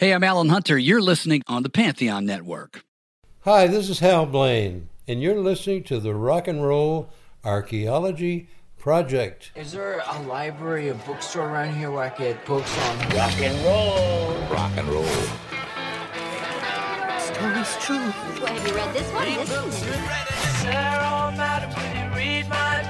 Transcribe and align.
Hey, 0.00 0.14
I'm 0.14 0.24
Alan 0.24 0.48
Hunter. 0.48 0.78
You're 0.78 1.02
listening 1.02 1.42
on 1.46 1.62
the 1.62 1.68
Pantheon 1.68 2.24
Network. 2.24 2.86
Hi, 3.40 3.66
this 3.66 3.90
is 3.90 3.98
Hal 3.98 4.24
Blaine, 4.24 4.88
and 5.06 5.20
you're 5.20 5.38
listening 5.38 5.84
to 5.84 6.00
the 6.00 6.14
Rock 6.14 6.48
and 6.48 6.64
Roll 6.64 7.10
Archaeology 7.44 8.48
Project. 8.78 9.52
Is 9.54 9.72
there 9.72 10.02
a 10.10 10.22
library, 10.22 10.88
a 10.88 10.94
bookstore 10.94 11.50
around 11.50 11.74
here 11.74 11.90
where 11.90 12.04
I 12.04 12.08
could 12.08 12.28
get 12.28 12.46
books 12.46 12.74
on 12.78 12.98
rock 13.10 13.38
and 13.42 13.62
roll? 13.62 14.32
Rock 14.48 14.72
and 14.78 14.88
roll. 14.88 15.04
Story's 17.20 17.76
true. 17.84 17.98
Well, 18.40 18.54
have 18.54 18.66
you 18.66 18.74
read 18.74 18.94
this 18.94 19.12
one? 19.12 19.26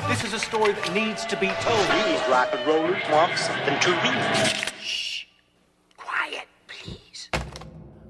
This 0.09 0.21
This 0.21 0.25
is 0.27 0.35
a 0.35 0.39
story 0.39 0.75
that 0.75 0.95
needs 0.95 1.27
to 1.27 1.37
be 1.37 1.49
told. 1.61 1.81
These 2.07 2.29
rock 2.29 2.51
and 2.53 2.65
rollers 2.65 3.03
want 3.11 3.37
something 3.37 3.81
to 3.81 3.91
read. 3.91 4.70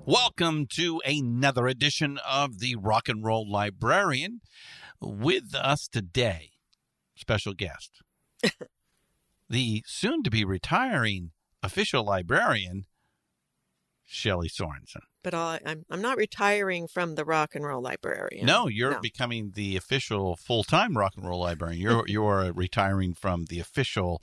Welcome 0.06 0.66
to 0.74 1.00
another 1.04 1.66
edition 1.66 2.18
of 2.26 2.58
the 2.58 2.76
Rock 2.76 3.08
and 3.08 3.24
Roll 3.24 3.48
Librarian. 3.50 4.40
With 5.00 5.54
us 5.54 5.88
today, 5.88 6.50
special 7.14 7.54
guest, 7.54 8.02
the 9.48 9.82
soon 9.86 10.22
to 10.24 10.30
be 10.30 10.44
retiring 10.44 11.30
official 11.62 12.04
librarian, 12.04 12.84
Shelley 14.04 14.48
Sorensen. 14.48 15.02
But 15.22 15.34
I, 15.34 15.60
I'm 15.64 15.84
I'm 15.90 16.02
not 16.02 16.16
retiring 16.18 16.86
from 16.88 17.14
the 17.14 17.24
rock 17.24 17.54
and 17.54 17.64
roll 17.64 17.82
librarian. 17.82 18.44
No, 18.46 18.66
you're 18.68 18.92
No. 18.92 19.00
becoming 19.00 19.52
the 19.54 19.76
official 19.76 20.36
full 20.36 20.64
time 20.64 20.96
rock 20.96 21.12
and 21.16 21.26
roll 21.26 21.40
librarian. 21.40 21.80
You're 21.80 22.04
you're 22.08 22.52
retiring 22.52 23.14
from 23.14 23.46
the 23.46 23.60
official 23.60 24.22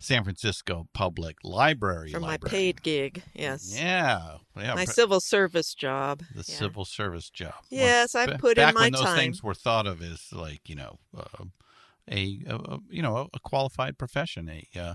San 0.00 0.22
Francisco 0.22 0.88
Public 0.92 1.36
Library. 1.42 2.12
from 2.12 2.22
my 2.22 2.36
paid 2.36 2.82
gig. 2.82 3.22
Yes. 3.34 3.74
Yeah, 3.76 4.36
yeah. 4.56 4.74
My 4.74 4.84
civil 4.84 5.20
service 5.20 5.74
job. 5.74 6.22
the 6.34 6.44
Yeah. 6.46 6.58
civil 6.58 6.84
service 6.84 7.30
job. 7.30 7.54
Yes, 7.68 8.12
ba- 8.12 8.36
put 8.38 8.58
in 8.58 8.64
back 8.64 8.74
my 8.74 8.82
when 8.82 8.92
those 8.92 9.02
time. 9.02 9.16
things 9.18 9.42
were 9.42 9.54
thought 9.54 9.86
of 9.86 10.00
as 10.00 10.32
like 10.32 10.68
you 10.68 10.76
know 10.76 10.98
uh, 11.16 11.44
a, 12.10 12.40
a, 12.46 12.78
you 12.88 13.02
know 13.02 13.28
a, 13.32 13.40
qualified 13.40 13.98
profession, 13.98 14.48
a 14.48 14.78
uh, 14.78 14.94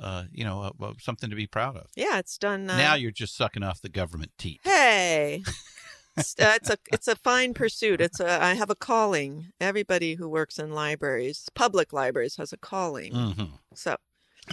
uh, 0.00 0.24
you 0.32 0.44
know 0.44 0.72
something 0.98 1.30
to 1.30 1.36
be 1.36 1.46
proud 1.46 1.76
of. 1.76 1.86
Yeah, 1.94 2.18
it's 2.18 2.36
done. 2.36 2.68
Uh, 2.68 2.76
now 2.76 2.94
you're 2.94 3.10
just 3.12 3.36
sucking 3.36 3.62
off 3.62 3.80
the 3.80 3.88
government 3.88 4.32
teat. 4.36 4.60
Hey. 4.64 5.44
it's, 6.16 6.34
uh, 6.40 6.52
it's 6.56 6.70
a 6.70 6.78
it's 6.92 7.08
a 7.08 7.14
fine 7.14 7.54
pursuit. 7.54 8.00
It's 8.00 8.18
a 8.18 8.42
I 8.42 8.54
have 8.54 8.70
a 8.70 8.74
calling. 8.74 9.52
Everybody 9.60 10.14
who 10.14 10.28
works 10.28 10.58
in 10.58 10.72
libraries, 10.72 11.48
public 11.54 11.92
libraries, 11.92 12.36
has 12.36 12.52
a 12.52 12.56
calling. 12.56 13.14
hmm 13.14 13.44
So 13.74 13.96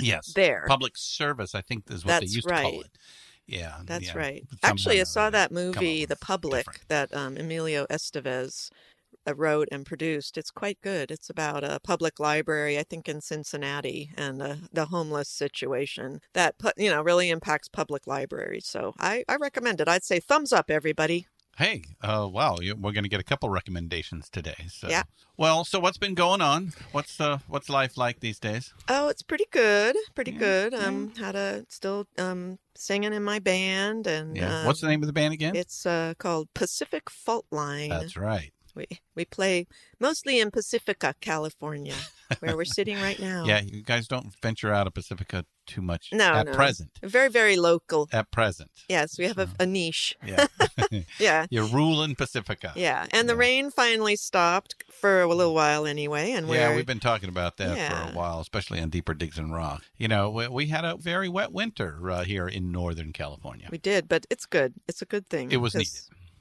Yes, 0.02 0.34
there, 0.34 0.66
public 0.68 0.94
service. 0.96 1.56
I 1.56 1.62
think 1.62 1.84
is 1.90 2.06
what 2.06 2.14
they 2.14 2.20
That's 2.20 2.36
used 2.36 2.48
to 2.48 2.54
call 2.54 2.82
it. 2.82 2.98
Yeah, 3.48 3.78
that's 3.86 4.08
yeah. 4.08 4.18
right. 4.18 4.44
Actually, 4.62 5.00
I 5.00 5.06
saw 5.06 5.30
that 5.30 5.52
movie, 5.52 6.04
The 6.04 6.18
Public, 6.18 6.66
different. 6.66 6.88
that 6.90 7.16
um, 7.16 7.38
Emilio 7.38 7.86
Estevez 7.90 8.70
uh, 9.26 9.34
wrote 9.36 9.70
and 9.72 9.86
produced. 9.86 10.38
It's 10.38 10.52
quite 10.52 10.80
good. 10.82 11.12
It's 11.12 11.30
about 11.30 11.64
a 11.64 11.80
public 11.82 12.20
library, 12.20 12.78
I 12.78 12.84
think, 12.84 13.08
in 13.08 13.22
Cincinnati, 13.22 14.12
and 14.18 14.42
uh, 14.42 14.56
the 14.74 14.86
homeless 14.86 15.30
situation 15.30 16.20
that 16.34 16.56
you 16.76 16.90
know 16.90 17.02
really 17.02 17.30
impacts 17.30 17.70
public 17.70 18.06
libraries. 18.06 18.66
So 18.68 18.94
I, 19.00 19.24
I 19.30 19.38
recommend 19.38 19.80
it. 19.80 19.88
I'd 19.88 20.04
say 20.04 20.20
thumbs 20.20 20.52
up, 20.52 20.70
everybody. 20.70 21.28
Hey, 21.58 21.82
uh, 22.02 22.30
wow, 22.32 22.58
you, 22.62 22.76
we're 22.76 22.92
going 22.92 23.04
to 23.04 23.10
get 23.10 23.20
a 23.20 23.24
couple 23.24 23.50
recommendations 23.50 24.30
today. 24.30 24.68
So, 24.70 24.90
Yeah. 24.90 25.04
Well, 25.38 25.66
so 25.66 25.80
what's 25.80 25.98
been 25.98 26.14
going 26.14 26.40
on? 26.40 26.72
What's 26.92 27.20
uh, 27.20 27.40
what's 27.48 27.68
life 27.68 27.98
like 27.98 28.20
these 28.20 28.40
days? 28.40 28.74
Oh, 28.88 29.08
it's 29.10 29.24
pretty 29.24 29.46
good. 29.52 29.96
Pretty 30.14 30.32
Yeah, 30.32 30.38
good. 30.38 30.74
Um, 30.76 31.14
had 31.16 31.36
a 31.36 31.66
still 31.68 32.08
um 32.20 32.60
singing 32.76 33.12
in 33.12 33.24
my 33.24 33.40
band, 33.40 34.06
and 34.06 34.38
Yeah. 34.38 34.62
um, 34.62 34.68
what's 34.68 34.82
the 34.82 34.88
name 34.88 35.02
of 35.02 35.08
the 35.08 35.14
band 35.14 35.34
again? 35.34 35.56
It's 35.56 35.86
uh 35.86 36.14
called 36.20 36.48
Pacific 36.54 37.10
Fault 37.10 37.48
Line. 37.52 37.90
That's 37.90 38.18
right. 38.18 38.52
We 38.78 38.86
we 39.16 39.26
play 39.26 39.68
mostly 40.00 40.40
in 40.40 40.52
Pacifica, 40.52 41.16
California, 41.20 41.96
where 42.40 42.56
we're 42.56 42.66
sitting 42.80 42.98
right 43.02 43.20
now. 43.20 43.44
Yeah, 43.46 43.62
you 43.62 43.82
guys 43.84 44.08
don't 44.08 44.34
venture 44.42 44.72
out 44.72 44.88
of 44.88 44.94
Pacifica 44.94 45.46
too 45.66 45.82
much 45.82 46.10
No, 46.14 46.34
at 46.34 46.46
no. 46.46 46.54
present. 46.54 46.92
Very 47.04 47.28
very 47.30 47.58
local. 47.58 48.08
At 48.14 48.32
present. 48.32 48.72
Yes, 48.88 49.18
we 49.18 49.26
have 49.26 49.38
a, 49.38 49.50
a 49.60 49.66
niche. 49.66 50.16
Yeah. 50.26 50.48
Yeah. 51.20 51.48
You're 51.50 51.66
ruling 51.66 52.16
Pacifica. 52.16 52.72
Yeah, 52.76 53.08
and 53.12 53.28
the 53.28 53.36
rain 53.36 53.72
finally 53.72 54.16
stopped 54.16 54.76
for 54.92 55.22
a 55.22 55.28
little 55.28 55.54
while 55.54 55.86
anyway, 55.86 56.32
and 56.32 56.48
Yeah, 56.48 56.76
we've 56.76 56.86
been 56.86 57.00
talking 57.00 57.30
about 57.30 57.58
that 57.58 57.76
for 57.92 58.12
a 58.12 58.16
while, 58.16 58.40
especially 58.40 58.80
on 58.80 58.90
Deeper 58.90 59.14
Digs 59.14 59.38
and 59.38 59.54
Rock. 59.54 59.84
You 59.98 60.08
know, 60.08 60.30
we, 60.30 60.48
we 60.48 60.66
had 60.68 60.86
a 60.86 60.96
very 60.96 61.28
wet 61.28 61.52
winter 61.52 62.10
uh, 62.10 62.24
here 62.24 62.48
in 62.48 62.72
Northern 62.72 63.12
California. 63.14 63.68
we 63.72 63.78
did, 63.80 64.08
but 64.08 64.26
it's 64.30 64.46
good. 64.46 64.76
It's 64.88 65.02
a 65.02 65.06
good 65.06 65.28
thing. 65.28 65.52
It 65.52 65.58
was 65.58 65.74
needed. 65.76 65.92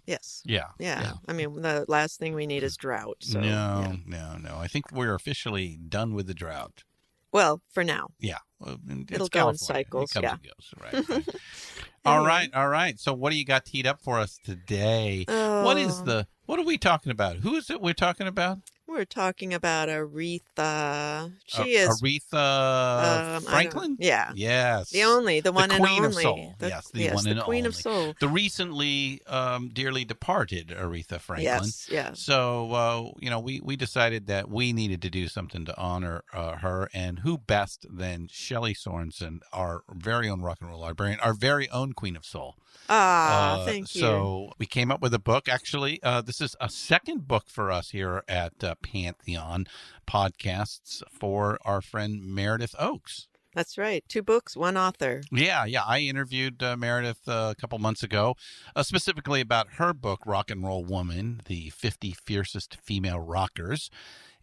Yes. 0.07 0.43
Yeah. 0.45 0.67
Yeah. 0.79 1.15
I 1.27 1.33
mean, 1.33 1.61
the 1.63 1.85
last 1.89 2.19
thing 2.19 2.35
we 2.35 2.47
need 2.47 2.63
is 2.63 2.77
drought. 2.77 3.19
So, 3.21 3.41
no, 3.41 3.47
yeah. 3.49 3.97
no, 4.07 4.37
no. 4.39 4.57
I 4.57 4.69
think 4.69 4.93
we're 4.93 5.15
officially 5.15 5.79
done 5.89 6.15
with 6.15 6.27
the 6.27 6.35
drought. 6.35 6.85
Well, 7.33 7.61
for 7.73 7.83
now. 7.85 8.09
Yeah. 8.21 8.39
Well, 8.61 8.79
It'll 9.11 9.29
go 9.29 9.49
in 9.49 9.59
cycles, 9.59 10.11
It 10.11 10.15
comes 10.15 10.23
yeah. 10.25 10.33
and 10.33 10.43
goes. 10.43 11.09
Right. 11.09 11.09
right. 11.09 11.29
all 12.05 12.25
right. 12.25 12.55
All 12.55 12.69
right. 12.69 12.99
So, 12.99 13.13
what 13.13 13.31
do 13.31 13.37
you 13.37 13.45
got 13.45 13.65
teed 13.67 13.87
up 13.87 14.01
for 14.01 14.19
us 14.19 14.39
today? 14.43 15.25
What 15.27 15.77
is 15.77 16.01
Oh. 16.01 16.05
the, 16.05 16.27
what 16.47 16.59
are 16.59 16.65
we 16.65 16.79
talking 16.79 17.11
about? 17.13 17.37
Who 17.37 17.57
is 17.57 17.69
it 17.69 17.81
we're 17.83 17.93
talking 17.95 18.27
about? 18.29 18.59
We're 18.89 19.05
talking 19.05 19.53
about 19.53 19.89
Aretha. 19.89 21.33
She 21.45 21.77
A- 21.77 21.89
is 21.89 22.01
Aretha 22.01 23.37
um, 23.37 23.43
Franklin? 23.43 23.97
Yeah. 23.99 24.31
Yes. 24.35 24.91
The 24.91 25.03
only, 25.05 25.41
the 25.41 25.53
one 25.53 25.71
and 25.71 25.83
Queen 25.85 25.99
of 26.05 26.11
only. 26.13 26.23
Soul. 26.23 26.55
The- 26.59 26.69
Yes, 26.69 26.91
the 26.91 27.01
yes, 27.03 27.15
one 27.15 27.25
the 27.25 27.31
and 27.33 27.41
Queen 27.41 27.67
of. 27.67 27.75
Soul. 27.75 28.15
The 28.21 28.29
recently 28.29 29.21
um, 29.27 29.71
dearly 29.73 30.05
departed 30.05 30.69
Aretha 30.69 31.21
Franklin. 31.21 31.45
Yes, 31.45 31.89
yes. 31.91 32.21
So, 32.21 32.73
uh, 32.73 33.11
you 33.21 33.29
know, 33.29 33.41
we, 33.41 33.61
we 33.63 33.77
decided 33.77 34.29
that 34.29 34.49
we 34.49 34.73
needed 34.73 35.03
to 35.03 35.11
do 35.11 35.29
something 35.29 35.65
to 35.67 35.77
honor 35.77 36.23
uh, 36.33 36.57
her. 36.59 36.89
And 36.95 37.19
who 37.21 37.39
best 37.39 37.87
than 37.91 38.29
Shelley 38.31 38.75
Sorensen, 38.75 39.41
our 39.53 39.83
very 39.93 40.29
own 40.29 40.43
rock 40.43 40.59
and 40.61 40.71
roll 40.71 40.81
librarian, 40.81 41.19
our 41.21 41.35
very 41.35 41.69
own 41.71 41.93
Queen 41.93 42.17
of 42.17 42.25
Soul. 42.25 42.55
Ah, 42.89 43.57
Uh, 43.63 43.65
thank 43.67 43.95
you. 43.97 44.01
So 44.01 44.53
we 44.59 44.67
came 44.67 44.93
up 44.93 45.01
with 45.03 45.13
a 45.13 45.19
book. 45.19 45.49
Actually, 45.49 46.01
uh, 46.05 46.21
this 46.23 46.41
is 46.41 46.55
a 46.61 46.69
second 46.69 47.27
book 47.27 47.45
for 47.49 47.71
us 47.73 47.91
here 47.91 48.23
at 48.29 48.63
uh, 48.63 48.76
Pantheon 48.83 49.67
Podcasts 50.07 51.03
for 51.11 51.59
our 51.65 51.81
friend 51.81 52.25
Meredith 52.25 52.75
Ochs. 52.79 53.27
That's 53.57 53.79
right. 53.79 54.05
Two 54.07 54.23
books, 54.23 54.55
one 54.55 54.77
author. 54.77 55.23
Yeah, 55.33 55.65
yeah. 55.65 55.83
I 55.87 56.01
interviewed 56.01 56.63
uh, 56.63 56.77
Meredith 56.77 57.27
uh, 57.27 57.55
a 57.57 57.59
couple 57.59 57.79
months 57.79 58.03
ago, 58.03 58.35
uh, 58.77 58.83
specifically 58.83 59.41
about 59.41 59.75
her 59.79 59.95
book, 59.95 60.21
Rock 60.27 60.51
and 60.51 60.63
Roll 60.63 60.85
Woman: 60.85 61.41
The 61.47 61.71
50 61.71 62.13
Fiercest 62.13 62.77
Female 62.77 63.19
Rockers. 63.19 63.89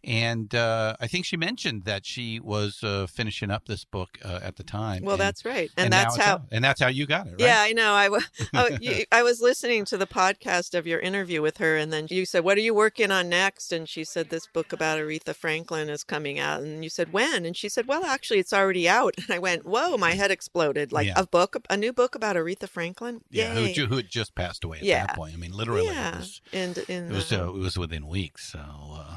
And 0.06 0.54
uh, 0.54 0.96
I 1.00 1.06
think 1.06 1.24
she 1.24 1.36
mentioned 1.36 1.84
that 1.84 2.04
she 2.06 2.38
was 2.40 2.82
uh, 2.82 3.06
finishing 3.06 3.50
up 3.50 3.66
this 3.66 3.84
book 3.84 4.18
uh, 4.24 4.40
at 4.42 4.56
the 4.56 4.62
time. 4.62 5.02
Well, 5.02 5.14
and- 5.14 5.20
that's 5.20 5.44
right. 5.44 5.70
And, 5.76 5.90
now 5.90 6.02
that's 6.02 6.16
how. 6.16 6.42
and 6.52 6.62
that's 6.62 6.80
how 6.80 6.88
you 6.88 7.06
got 7.06 7.26
it, 7.26 7.30
right? 7.30 7.40
Yeah, 7.40 7.60
I 7.60 7.72
know. 7.72 7.92
I, 7.94 8.04
w- 8.04 8.22
oh, 8.54 8.68
you, 8.80 9.04
I 9.10 9.22
was 9.22 9.40
listening 9.40 9.84
to 9.86 9.96
the 9.96 10.06
podcast 10.06 10.74
of 10.76 10.86
your 10.86 11.00
interview 11.00 11.40
with 11.42 11.58
her, 11.58 11.76
and 11.76 11.92
then 11.92 12.06
you 12.10 12.26
said, 12.26 12.44
"What 12.44 12.58
are 12.58 12.62
you 12.62 12.74
working 12.74 13.10
on 13.10 13.28
next?" 13.28 13.72
And 13.72 13.88
she 13.88 14.04
said, 14.04 14.28
"This 14.30 14.46
book 14.46 14.72
about 14.72 14.98
Aretha 14.98 15.34
Franklin 15.34 15.88
is 15.88 16.04
coming 16.04 16.38
out." 16.38 16.62
And 16.62 16.82
you 16.84 16.90
said, 16.90 17.12
"When?" 17.12 17.44
And 17.46 17.56
she 17.56 17.68
said, 17.68 17.86
"Well, 17.86 18.04
actually, 18.04 18.38
it's 18.40 18.52
already 18.52 18.88
out." 18.88 19.14
And 19.24 19.30
I 19.34 19.38
went, 19.38 19.64
"Whoa!" 19.64 19.96
My 19.96 20.12
head 20.12 20.30
exploded. 20.30 20.92
Like 20.92 21.06
Yeah. 21.06 21.14
a 21.16 21.26
book, 21.26 21.56
a 21.70 21.76
new 21.76 21.92
book 21.92 22.14
about 22.14 22.36
Aretha 22.36 22.68
Franklin. 22.68 23.22
Yeah, 23.30 23.54
who, 23.54 23.60
Yay. 23.62 23.74
who 23.74 23.96
had 23.96 24.08
just 24.08 24.34
passed 24.34 24.64
away 24.64 24.78
at 24.78 24.84
Yeah. 24.84 25.06
that 25.06 25.16
point. 25.16 25.34
I 25.34 25.36
mean, 25.38 25.52
literally, 25.52 25.86
it 25.86 25.94
yeah, 25.94 26.18
was 26.18 26.42
and 26.52 26.76
in 26.88 27.10
it 27.10 27.12
was 27.12 27.32
uh, 27.32 27.44
uh, 27.46 27.48
it 27.48 27.58
was 27.58 27.78
within 27.78 28.06
weeks. 28.06 28.52
So, 28.52 28.58
uh, 28.60 29.16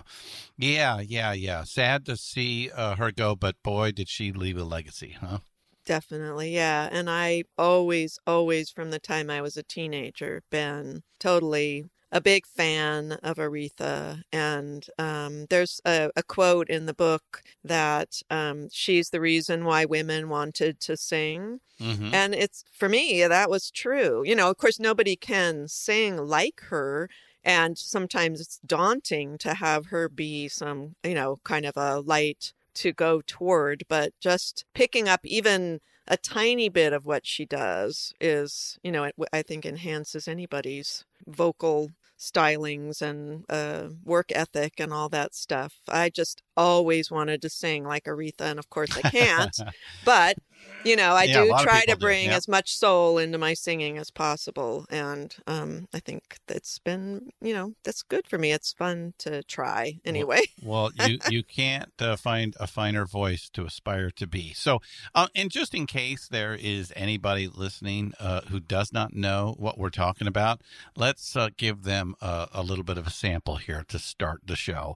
yeah, 0.77 0.99
yeah, 0.99 1.33
yeah. 1.33 1.63
Sad 1.63 2.05
to 2.05 2.15
see 2.15 2.69
uh, 2.69 2.95
her 2.95 3.11
go, 3.11 3.35
but 3.35 3.55
boy, 3.63 3.91
did 3.91 4.09
she 4.09 4.31
leave 4.31 4.57
a 4.57 4.63
legacy, 4.63 5.15
huh? 5.19 5.39
Definitely, 5.85 6.53
yeah. 6.53 6.87
And 6.91 7.09
I 7.09 7.43
always, 7.57 8.19
always, 8.27 8.69
from 8.69 8.91
the 8.91 8.99
time 8.99 9.29
I 9.29 9.41
was 9.41 9.57
a 9.57 9.63
teenager, 9.63 10.43
been 10.51 11.01
totally 11.19 11.85
a 12.11 12.21
big 12.21 12.45
fan 12.45 13.13
of 13.23 13.37
Aretha. 13.37 14.21
And 14.31 14.85
um, 14.99 15.45
there's 15.49 15.81
a, 15.85 16.09
a 16.15 16.23
quote 16.23 16.69
in 16.69 16.85
the 16.85 16.93
book 16.93 17.41
that 17.63 18.21
um, 18.29 18.69
she's 18.71 19.09
the 19.09 19.21
reason 19.21 19.65
why 19.65 19.85
women 19.85 20.29
wanted 20.29 20.79
to 20.81 20.95
sing. 20.95 21.59
Mm-hmm. 21.81 22.13
And 22.13 22.35
it's 22.35 22.63
for 22.71 22.89
me, 22.89 23.25
that 23.25 23.49
was 23.49 23.71
true. 23.71 24.23
You 24.25 24.35
know, 24.35 24.49
of 24.49 24.57
course, 24.57 24.79
nobody 24.79 25.15
can 25.15 25.67
sing 25.67 26.17
like 26.17 26.61
her. 26.69 27.09
And 27.43 27.77
sometimes 27.77 28.41
it's 28.41 28.59
daunting 28.65 29.37
to 29.39 29.53
have 29.55 29.87
her 29.87 30.09
be 30.09 30.47
some, 30.47 30.95
you 31.03 31.13
know, 31.13 31.39
kind 31.43 31.65
of 31.65 31.77
a 31.77 31.99
light 31.99 32.53
to 32.75 32.91
go 32.93 33.21
toward. 33.25 33.83
But 33.87 34.13
just 34.19 34.65
picking 34.73 35.07
up 35.07 35.21
even 35.23 35.79
a 36.07 36.17
tiny 36.17 36.69
bit 36.69 36.93
of 36.93 37.05
what 37.05 37.25
she 37.25 37.45
does 37.45 38.13
is, 38.19 38.79
you 38.83 38.91
know, 38.91 39.05
it, 39.05 39.15
I 39.33 39.41
think 39.41 39.65
enhances 39.65 40.27
anybody's 40.27 41.05
vocal 41.25 41.91
stylings 42.17 43.01
and 43.01 43.45
uh, 43.49 43.89
work 44.03 44.31
ethic 44.33 44.73
and 44.79 44.93
all 44.93 45.09
that 45.09 45.35
stuff. 45.35 45.75
I 45.87 46.09
just 46.09 46.41
always 46.57 47.11
wanted 47.11 47.41
to 47.43 47.49
sing 47.49 47.85
like 47.85 48.05
Aretha, 48.05 48.41
and 48.41 48.59
of 48.59 48.69
course 48.69 48.97
I 48.97 49.03
can't. 49.03 49.57
but 50.03 50.37
you 50.83 50.95
know, 50.95 51.15
I 51.15 51.27
Yeah, 51.27 51.41
do 51.43 51.53
try 51.53 51.85
to 51.85 51.97
bring 51.97 52.29
yeah. 52.29 52.37
as 52.37 52.47
much 52.47 52.75
soul 52.75 53.17
into 53.17 53.37
my 53.37 53.53
singing 53.53 53.97
as 53.97 54.11
possible, 54.11 54.85
and 54.89 55.35
um, 55.47 55.87
I 55.93 55.99
think 55.99 56.39
that's 56.47 56.79
been, 56.79 57.31
you 57.41 57.53
know, 57.53 57.73
that's 57.83 58.03
good 58.03 58.27
for 58.27 58.37
me. 58.37 58.51
It's 58.53 58.73
fun 58.73 59.13
to 59.19 59.43
try 59.43 59.99
anyway. 60.05 60.41
Well, 60.61 60.91
you 60.95 61.19
you 61.23 61.43
can't 61.43 61.91
uh, 61.99 62.15
find 62.15 62.55
a 62.59 62.67
finer 62.67 63.05
voice 63.05 63.49
to 63.51 63.65
aspire 63.65 64.09
to 64.11 64.25
be. 64.27 64.53
So, 64.53 64.79
uh, 65.13 65.27
and 65.35 65.51
just 65.51 65.75
in 65.75 65.85
case 65.85 66.27
there 66.27 66.55
is 66.55 66.91
anybody 66.95 67.47
listening 67.47 68.13
uh, 68.19 68.41
who 68.49 68.59
does 68.59 68.91
not 68.91 69.13
know 69.13 69.55
what 69.59 69.77
we're 69.77 69.91
talking 69.91 70.27
about, 70.27 70.61
let's 70.95 71.35
uh, 71.35 71.49
give 71.57 71.83
them 71.83 72.15
a, 72.21 72.47
a 72.53 72.63
little 72.63 72.83
bit 72.83 72.97
of 72.97 73.05
a 73.05 73.11
sample 73.11 73.57
here 73.57 73.85
to 73.87 73.99
start 73.99 74.41
the 74.45 74.55
show. 74.55 74.95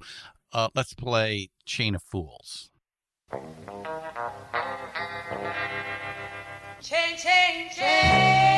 Uh, 0.53 0.67
let's 0.75 0.93
play 0.93 1.49
Chain 1.65 1.95
of 1.95 2.03
Fools. 2.03 2.69
Chain, 6.81 7.15
chain, 7.17 7.69
chain. 7.73 8.50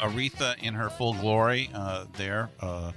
Aretha 0.00 0.56
in 0.62 0.74
her 0.74 0.90
full 0.90 1.14
glory 1.14 1.70
uh, 1.74 2.04
there. 2.16 2.50
Uh, 2.60 2.92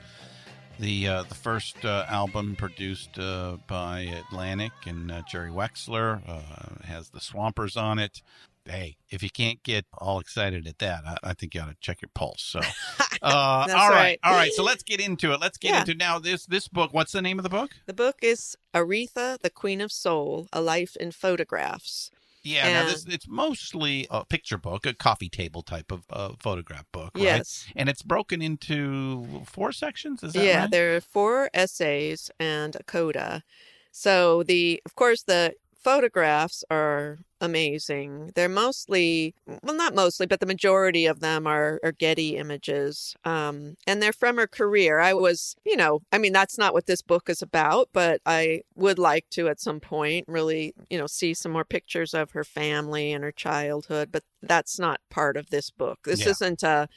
the 0.79 1.07
uh, 1.07 1.23
the 1.23 1.35
first 1.35 1.83
uh, 1.83 2.05
album 2.07 2.55
produced 2.55 3.19
uh, 3.19 3.57
by 3.67 4.01
Atlantic 4.01 4.71
and 4.85 5.11
uh, 5.11 5.21
Jerry 5.29 5.51
Wexler 5.51 6.21
uh, 6.27 6.85
has 6.85 7.09
the 7.09 7.19
Swampers 7.19 7.75
on 7.75 7.99
it. 7.99 8.21
Hey, 8.65 8.97
if 9.09 9.23
you 9.23 9.29
can't 9.29 9.61
get 9.63 9.85
all 9.97 10.19
excited 10.19 10.67
at 10.67 10.77
that, 10.79 11.03
I, 11.05 11.17
I 11.31 11.33
think 11.33 11.55
you 11.55 11.61
ought 11.61 11.69
to 11.69 11.75
check 11.81 12.01
your 12.01 12.09
pulse. 12.13 12.41
So, 12.43 12.59
uh, 13.21 13.21
all 13.21 13.67
right, 13.67 13.89
right. 13.89 14.19
all 14.23 14.33
right. 14.33 14.51
So 14.53 14.63
let's 14.63 14.83
get 14.83 14.99
into 15.01 15.33
it. 15.33 15.41
Let's 15.41 15.57
get 15.57 15.71
Yeah. 15.71 15.79
into 15.81 15.95
now 15.95 16.19
this 16.19 16.45
this 16.45 16.67
book. 16.67 16.93
What's 16.93 17.11
the 17.11 17.21
name 17.21 17.39
of 17.39 17.43
the 17.43 17.49
book? 17.49 17.71
The 17.85 17.93
book 17.93 18.17
is 18.21 18.55
Aretha, 18.73 19.39
the 19.39 19.49
Queen 19.49 19.81
of 19.81 19.91
Soul: 19.91 20.47
A 20.53 20.61
Life 20.61 20.95
in 20.97 21.11
Photographs. 21.11 22.11
Yeah, 22.49 22.73
now 22.73 22.87
this 22.87 23.05
it's 23.05 23.27
mostly 23.27 24.07
a 24.09 24.25
picture 24.25 24.57
book, 24.57 24.85
a 24.85 24.93
coffee 24.93 25.29
table 25.29 25.61
type 25.61 25.91
of 25.91 26.03
uh, 26.09 26.33
photograph 26.39 26.85
book, 26.91 27.11
right? 27.15 27.23
Yes. 27.23 27.67
And 27.75 27.89
it's 27.89 28.01
broken 28.01 28.41
into 28.41 29.43
four 29.45 29.71
sections. 29.71 30.23
Is 30.23 30.33
that 30.33 30.43
yeah, 30.43 30.61
right? 30.61 30.71
there 30.71 30.95
are 30.95 31.01
four 31.01 31.49
essays 31.53 32.31
and 32.39 32.75
a 32.75 32.83
coda. 32.83 33.43
So 33.91 34.43
the 34.43 34.81
of 34.85 34.95
course 34.95 35.23
the 35.23 35.53
photographs 35.83 36.63
are 36.69 37.19
amazing. 37.41 38.31
They're 38.35 38.49
mostly 38.49 39.33
well 39.63 39.75
not 39.75 39.95
mostly, 39.95 40.25
but 40.25 40.39
the 40.39 40.45
majority 40.45 41.05
of 41.05 41.19
them 41.19 41.47
are, 41.47 41.79
are 41.83 41.91
Getty 41.91 42.35
images. 42.37 43.15
Um 43.23 43.75
and 43.87 44.01
they're 44.01 44.13
from 44.13 44.37
her 44.37 44.47
career. 44.47 44.99
I 44.99 45.13
was, 45.13 45.55
you 45.65 45.77
know, 45.77 46.01
I 46.11 46.17
mean 46.17 46.33
that's 46.33 46.57
not 46.57 46.73
what 46.73 46.85
this 46.85 47.01
book 47.01 47.29
is 47.29 47.41
about, 47.41 47.89
but 47.93 48.21
I 48.25 48.61
would 48.75 48.99
like 48.99 49.25
to 49.31 49.47
at 49.47 49.59
some 49.59 49.79
point 49.79 50.25
really, 50.27 50.73
you 50.89 50.97
know, 50.97 51.07
see 51.07 51.33
some 51.33 51.51
more 51.51 51.65
pictures 51.65 52.13
of 52.13 52.31
her 52.31 52.43
family 52.43 53.11
and 53.13 53.23
her 53.23 53.31
childhood, 53.31 54.09
but 54.11 54.23
that's 54.41 54.79
not 54.79 54.99
part 55.09 55.37
of 55.37 55.49
this 55.49 55.69
book. 55.69 55.99
This 56.03 56.21
Yeah. 56.25 56.31
isn't 56.31 56.63
a 56.63 56.89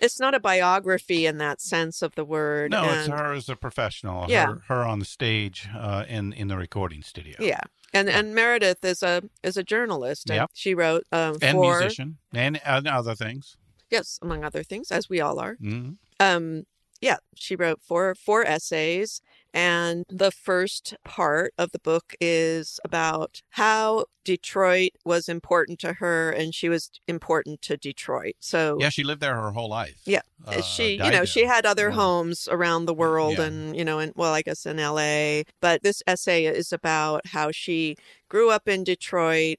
it's 0.00 0.18
not 0.18 0.34
a 0.34 0.40
biography 0.40 1.24
in 1.24 1.38
that 1.38 1.60
sense 1.60 2.02
of 2.02 2.16
the 2.16 2.24
word. 2.24 2.72
No, 2.72 2.82
it's 2.84 3.06
her 3.06 3.32
as 3.32 3.48
a 3.48 3.54
professional. 3.54 4.28
Yeah. 4.28 4.46
Her, 4.46 4.62
her 4.66 4.82
on 4.84 4.98
the 4.98 5.04
stage 5.04 5.68
uh, 5.76 6.04
in 6.08 6.32
in 6.32 6.48
the 6.48 6.56
recording 6.56 7.02
studio. 7.02 7.36
Yeah. 7.38 7.60
And 7.94 8.10
and 8.10 8.34
Meredith 8.34 8.84
is 8.84 9.02
a 9.02 9.22
is 9.42 9.56
a 9.56 9.62
journalist. 9.62 10.28
and 10.28 10.36
Yep. 10.36 10.50
She 10.54 10.74
wrote 10.74 11.04
um, 11.12 11.38
And 11.40 11.56
four 11.58 11.78
musician 11.78 12.18
and, 12.34 12.60
and 12.64 12.86
other 12.88 13.14
things. 13.14 13.56
yes, 13.90 14.18
among 14.20 14.44
other 14.44 14.62
things, 14.64 14.90
as 14.90 15.08
we 15.08 15.20
all 15.20 15.38
are. 15.38 15.54
hmm 15.60 15.90
Um, 16.20 16.64
yeah, 17.00 17.18
she 17.36 17.54
wrote 17.56 17.80
four 17.80 18.14
four 18.14 18.44
essays, 18.44 19.20
and 19.54 20.04
the 20.10 20.30
first 20.30 20.94
part 21.04 21.54
of 21.56 21.70
the 21.72 21.78
book 21.78 22.14
is 22.20 22.78
about 22.84 23.40
how 23.50 24.04
Detroit 24.24 24.90
was 25.04 25.28
important 25.28 25.78
to 25.80 25.94
her, 25.94 26.30
and 26.30 26.54
she 26.54 26.68
was 26.68 26.90
important 27.06 27.62
to 27.62 27.76
Detroit. 27.76 28.34
So 28.40 28.76
Yeah, 28.80 28.88
she 28.90 29.04
lived 29.04 29.20
there 29.20 29.34
her 29.36 29.52
whole 29.52 29.68
life. 29.68 30.00
Yeah. 30.04 30.22
Uh, 30.46 30.60
she 30.60 30.92
you 30.94 30.98
know 30.98 31.10
there. 31.10 31.26
she 31.26 31.44
had 31.44 31.64
other 31.64 31.88
Yeah. 31.88 31.94
homes 31.94 32.48
around 32.50 32.84
the 32.86 32.94
world 32.94 33.38
Yeah. 33.38 33.44
and 33.44 33.76
you 33.76 33.84
know 33.84 33.98
and 33.98 34.12
well 34.14 34.34
i 34.34 34.42
guess 34.42 34.66
in 34.66 34.76
la 34.76 35.42
but 35.60 35.82
this 35.82 36.02
essay 36.06 36.44
is 36.44 36.70
about 36.72 37.28
how 37.28 37.50
she 37.50 37.96
grew 38.28 38.50
up 38.50 38.68
in 38.68 38.84
detroit 38.84 39.56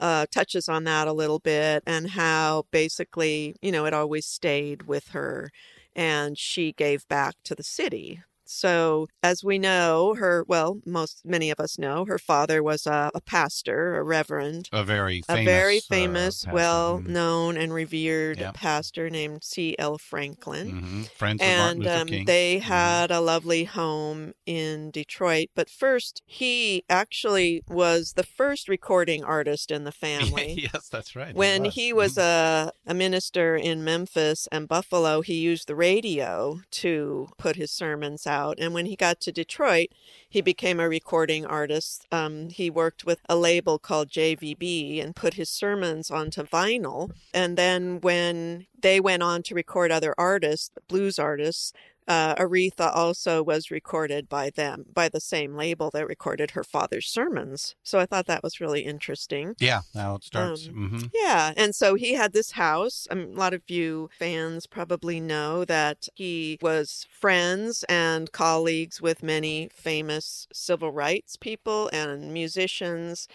uh, 0.00 0.26
touches 0.30 0.68
on 0.68 0.84
that 0.84 1.08
a 1.08 1.12
little 1.12 1.40
bit 1.40 1.82
and 1.86 2.10
how 2.10 2.66
basically 2.70 3.56
you 3.60 3.72
know 3.72 3.84
it 3.84 3.92
always 3.92 4.26
stayed 4.26 4.82
with 4.84 5.08
her 5.08 5.50
and 5.96 6.38
she 6.38 6.72
gave 6.72 7.08
back 7.08 7.34
to 7.42 7.54
the 7.56 7.64
city 7.64 8.22
so 8.50 9.06
as 9.22 9.44
we 9.44 9.58
know 9.58 10.14
her 10.14 10.44
well 10.48 10.80
most 10.86 11.20
many 11.24 11.50
of 11.50 11.60
us 11.60 11.78
know 11.78 12.04
her 12.06 12.18
father 12.18 12.62
was 12.62 12.86
a, 12.86 13.10
a 13.14 13.20
pastor 13.20 13.96
a 13.98 14.02
reverend 14.02 14.68
A 14.72 14.82
very 14.84 15.20
famous, 15.22 15.42
a 15.42 15.44
very 15.44 15.78
uh, 15.78 15.80
famous, 15.88 16.44
pastor. 16.44 16.54
well 16.54 17.00
Mhm. 17.00 17.08
known 17.08 17.56
and 17.56 17.72
revered 17.74 18.38
Yep. 18.40 18.54
pastor 18.54 19.10
named 19.10 19.44
C.L. 19.44 19.98
Franklin. 19.98 20.66
Mhm. 20.72 21.08
Friends 21.10 21.42
And 21.42 21.86
um, 21.86 22.08
they 22.24 22.58
Mhm. 22.58 22.62
had 22.62 23.10
a 23.10 23.20
lovely 23.20 23.64
home 23.64 24.32
in 24.46 24.90
Detroit. 24.90 25.48
But 25.54 25.68
first, 25.68 26.22
he 26.26 26.84
actually 26.88 27.62
was 27.68 28.14
the 28.14 28.22
first 28.40 28.68
recording 28.68 29.22
artist 29.24 29.70
in 29.70 29.84
the 29.84 29.92
family. 30.06 30.68
yes, 30.72 30.88
that's 30.88 31.14
right. 31.14 31.34
When 31.34 31.64
was. 31.64 31.74
he 31.74 31.92
was 31.92 32.14
Mhm. 32.14 32.22
a, 32.22 32.72
a 32.86 32.94
minister 32.94 33.56
in 33.56 33.84
Memphis 33.84 34.48
and 34.50 34.66
Buffalo, 34.68 35.20
he 35.20 35.34
used 35.50 35.66
the 35.68 35.76
radio 35.90 36.60
to 36.82 37.28
put 37.38 37.56
his 37.56 37.70
sermons 37.70 38.26
out. 38.26 38.37
And 38.58 38.74
when 38.74 38.86
he 38.86 38.96
got 38.96 39.20
to 39.20 39.32
Detroit, 39.32 39.88
he 40.28 40.40
became 40.40 40.80
a 40.80 40.88
recording 40.88 41.44
artist. 41.46 42.06
Um, 42.12 42.50
he 42.50 42.70
worked 42.70 43.04
with 43.04 43.20
a 43.28 43.36
label 43.36 43.78
called 43.78 44.08
JVB 44.08 45.02
and 45.02 45.16
put 45.16 45.34
his 45.34 45.48
sermons 45.48 46.10
onto 46.10 46.42
vinyl. 46.42 47.10
And 47.34 47.56
then 47.56 48.00
when 48.00 48.66
they 48.80 49.00
went 49.00 49.22
on 49.22 49.42
to 49.44 49.54
record 49.54 49.90
other 49.90 50.14
artists, 50.18 50.70
blues 50.88 51.18
artists, 51.18 51.72
uh, 52.08 52.34
Aretha 52.36 52.90
also 52.94 53.42
was 53.42 53.70
recorded 53.70 54.28
by 54.28 54.50
them, 54.50 54.86
by 54.92 55.08
the 55.08 55.20
same 55.20 55.54
label 55.54 55.90
that 55.90 56.06
recorded 56.08 56.52
her 56.52 56.64
father's 56.64 57.06
sermons. 57.06 57.76
So 57.84 57.98
I 57.98 58.06
thought 58.06 58.26
that 58.26 58.42
was 58.42 58.60
really 58.60 58.80
interesting. 58.80 59.54
yeah, 59.58 59.82
now 59.94 60.16
it 60.16 60.24
starts. 60.24 60.68
Um, 60.68 60.74
hmm 60.74 61.06
Yeah, 61.14 61.52
and 61.56 61.74
so 61.74 61.94
he 61.94 62.14
had 62.14 62.32
this 62.32 62.52
house. 62.52 63.06
Um, 63.10 63.20
a 63.20 63.38
lot 63.38 63.54
of 63.54 63.62
you 63.68 64.08
fans 64.18 64.66
probably 64.66 65.20
know 65.20 65.64
that 65.66 66.08
he 66.14 66.58
was 66.62 67.06
friends 67.10 67.84
and 67.88 68.32
colleagues 68.32 69.00
with 69.02 69.22
many 69.22 69.68
famous 69.72 70.48
civil 70.52 70.90
rights 70.92 71.36
people 71.36 71.88
and 71.92 72.32
musicians, 72.32 73.28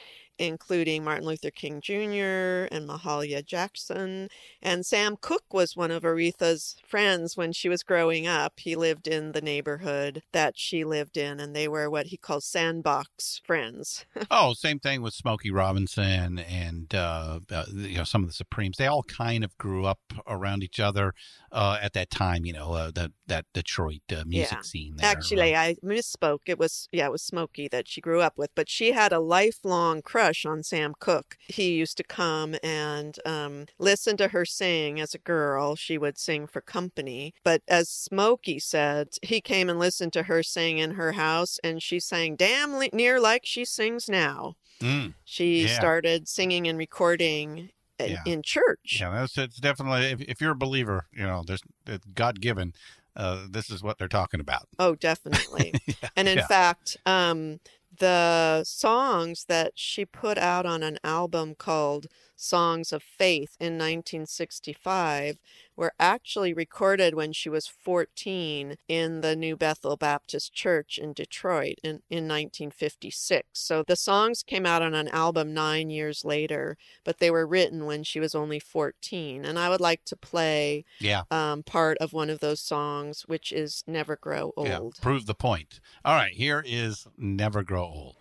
including 0.48 1.04
Martin 1.04 1.26
Luther 1.26 1.52
King 1.52 1.82
Jr. 1.82 2.68
and 2.74 2.88
Mahalia 2.88 3.46
Jackson. 3.46 4.30
And 4.62 4.86
Sam 4.86 5.16
Cooke 5.20 5.54
was 5.54 5.76
one 5.76 5.92
of 5.92 6.04
Aretha's 6.04 6.76
friends 6.86 7.36
when 7.38 7.52
she 7.54 7.70
was 7.70 7.84
growing 7.84 8.28
up. 8.28 8.54
He 8.60 8.76
lived 8.76 9.08
in 9.08 9.32
the 9.32 9.42
neighborhood 9.42 10.22
that 10.32 10.54
she 10.58 10.84
lived 10.84 11.18
in, 11.18 11.40
and 11.40 11.56
they 11.56 11.68
were 11.68 11.90
what 11.90 12.08
he 12.08 12.18
calls 12.18 12.46
sandbox 12.46 13.42
friends. 13.46 14.06
Oh, 14.32 14.54
same 14.54 14.80
thing 14.80 15.02
with 15.02 15.14
Smokey 15.14 15.52
Robinson 15.52 16.40
and 16.40 16.94
uh, 16.96 17.40
uh, 17.52 17.66
you 17.72 17.98
know 17.98 18.04
some 18.04 18.24
of 18.24 18.30
the 18.30 18.34
Supremes. 18.34 18.78
They 18.78 18.88
all 18.88 19.04
kind 19.04 19.44
of 19.44 19.56
grew 19.58 19.86
up 19.86 20.00
around 20.28 20.64
each 20.64 20.80
other 20.80 21.14
uh, 21.52 21.78
at 21.82 21.94
that 21.94 22.10
time. 22.10 22.46
You 22.46 22.54
know 22.54 22.74
uh, 22.74 22.92
that 22.96 23.12
that 23.28 23.46
Detroit 23.54 24.02
uh, 24.12 24.24
music 24.26 24.58
Yeah. 24.58 24.62
scene. 24.62 24.96
There. 24.98 25.10
Actually, 25.10 25.56
I 25.56 25.76
misspoke. 25.84 26.40
It 26.48 26.58
was 26.58 26.88
yeah, 26.92 27.06
it 27.06 27.12
was 27.12 27.22
Smokey 27.22 27.68
that 27.70 27.88
she 27.88 28.02
grew 28.02 28.22
up 28.22 28.38
with, 28.38 28.50
but 28.56 28.70
she 28.70 28.92
had 28.94 29.12
a 29.14 29.20
lifelong 29.20 30.02
crush 30.02 30.33
on 30.46 30.64
Sam 30.64 30.94
Cooke. 31.00 31.38
He 31.48 31.74
used 31.74 31.98
to 31.98 32.04
come 32.04 32.56
and 32.64 33.18
um, 33.26 33.66
listen 33.80 34.18
to 34.18 34.30
her 34.30 34.46
sing 34.46 35.00
as 35.00 35.14
a 35.14 35.20
girl. 35.20 35.76
She 35.76 35.98
would 35.98 36.18
sing 36.18 36.48
for 36.48 36.62
company, 36.62 37.34
but 37.44 37.62
as 37.68 37.90
Smokey 37.90 38.60
said, 38.60 39.10
he 39.22 39.40
came 39.42 39.70
and 39.70 39.80
listened 39.80 40.14
to 40.14 40.24
her 40.24 40.44
sing 40.44 40.78
in 40.78 40.92
her 40.92 41.14
house, 41.14 41.60
and 41.64 41.82
she 41.82 42.00
sang 42.00 42.36
damn 42.36 42.80
near 42.92 43.20
like 43.20 43.46
she 43.46 43.66
sings 43.66 44.10
now. 44.10 44.56
Mm. 44.82 45.14
She 45.24 45.64
Yeah. 45.68 45.76
started 45.80 46.28
singing 46.28 46.68
and 46.68 46.78
recording 46.78 47.70
in, 48.00 48.12
Yeah. 48.12 48.24
in 48.26 48.42
church. 48.42 48.98
Yeah, 49.00 49.12
that's 49.12 49.38
it's 49.38 49.60
definitely 49.60 50.06
if, 50.08 50.22
if 50.22 50.42
you're 50.42 50.52
a 50.52 50.56
believer, 50.56 51.06
you 51.14 51.24
know, 51.24 51.44
there's 51.46 51.62
it's 51.86 52.06
God 52.14 52.42
given. 52.42 52.74
uh, 53.16 53.46
this 53.48 53.70
is 53.70 53.84
what 53.84 54.00
they're 54.00 54.08
talking 54.08 54.40
about. 54.40 54.68
Oh, 54.80 54.96
definitely. 54.96 55.72
and 56.16 56.28
in 56.28 56.40
yeah. 56.40 56.48
fact, 56.48 56.98
um, 57.06 57.60
the 58.00 58.64
songs 58.66 59.46
that 59.46 59.74
she 59.76 60.06
put 60.06 60.38
out 60.38 60.66
on 60.66 60.84
an 60.84 60.98
album 61.04 61.56
called 61.56 62.08
Songs 62.36 62.92
of 62.92 63.04
Faith 63.04 63.56
in 63.60 63.78
1965 63.78 65.38
were 65.76 65.94
actually 66.00 66.54
recorded 66.54 67.16
when 67.16 67.34
she 67.34 67.50
was 67.50 67.68
14 67.68 68.76
in 68.88 69.22
the 69.22 69.36
New 69.36 69.56
Bethel 69.56 69.96
Baptist 69.98 70.54
Church 70.54 70.98
in 70.98 71.14
Detroit 71.14 71.76
in, 71.84 72.02
in 72.10 72.28
1956. 72.28 73.48
So 73.54 73.84
the 73.88 73.96
songs 73.96 74.44
came 74.44 74.66
out 74.66 74.82
on 74.82 74.94
an 74.94 75.08
album 75.10 75.54
nine 75.54 75.90
years 75.90 76.24
later, 76.24 76.78
but 77.04 77.20
they 77.20 77.32
were 77.32 77.48
written 77.48 77.86
when 77.86 78.04
she 78.04 78.20
was 78.20 78.36
only 78.36 78.60
14. 78.60 79.46
And 79.46 79.58
I 79.58 79.70
would 79.70 79.82
like 79.82 80.04
to 80.06 80.16
play 80.16 80.86
Yeah. 81.00 81.24
um, 81.32 81.64
part 81.64 81.98
of 82.00 82.14
one 82.14 82.30
of 82.30 82.40
those 82.40 82.60
songs, 82.60 83.24
which 83.28 83.52
is 83.52 83.84
Never 83.88 84.16
Grow 84.16 84.54
Old. 84.56 84.68
Yeah, 84.68 85.02
prove 85.02 85.26
the 85.26 85.34
point. 85.36 85.80
All 86.06 86.16
right, 86.16 86.34
here 86.34 86.64
is 86.66 87.08
Never 87.18 87.64
Grow 87.64 87.84
Old. 87.84 88.16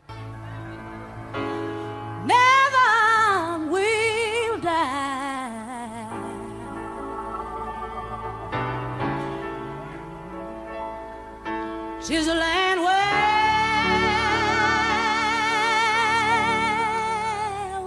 She's 12.05 12.27
a 12.27 12.35
land 12.35 12.81
where 12.81 13.13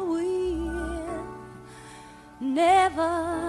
we'll 0.07 1.25
never. 2.39 3.44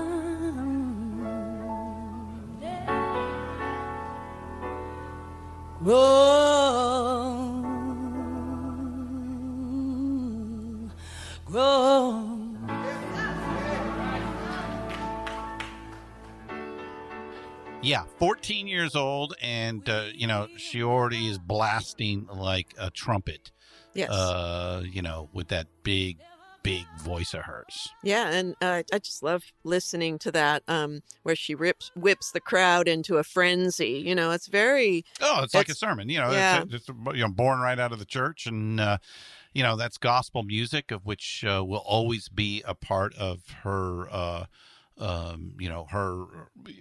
Yeah, 17.97 18.05
14 18.19 18.67
years 18.67 18.95
old, 18.95 19.35
and 19.41 19.89
uh, 19.89 20.09
you 20.15 20.27
know 20.27 20.49
she 20.59 20.83
already 20.83 21.29
is 21.29 21.39
blasting 21.39 22.29
like 22.31 22.75
a 22.79 22.91
trumpet. 22.91 23.53
Yes. 23.95 24.11
Uh, 24.11 24.83
you 24.85 25.01
know, 25.01 25.31
with 25.33 25.49
that 25.49 25.69
big, 25.83 26.19
big 26.63 26.85
voice 27.01 27.33
of 27.33 27.45
hers. 27.45 27.89
Yeah, 28.03 28.31
and 28.33 28.55
uh, 28.61 28.83
I 28.93 28.99
just 28.99 29.23
love 29.23 29.45
listening 29.65 30.19
to 30.19 30.33
that, 30.33 30.63
um, 30.69 31.01
where 31.23 31.35
she 31.35 31.55
rips 31.55 31.91
whips 31.97 32.33
the 32.33 32.41
crowd 32.41 32.87
into 32.87 33.17
a 33.17 33.25
frenzy. 33.25 34.03
You 34.05 34.15
know, 34.15 34.31
it's 34.33 34.49
very 34.49 35.07
Oh, 35.23 35.43
it's 35.43 35.55
like 35.55 35.71
a 35.71 35.75
sermon. 35.75 36.11
You 36.11 36.19
know, 36.19 36.33
yeah. 36.33 36.65
it's, 36.65 36.75
it's 36.75 36.89
you 37.15 37.23
know, 37.23 37.31
born 37.31 37.61
right 37.61 37.79
out 37.79 37.93
of 37.93 37.99
the 37.99 38.05
church, 38.05 38.47
and 38.47 38.79
uh, 38.79 38.99
you 39.55 39.63
know 39.63 39.75
that's 39.77 39.97
gospel 39.97 40.43
music, 40.43 40.91
of 40.91 41.07
which 41.07 41.47
uh, 41.49 41.65
will 41.65 41.83
always 41.87 42.29
be 42.29 42.63
a 42.67 42.75
part 42.75 43.15
of 43.15 43.41
her. 43.63 44.47
Um, 44.99 45.53
you 45.59 45.69
know 45.69 45.87
her 45.91 46.25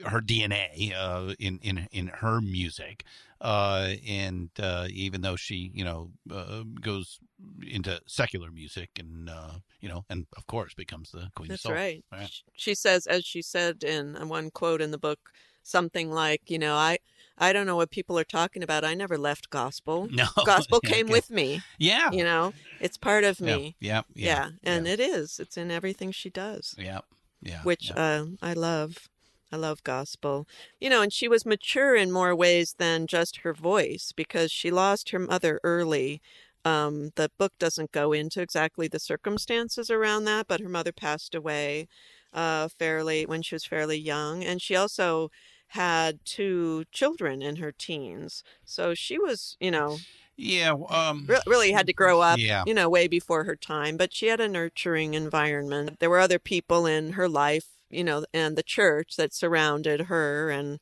her 0.05 0.21
DNA 0.21 0.93
uh, 0.95 1.33
in 1.37 1.59
in 1.61 1.87
in 1.91 2.07
her 2.07 2.39
music, 2.39 3.03
uh, 3.41 3.89
and 4.07 4.49
uh, 4.57 4.87
even 4.89 5.21
though 5.21 5.35
she 5.35 5.69
you 5.73 5.83
know 5.83 6.11
uh, 6.31 6.63
goes 6.79 7.19
into 7.67 7.99
secular 8.07 8.51
music 8.51 8.91
and 8.97 9.29
uh, 9.29 9.55
you 9.81 9.89
know 9.89 10.05
and 10.09 10.27
of 10.37 10.47
course 10.47 10.73
becomes 10.73 11.11
the 11.11 11.29
queen 11.35 11.49
That's 11.49 11.65
of 11.65 11.69
soul. 11.69 11.73
right. 11.73 12.05
Right. 12.11 12.31
She 12.53 12.73
says, 12.73 13.05
as 13.05 13.25
she 13.25 13.41
said 13.41 13.83
in 13.83 14.29
one 14.29 14.49
quote 14.49 14.81
in 14.81 14.91
the 14.91 14.97
book, 14.97 15.31
something 15.65 16.11
like, 16.11 16.49
you 16.49 16.59
know, 16.59 16.75
I, 16.75 16.99
I 17.37 17.51
don't 17.51 17.65
know 17.65 17.75
what 17.75 17.91
people 17.91 18.17
are 18.17 18.23
talking 18.23 18.63
about. 18.63 18.85
I 18.85 18.93
never 18.93 19.17
left 19.17 19.49
gospel. 19.49 20.07
No, 20.15 20.27
Gospel 20.45 20.79
came 20.83 21.07
with 21.07 21.29
me. 21.29 21.61
Yeah, 21.77 22.11
You 22.11 22.23
know, 22.23 22.53
it's 22.79 22.97
part 22.97 23.23
of 23.23 23.41
me. 23.41 23.75
yeah, 23.79 24.03
Yeah, 24.15 24.35
yeah, 24.63 24.71
and 24.71 24.87
it 24.87 24.99
is. 24.99 25.39
It's 25.39 25.57
in 25.57 25.71
everything 25.71 26.11
she 26.11 26.29
does, 26.29 26.75
yeah, 26.77 26.99
yeah, 27.41 27.61
which 27.63 27.91
yeah. 27.95 28.01
uh, 28.01 28.25
I 28.41 28.53
love. 28.53 29.09
I 29.51 29.57
love 29.57 29.83
gospel. 29.83 30.47
You 30.81 30.89
know, 30.89 31.01
and 31.01 31.13
she 31.13 31.27
was 31.27 31.45
mature 31.45 31.95
in 31.95 32.11
more 32.11 32.35
ways 32.35 32.75
than 32.77 33.07
just 33.07 33.37
her 33.37 33.53
voice 33.53 34.11
because 34.13 34.51
she 34.51 34.71
lost 34.71 35.11
her 35.11 35.19
mother 35.19 35.61
early. 35.63 36.21
Um, 36.65 37.11
the 37.15 37.29
book 37.37 37.53
doesn't 37.59 37.91
go 37.91 38.11
into 38.11 38.41
exactly 38.41 38.87
the 38.87 38.99
circumstances 38.99 39.91
around 39.91 40.25
that, 40.25 40.47
but 40.47 40.61
her 40.61 40.67
mother 40.67 40.91
passed 40.91 41.35
away 41.35 41.87
uh, 42.33 42.67
fairly 42.67 43.25
when 43.25 43.43
she 43.43 43.55
was 43.55 43.65
fairly 43.65 43.97
young, 43.97 44.43
and 44.43 44.61
she 44.61 44.75
also 44.75 45.29
had 45.69 46.19
two 46.25 46.85
children 46.91 47.41
in 47.41 47.57
her 47.57 47.71
teens. 47.71 48.43
So 48.65 48.93
she 48.93 49.17
was, 49.17 49.57
you 49.59 49.71
know, 49.71 49.97
yeah. 50.37 50.73
Um, 50.89 51.25
re- 51.27 51.39
really 51.47 51.71
had 51.71 51.87
to 51.87 51.93
grow 51.93 52.21
up, 52.21 52.37
Yeah. 52.39 52.63
you 52.65 52.73
know, 52.73 52.89
way 52.89 53.07
before 53.07 53.43
her 53.45 53.55
time. 53.55 53.97
But 53.97 54.13
she 54.13 54.27
had 54.27 54.39
a 54.39 54.47
nurturing 54.47 55.13
environment. 55.13 55.99
There 55.99 56.09
were 56.09 56.19
other 56.19 56.39
people 56.39 56.85
in 56.85 57.13
her 57.13 57.27
life, 57.29 57.65
you 57.89 58.03
know, 58.03 58.25
and 58.33 58.55
the 58.57 58.63
church 58.63 59.15
that 59.17 59.33
surrounded 59.33 60.01
her 60.01 60.49
and 60.49 60.79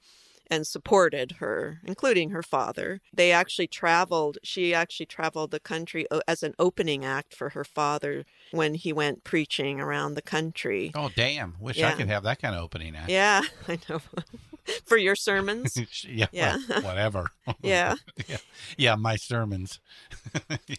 and 0.54 0.68
supported 0.68 1.34
her, 1.34 1.80
including 1.84 2.30
her 2.30 2.44
father. 2.44 3.02
They 3.14 3.32
actually 3.32 3.68
traveled. 3.68 4.38
She 4.44 4.74
actually 4.74 5.08
traveled 5.08 5.52
the 5.52 5.60
country 5.60 6.06
uh, 6.12 6.22
as 6.28 6.44
an 6.44 6.54
opening 6.60 7.04
act 7.04 7.36
for 7.36 7.50
her 7.50 7.64
father 7.64 8.26
when 8.52 8.76
he 8.76 8.94
went 8.94 9.24
preaching 9.24 9.80
around 9.80 10.14
the 10.14 10.22
country. 10.22 10.92
Oh 10.96 11.10
damn! 11.16 11.56
Wish 11.60 11.82
I 11.82 11.94
could 11.94 12.08
have 12.08 12.24
that 12.24 12.42
kind 12.42 12.56
of 12.56 12.62
opening 12.64 12.96
act. 12.96 13.10
Yeah, 13.10 13.42
I 13.68 13.80
know. 13.90 14.02
for 14.86 14.96
your 14.98 15.16
sermons. 15.16 15.78
yeah, 16.08 16.28
Yeah. 16.32 16.58
whatever. 16.82 17.32
Yeah. 17.62 17.96
yeah, 18.30 18.38
yeah, 18.78 18.96
my 18.96 19.18
sermons. 19.18 19.82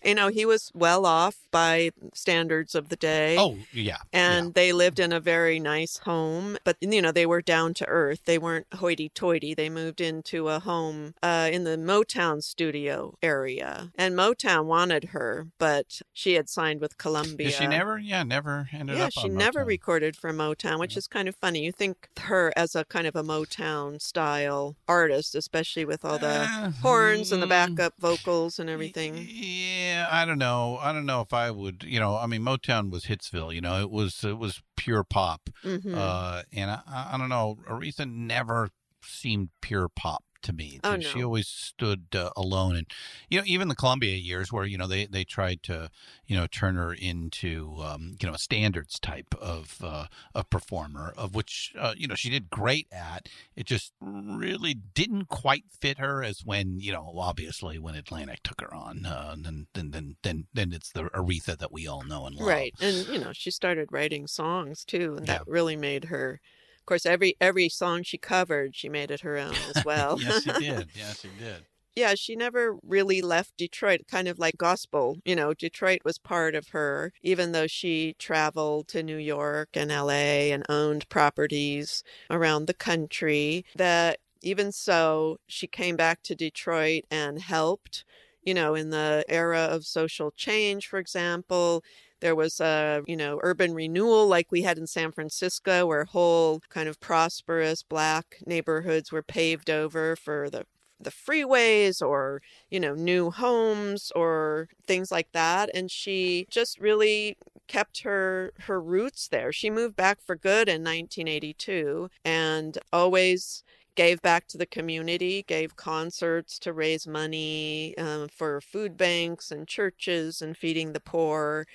You 0.03 0.15
know, 0.15 0.29
he 0.29 0.47
was 0.47 0.71
well 0.75 1.05
off 1.05 1.37
by 1.51 1.91
standards 2.15 2.75
of 2.75 2.89
the 2.89 2.97
day. 2.97 3.37
Oh 3.39 3.59
yeah, 3.73 3.99
and 4.13 4.55
they 4.55 4.73
lived 4.73 4.99
in 4.99 5.13
a 5.13 5.21
very 5.21 5.61
nice 5.61 5.99
home 5.99 6.57
but 6.65 6.77
you 6.81 7.03
know 7.03 7.13
they 7.13 7.27
were 7.27 7.43
down 7.43 7.75
to 7.75 7.87
earth 7.87 8.21
they 8.25 8.39
weren't 8.39 8.67
hoity-toity 8.75 9.55
they 9.55 9.64
moved 9.69 10.01
into 10.01 10.49
a 10.49 10.59
home 10.61 11.15
uh, 11.23 11.49
in 11.53 11.65
the 11.65 11.77
motown 11.77 12.43
studio 12.43 13.17
area 13.23 13.91
and 13.97 14.15
motown 14.15 14.65
wanted 14.67 15.05
her 15.07 15.49
but 15.59 16.01
she 16.13 16.35
had 16.35 16.49
signed 16.49 16.81
with 16.81 16.99
columbia 16.99 17.49
Did 17.49 17.55
she 17.57 17.67
never? 17.67 17.99
Yeah, 17.99 18.23
never 18.23 18.69
ended 18.73 18.97
yeah 18.97 19.05
up. 19.07 19.13
Yeah, 19.17 19.23
she 19.23 19.29
never 19.29 19.65
Motown. 19.65 19.67
recorded 19.67 20.17
for 20.17 20.33
motown 20.33 20.79
which 20.79 20.97
is 20.97 21.07
kind 21.07 21.29
of 21.29 21.37
funny 21.37 21.65
you 21.65 21.73
think 21.73 22.09
her 22.21 22.53
as 22.57 22.75
a 22.75 22.85
kind 22.85 23.07
of 23.07 23.17
a 23.17 23.23
motown 23.23 24.01
style 24.01 24.77
artist 24.89 25.35
especially 25.35 25.85
with 25.85 26.05
all 26.05 26.19
the 26.19 26.27
Uh, 26.49 26.71
horns 26.83 27.33
and 27.33 27.43
the 27.43 27.47
mm, 27.47 27.51
backup 27.51 27.95
vocals 27.99 28.59
and 28.59 28.69
everything 28.71 29.27
Yeah, 29.29 30.09
I 30.11 30.25
don't 30.25 30.39
know. 30.39 30.79
I 30.81 30.93
don't 30.93 31.07
know 31.07 31.21
if 31.21 31.33
I 31.33 31.51
would. 31.51 31.85
You 31.85 32.01
know, 32.01 32.17
I 32.17 32.27
mean, 32.27 32.43
Motown 32.43 32.91
was 32.91 33.05
Hitsville. 33.05 33.55
You 33.55 33.61
know, 33.61 33.81
it 33.81 33.91
was 33.91 34.25
it 34.25 34.39
was 34.39 34.63
pure 34.77 35.05
pop. 35.05 35.49
Mhm. 35.65 35.95
Uh, 35.97 36.43
and 36.53 36.71
I 36.71 36.81
I 37.13 37.17
don't 37.19 37.29
know. 37.29 37.59
Aretha 37.69 38.11
never 38.11 38.69
seemed 39.07 39.51
pure 39.61 39.89
pop 39.89 40.25
to 40.45 40.53
me. 40.53 40.79
Oh, 40.85 41.01
She 41.01 41.23
always 41.23 41.49
stood 41.49 42.07
uh, 42.15 42.31
alone, 42.37 42.77
and 42.77 42.87
you 43.29 43.39
know, 43.39 43.45
even 43.47 43.69
the 43.69 43.75
Columbia 43.75 44.15
years, 44.15 44.53
where 44.53 44.65
you 44.65 44.79
know 44.79 44.87
they 44.87 45.07
they 45.07 45.25
tried 45.25 45.63
to 45.65 45.91
you 46.27 46.37
know 46.37 46.47
turn 46.47 46.77
her 46.77 46.93
into 46.93 47.77
um, 47.83 48.17
you 48.21 48.29
know 48.29 48.35
a 48.35 48.39
standards 48.39 48.99
type 49.01 49.35
of 49.41 49.79
uh, 49.83 50.07
a 50.35 50.45
performer, 50.45 51.13
of 51.17 51.35
which 51.35 51.73
uh, 51.79 51.95
you 51.97 52.07
know 52.07 52.15
she 52.15 52.31
did 52.31 52.51
great 52.51 52.87
at. 52.93 53.29
It 53.57 53.67
just 53.67 53.93
really 54.01 54.75
didn't 54.75 55.29
quite 55.29 55.65
fit 55.71 55.99
her 55.99 56.23
as 56.23 56.45
when 56.45 56.79
you 56.79 56.93
know 56.93 57.15
obviously 57.17 57.79
when 57.79 57.95
Atlantic 57.95 58.43
took 58.43 58.61
her 58.61 58.73
on, 58.75 59.07
uh, 59.07 59.35
then 59.39 59.67
then 59.75 59.91
then 59.91 60.17
then 60.23 60.47
then 60.53 60.73
it's 60.73 60.93
the 60.93 61.05
Aretha 61.05 61.57
that 61.59 61.73
we 61.73 61.87
all 61.89 62.05
know 62.05 62.27
and 62.27 62.37
love. 62.37 62.47
Right. 62.47 62.75
And 62.81 63.07
you 63.09 63.19
know, 63.19 63.33
she 63.33 63.51
started 63.51 63.89
writing 63.91 64.27
songs 64.27 64.85
too, 64.85 65.15
and 65.17 65.27
that 65.27 65.41
Yeah. 65.47 65.53
really 65.53 65.77
made 65.77 66.05
her 66.07 66.41
of 66.85 66.87
course 66.87 67.07
every 67.07 67.35
every 67.41 67.71
song 67.71 68.03
she 68.03 68.19
covered, 68.19 68.77
she 68.77 68.91
made 68.91 69.11
it 69.11 69.23
her 69.23 69.39
own 69.39 69.55
as 69.75 69.83
well. 69.87 70.21
yes, 70.21 70.43
she 70.43 70.53
did. 70.59 70.89
Yes, 70.95 71.21
she 71.21 71.29
did. 71.39 71.65
yeah, 71.97 72.15
she 72.15 72.37
never 72.37 72.77
really 72.83 73.23
left 73.23 73.57
Detroit, 73.57 74.03
kind 74.11 74.29
of 74.29 74.39
like 74.39 74.59
gospel. 74.59 75.17
You 75.25 75.35
know, 75.35 75.55
Detroit 75.55 76.01
was 76.05 76.19
part 76.19 76.55
of 76.55 76.69
her, 76.69 77.13
even 77.23 77.53
though 77.53 77.67
she 77.67 78.17
traveled 78.19 78.89
to 78.89 79.03
New 79.03 79.17
York 79.17 79.71
and 79.75 79.91
LA 79.91 80.53
and 80.53 80.63
owned 80.69 81.09
properties 81.09 82.03
around 82.29 82.67
the 82.67 82.75
country. 82.75 83.65
That 83.77 84.19
even 84.43 84.71
so, 84.73 85.39
she 85.47 85.67
came 85.67 85.97
back 85.97 86.21
to 86.25 86.35
Detroit 86.35 87.05
and 87.11 87.41
helped, 87.41 88.05
you 88.43 88.53
know, 88.53 88.75
in 88.75 88.91
the 88.91 89.25
era 89.29 89.61
of 89.61 89.87
social 89.87 90.33
change, 90.33 90.87
for 90.87 90.99
example. 90.99 91.83
There 92.21 92.35
was 92.35 92.61
a, 92.61 93.03
you 93.07 93.17
know, 93.17 93.41
urban 93.43 93.75
renewal 93.75 94.27
like 94.27 94.51
we 94.51 94.63
had 94.63 94.79
in 94.79 94.87
San 94.87 95.13
Francisco, 95.13 95.87
where 95.87 96.05
whole 96.05 96.61
kind 96.69 96.89
of 96.89 97.01
prosperous 97.01 97.83
black 97.83 98.39
neighborhoods 98.47 99.13
were 99.13 99.23
paved 99.23 99.71
over 99.71 100.17
for 100.17 100.51
the 100.51 100.65
the 101.01 101.11
freeways 101.11 102.01
or 102.01 102.41
you 102.71 102.79
know 102.81 102.95
new 102.95 103.31
homes 103.31 104.13
or 104.15 104.69
things 104.87 105.11
like 105.11 105.31
that 105.33 105.69
and 105.75 105.91
she 105.91 106.47
just 106.49 106.79
really 106.79 107.37
kept 107.67 108.03
her 108.03 108.53
her 108.61 108.81
roots 108.81 109.27
there 109.29 109.53
she 109.53 109.69
moved 109.69 109.97
back 109.97 110.21
for 110.21 110.37
good 110.37 110.69
in 110.69 110.83
1982 110.85 112.09
and 112.25 112.79
always 112.93 113.65
gave 113.95 114.21
back 114.23 114.47
to 114.49 114.59
the 114.59 114.67
community, 114.67 115.45
gave 115.47 115.77
concerts 115.77 116.59
to 116.59 116.73
raise 116.73 117.07
money 117.07 117.97
um, 117.99 118.29
for 118.29 118.61
food 118.61 118.97
banks 118.97 119.51
and 119.51 119.69
churches 119.69 120.43
and 120.43 120.57
feeding 120.57 120.93
the 120.93 121.01
poor. 121.01 121.67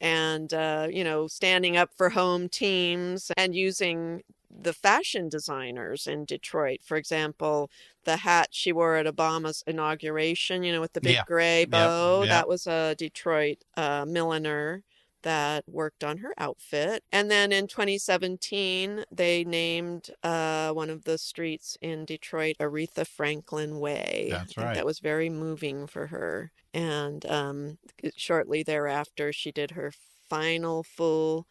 And, 0.00 0.52
uh, 0.54 0.88
you 0.90 1.04
know, 1.04 1.26
standing 1.28 1.76
up 1.76 1.90
for 1.96 2.10
home 2.10 2.48
teams 2.48 3.30
and 3.36 3.54
using 3.54 4.22
the 4.50 4.72
fashion 4.72 5.28
designers 5.28 6.06
in 6.06 6.24
Detroit. 6.24 6.80
For 6.84 6.96
example, 6.96 7.70
the 8.04 8.16
hat 8.18 8.48
she 8.52 8.72
wore 8.72 8.96
at 8.96 9.06
Obama's 9.06 9.62
inauguration, 9.66 10.62
you 10.62 10.72
know, 10.72 10.80
with 10.80 10.94
the 10.94 11.00
big 11.02 11.12
Yeah. 11.14 11.24
gray 11.24 11.66
Yep, 11.66 11.66
bow, 11.66 12.24
yep. 12.24 12.28
that 12.28 12.48
was 12.48 12.66
a 12.66 12.94
Detroit 12.96 13.58
uh, 13.76 14.04
milliner 14.08 14.82
that 15.22 15.64
worked 15.66 16.04
on 16.04 16.18
her 16.18 16.32
outfit. 16.38 17.04
And 17.12 17.30
then 17.30 17.52
in 17.52 17.66
2017, 17.66 19.04
they 19.10 19.44
named 19.44 20.10
uh, 20.22 20.70
one 20.72 20.90
of 20.90 21.04
the 21.04 21.18
streets 21.18 21.76
in 21.80 22.04
Detroit 22.04 22.56
Aretha 22.60 23.06
Franklin 23.06 23.78
Way. 23.78 24.28
That's 24.30 24.56
right. 24.56 24.74
That 24.74 24.86
was 24.86 25.00
very 25.00 25.28
moving 25.28 25.86
for 25.86 26.06
her. 26.08 26.52
And 26.72 27.24
um, 27.26 27.78
shortly 28.16 28.62
thereafter, 28.62 29.32
she 29.32 29.52
did 29.52 29.72
her 29.72 29.92
final 30.28 30.82
full 30.82 31.46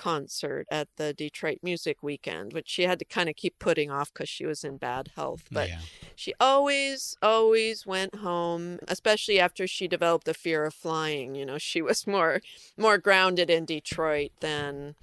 concert 0.00 0.66
at 0.70 0.88
the 0.96 1.12
Detroit 1.12 1.58
Music 1.62 1.98
Weekend, 2.02 2.54
which 2.54 2.70
she 2.70 2.84
had 2.84 2.98
to 3.00 3.04
kind 3.04 3.28
of 3.28 3.36
keep 3.36 3.58
putting 3.58 3.90
off 3.90 4.10
because 4.10 4.30
she 4.30 4.46
was 4.46 4.64
in 4.64 4.78
bad 4.78 5.10
health. 5.14 5.44
But 5.52 5.68
yeah. 5.68 5.80
she 6.16 6.32
always, 6.40 7.18
always 7.20 7.86
went 7.86 8.14
home, 8.14 8.78
especially 8.88 9.38
after 9.38 9.66
she 9.66 9.86
developed 9.86 10.24
the 10.24 10.32
fear 10.32 10.64
of 10.64 10.72
flying. 10.72 11.34
You 11.34 11.44
know, 11.44 11.58
she 11.58 11.82
was 11.82 12.06
more, 12.16 12.40
more 12.78 12.96
grounded 12.96 13.50
in 13.50 13.66
Detroit 13.66 14.30
than, 14.40 14.94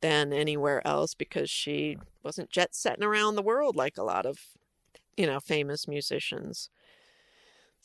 than 0.00 0.32
anywhere 0.32 0.80
else 0.86 1.12
because 1.12 1.50
she 1.50 1.98
wasn't 2.22 2.50
jet 2.50 2.72
setting 2.72 3.04
around 3.04 3.34
the 3.34 3.42
world 3.42 3.74
like 3.74 3.98
a 3.98 4.04
lot 4.04 4.26
of, 4.26 4.38
you 5.16 5.26
know, 5.26 5.40
famous 5.40 5.88
musicians. 5.88 6.70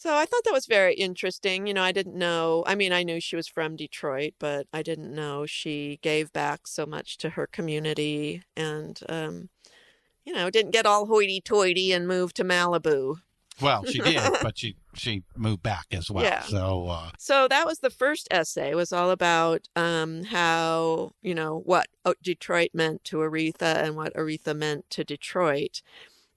So 0.01 0.15
I 0.15 0.25
thought 0.25 0.43
that 0.45 0.51
was 0.51 0.65
very 0.65 0.95
interesting. 0.95 1.67
You 1.67 1.75
know, 1.75 1.83
I 1.83 1.91
didn't 1.91 2.15
know. 2.15 2.63
I 2.65 2.73
mean, 2.73 2.91
I 2.91 3.03
knew 3.03 3.21
she 3.21 3.35
was 3.35 3.47
from 3.47 3.75
Detroit, 3.75 4.33
but 4.39 4.65
I 4.73 4.81
didn't 4.81 5.13
know 5.13 5.45
she 5.45 5.99
gave 6.01 6.33
back 6.33 6.65
so 6.65 6.87
much 6.87 7.19
to 7.19 7.29
her 7.29 7.45
community 7.45 8.41
and, 8.57 8.99
um, 9.07 9.49
you 10.25 10.33
know, 10.33 10.49
didn't 10.49 10.71
get 10.71 10.87
all 10.87 11.05
hoity-toity 11.05 11.91
and 11.93 12.07
move 12.07 12.33
to 12.33 12.43
Malibu. 12.43 13.17
Well, 13.61 13.85
she 13.85 13.99
did, 13.99 14.19
but 14.41 14.57
she 14.57 14.75
she 14.95 15.21
moved 15.35 15.61
back 15.61 15.85
as 15.91 16.09
well. 16.09 16.23
Yeah. 16.23 16.41
So 16.41 16.87
uh, 16.87 17.11
So 17.19 17.47
that 17.47 17.67
was 17.67 17.79
the 17.79 17.91
first 17.91 18.27
essay. 18.31 18.71
It 18.71 18.75
was 18.75 18.91
all 18.91 19.11
about 19.11 19.67
um, 19.75 20.23
how 20.23 21.11
you 21.21 21.35
know 21.35 21.61
what 21.63 21.89
uh, 22.05 22.15
Detroit 22.23 22.71
meant 22.73 23.03
to 23.05 23.17
Aretha 23.17 23.83
and 23.83 23.95
what 23.95 24.15
Aretha 24.15 24.55
meant 24.57 24.89
to 24.89 25.03
Detroit. 25.03 25.83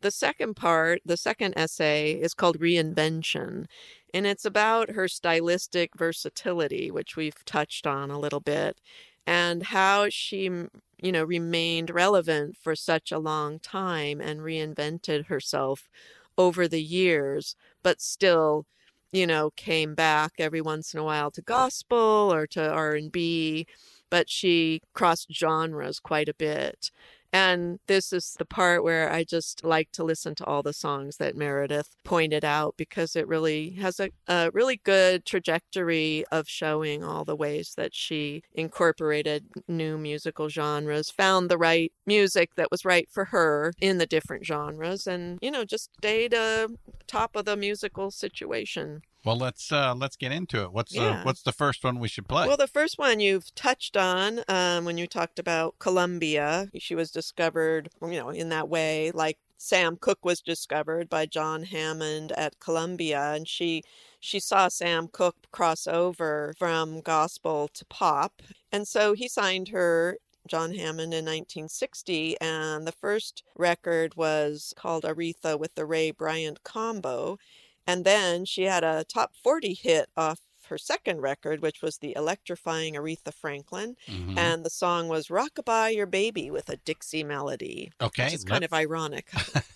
The 0.04 0.10
second 0.10 0.52
part, 0.52 1.00
the 1.06 1.16
second 1.16 1.54
essay, 1.56 2.12
is 2.12 2.34
called 2.34 2.60
Reinvention, 2.60 3.64
and 4.12 4.26
it's 4.26 4.44
about 4.44 4.90
her 4.90 5.08
stylistic 5.08 5.96
versatility, 5.96 6.90
which 6.90 7.16
we've 7.16 7.42
touched 7.46 7.86
on 7.86 8.10
a 8.10 8.18
little 8.18 8.40
bit, 8.40 8.82
and 9.26 9.62
how 9.62 10.10
she, 10.10 10.42
you 10.42 11.10
know, 11.10 11.24
remained 11.24 11.88
relevant 11.88 12.58
for 12.58 12.76
such 12.76 13.12
a 13.12 13.18
long 13.18 13.58
time 13.60 14.20
and 14.20 14.40
reinvented 14.40 15.28
herself 15.28 15.88
over 16.36 16.68
the 16.68 16.82
years, 16.82 17.56
but 17.82 18.02
still 18.02 18.66
you 19.10 19.26
know 19.26 19.52
came 19.56 19.94
back 19.94 20.32
every 20.38 20.60
once 20.60 20.92
in 20.92 21.00
a 21.00 21.04
while 21.04 21.30
to 21.30 21.40
gospel 21.40 22.30
or 22.32 22.48
to 22.48 22.68
r&b 22.68 23.64
but 24.10 24.28
she 24.28 24.82
crossed 24.92 25.32
genres 25.32 26.00
quite 26.00 26.28
a 26.28 26.34
bit 26.34 26.90
and 27.34 27.80
this 27.88 28.12
is 28.12 28.36
the 28.38 28.44
part 28.44 28.84
where 28.84 29.10
I 29.10 29.24
just 29.24 29.64
like 29.64 29.90
to 29.94 30.04
listen 30.04 30.36
to 30.36 30.44
all 30.44 30.62
the 30.62 30.72
songs 30.72 31.16
that 31.16 31.36
Meredith 31.36 31.96
pointed 32.04 32.44
out 32.44 32.76
because 32.76 33.16
it 33.16 33.26
really 33.26 33.70
has 33.70 33.98
a, 33.98 34.10
a 34.28 34.52
really 34.52 34.80
good 34.84 35.24
trajectory 35.24 36.24
of 36.30 36.48
showing 36.48 37.02
all 37.02 37.24
the 37.24 37.34
ways 37.34 37.74
that 37.76 37.92
she 37.92 38.42
incorporated 38.54 39.46
new 39.66 39.98
musical 39.98 40.48
genres, 40.48 41.10
found 41.10 41.50
the 41.50 41.58
right 41.58 41.92
music 42.06 42.50
that 42.56 42.70
was 42.70 42.84
right 42.84 43.08
for 43.10 43.24
her 43.24 43.72
in 43.80 43.98
the 43.98 44.06
different 44.06 44.46
genres, 44.46 45.04
and, 45.04 45.40
you 45.42 45.50
know, 45.50 45.64
just 45.64 45.90
stayed 45.98 46.34
uh, 46.34 46.68
top 47.08 47.34
of 47.34 47.46
the 47.46 47.56
musical 47.56 48.12
situation. 48.12 49.02
Well, 49.24 49.36
let's 49.36 49.72
uh, 49.72 49.94
let's 49.94 50.16
get 50.16 50.32
into 50.32 50.62
it. 50.62 50.72
What's 50.72 50.94
Yeah. 50.94 51.20
uh, 51.20 51.24
what's 51.24 51.42
the 51.42 51.52
first 51.52 51.82
one 51.84 51.98
we 51.98 52.08
should 52.08 52.28
play? 52.28 52.46
Well, 52.46 52.56
the 52.56 52.66
first 52.66 52.98
one 52.98 53.20
you've 53.20 53.54
touched 53.54 53.96
on 53.96 54.40
um, 54.48 54.84
when 54.84 54.98
you 54.98 55.06
talked 55.06 55.38
about 55.38 55.78
Columbia. 55.78 56.68
She 56.78 56.94
was 56.94 57.10
discovered, 57.10 57.88
you 58.02 58.18
know, 58.18 58.30
in 58.30 58.48
that 58.50 58.68
way, 58.68 59.10
like 59.12 59.38
Sam 59.56 59.96
Cooke 59.96 60.24
was 60.24 60.40
discovered 60.40 61.08
by 61.08 61.26
John 61.26 61.62
Hammond 61.64 62.32
at 62.32 62.60
Columbia, 62.60 63.32
and 63.32 63.48
she 63.48 63.82
she 64.20 64.38
saw 64.40 64.68
Sam 64.68 65.08
Cooke 65.08 65.50
cross 65.52 65.86
over 65.86 66.54
from 66.58 67.00
gospel 67.00 67.68
to 67.74 67.84
pop, 67.86 68.42
and 68.72 68.86
so 68.86 69.14
he 69.14 69.28
signed 69.28 69.68
her. 69.68 70.18
John 70.46 70.74
Hammond 70.74 71.14
in 71.14 71.24
1960, 71.24 72.36
and 72.38 72.86
the 72.86 72.92
first 72.92 73.42
record 73.56 74.14
was 74.14 74.74
called 74.76 75.04
Aretha 75.04 75.58
with 75.58 75.74
the 75.74 75.86
Ray 75.86 76.10
Bryant 76.10 76.62
Combo. 76.64 77.38
And 77.86 78.04
then 78.04 78.44
she 78.44 78.62
had 78.64 78.84
a 78.84 79.04
top 79.04 79.32
40 79.42 79.74
hit 79.74 80.08
off 80.16 80.40
her 80.68 80.78
second 80.78 81.20
record, 81.20 81.60
which 81.60 81.82
was 81.82 81.98
the 81.98 82.14
electrifying 82.16 82.94
Aretha 82.94 83.34
Franklin. 83.34 83.96
Mhm. 84.08 84.38
And 84.38 84.64
the 84.64 84.70
song 84.70 85.08
was 85.08 85.28
Rockabye 85.28 85.94
Your 85.94 86.06
Baby 86.06 86.50
with 86.50 86.70
a 86.70 86.78
Dixie 86.78 87.22
melody. 87.22 87.92
okay, 88.00 88.32
it's 88.32 88.44
kind 88.44 88.64
of 88.64 88.72
ironic. 88.72 89.28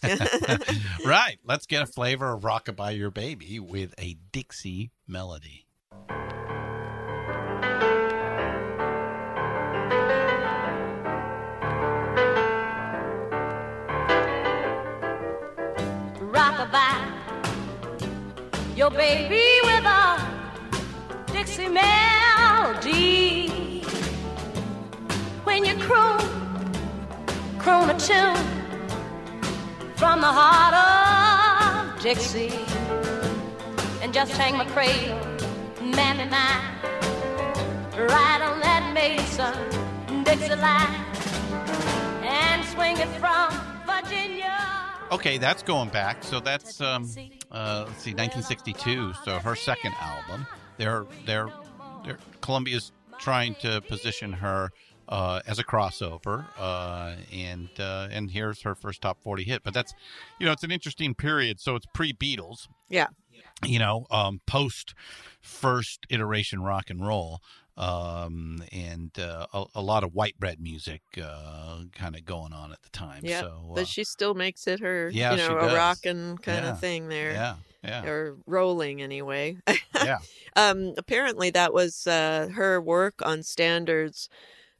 right. 1.05 1.39
Let's 1.45 1.67
get 1.67 1.83
a 1.83 1.87
flavor 1.87 2.33
of 2.33 2.41
"Rockabye 2.43 2.97
Your 2.97 3.11
Baby" 3.11 3.61
with 3.61 3.95
a 3.99 4.17
Dixie 4.33 4.91
melody. 5.07 5.67
Your 18.79 18.91
baby 18.93 19.43
with 19.65 19.85
a 19.85 20.25
Dixie 21.33 21.69
melody. 21.69 23.49
When 25.43 25.65
you 25.65 25.75
croon, 25.79 26.21
croon 27.59 27.91
a 27.91 27.99
tune 27.99 28.37
from 29.97 30.21
the 30.21 30.29
heart 30.29 30.75
of 30.79 32.01
Dixie, 32.01 32.53
and 34.01 34.15
just 34.15 34.31
hang 34.37 34.57
my 34.57 34.65
cradle, 34.67 35.19
mammy 35.83 36.31
mine, 36.31 36.63
right 37.99 38.41
on 38.41 38.61
that 38.61 38.93
Mason 38.95 40.23
Dixie 40.23 40.55
line, 40.55 40.95
and 42.23 42.65
swing 42.67 42.97
it 42.97 43.09
from 43.19 43.51
Virginia. 43.85 44.57
Okay, 45.11 45.37
that's 45.37 45.65
going 45.65 45.89
back. 45.89 46.23
So 46.23 46.39
that's 46.39 46.81
um, 46.81 47.09
uh, 47.51 47.85
let's 47.87 48.03
see, 48.03 48.13
1962. 48.13 49.15
So 49.25 49.39
her 49.39 49.57
second 49.57 49.95
album. 50.01 50.47
They're 50.77 51.07
they're, 51.27 51.49
they're 52.05 52.19
Columbia's 52.41 52.93
trying 53.19 53.57
to 53.57 53.81
position 53.83 54.33
her 54.33 54.71
uh, 55.09 55.41
as 55.47 55.59
a 55.59 55.65
crossover, 55.65 56.47
uh, 56.59 57.17
and 57.33 57.69
uh, 57.79 58.09
and 58.11 58.31
here's 58.31 58.63
her 58.63 58.75
first 58.75 59.03
top 59.03 59.19
40 59.23 59.45
hit. 59.45 59.63
But 59.65 59.75
that's 59.75 59.95
you 60.39 60.47
know 60.47 60.53
it's 60.53 60.65
an 60.65 60.71
interesting 60.71 61.15
period. 61.15 61.61
So 61.61 61.75
it's 61.75 61.87
pre 61.95 62.13
Beatles. 62.13 62.69
yeah. 62.89 63.09
You 63.65 63.81
know, 63.81 64.07
um, 64.11 64.41
post 64.47 64.95
first 65.41 66.07
iteration 66.11 66.63
rock 66.63 66.91
and 66.91 67.05
roll. 67.05 67.41
Um, 67.79 68.65
and 68.73 69.17
uh, 69.19 69.47
a, 69.55 69.65
a 69.77 69.81
lot 69.83 70.03
of 70.03 70.13
white 70.13 70.37
bread 70.39 70.61
music 70.61 71.01
uh, 71.23 71.83
kind 71.93 72.17
of 72.17 72.25
going 72.25 72.53
on 72.53 72.73
at 72.73 72.83
the 72.83 72.89
time. 72.91 73.21
Yeah. 73.25 73.43
so, 73.43 73.69
uh, 73.71 73.75
but 73.77 73.87
she 73.87 74.03
still 74.03 74.35
makes 74.35 74.67
it 74.67 74.81
her, 74.81 75.11
yeah, 75.11 75.31
you 75.31 75.37
know, 75.37 75.57
a 75.59 75.75
rockin' 75.75 76.39
kind 76.39 76.65
Yeah. 76.65 76.71
of 76.73 76.81
thing 76.81 77.09
there. 77.09 77.33
yeah, 77.33 77.55
yeah, 77.85 78.05
Or 78.05 78.37
rolling 78.47 79.01
anyway. 79.01 79.59
yeah. 79.95 80.19
um, 80.57 80.95
apparently 80.99 81.51
that 81.51 81.73
was 81.73 82.05
uh, 82.09 82.49
her 82.53 82.81
work 82.81 83.23
on 83.23 83.45
standards 83.45 84.29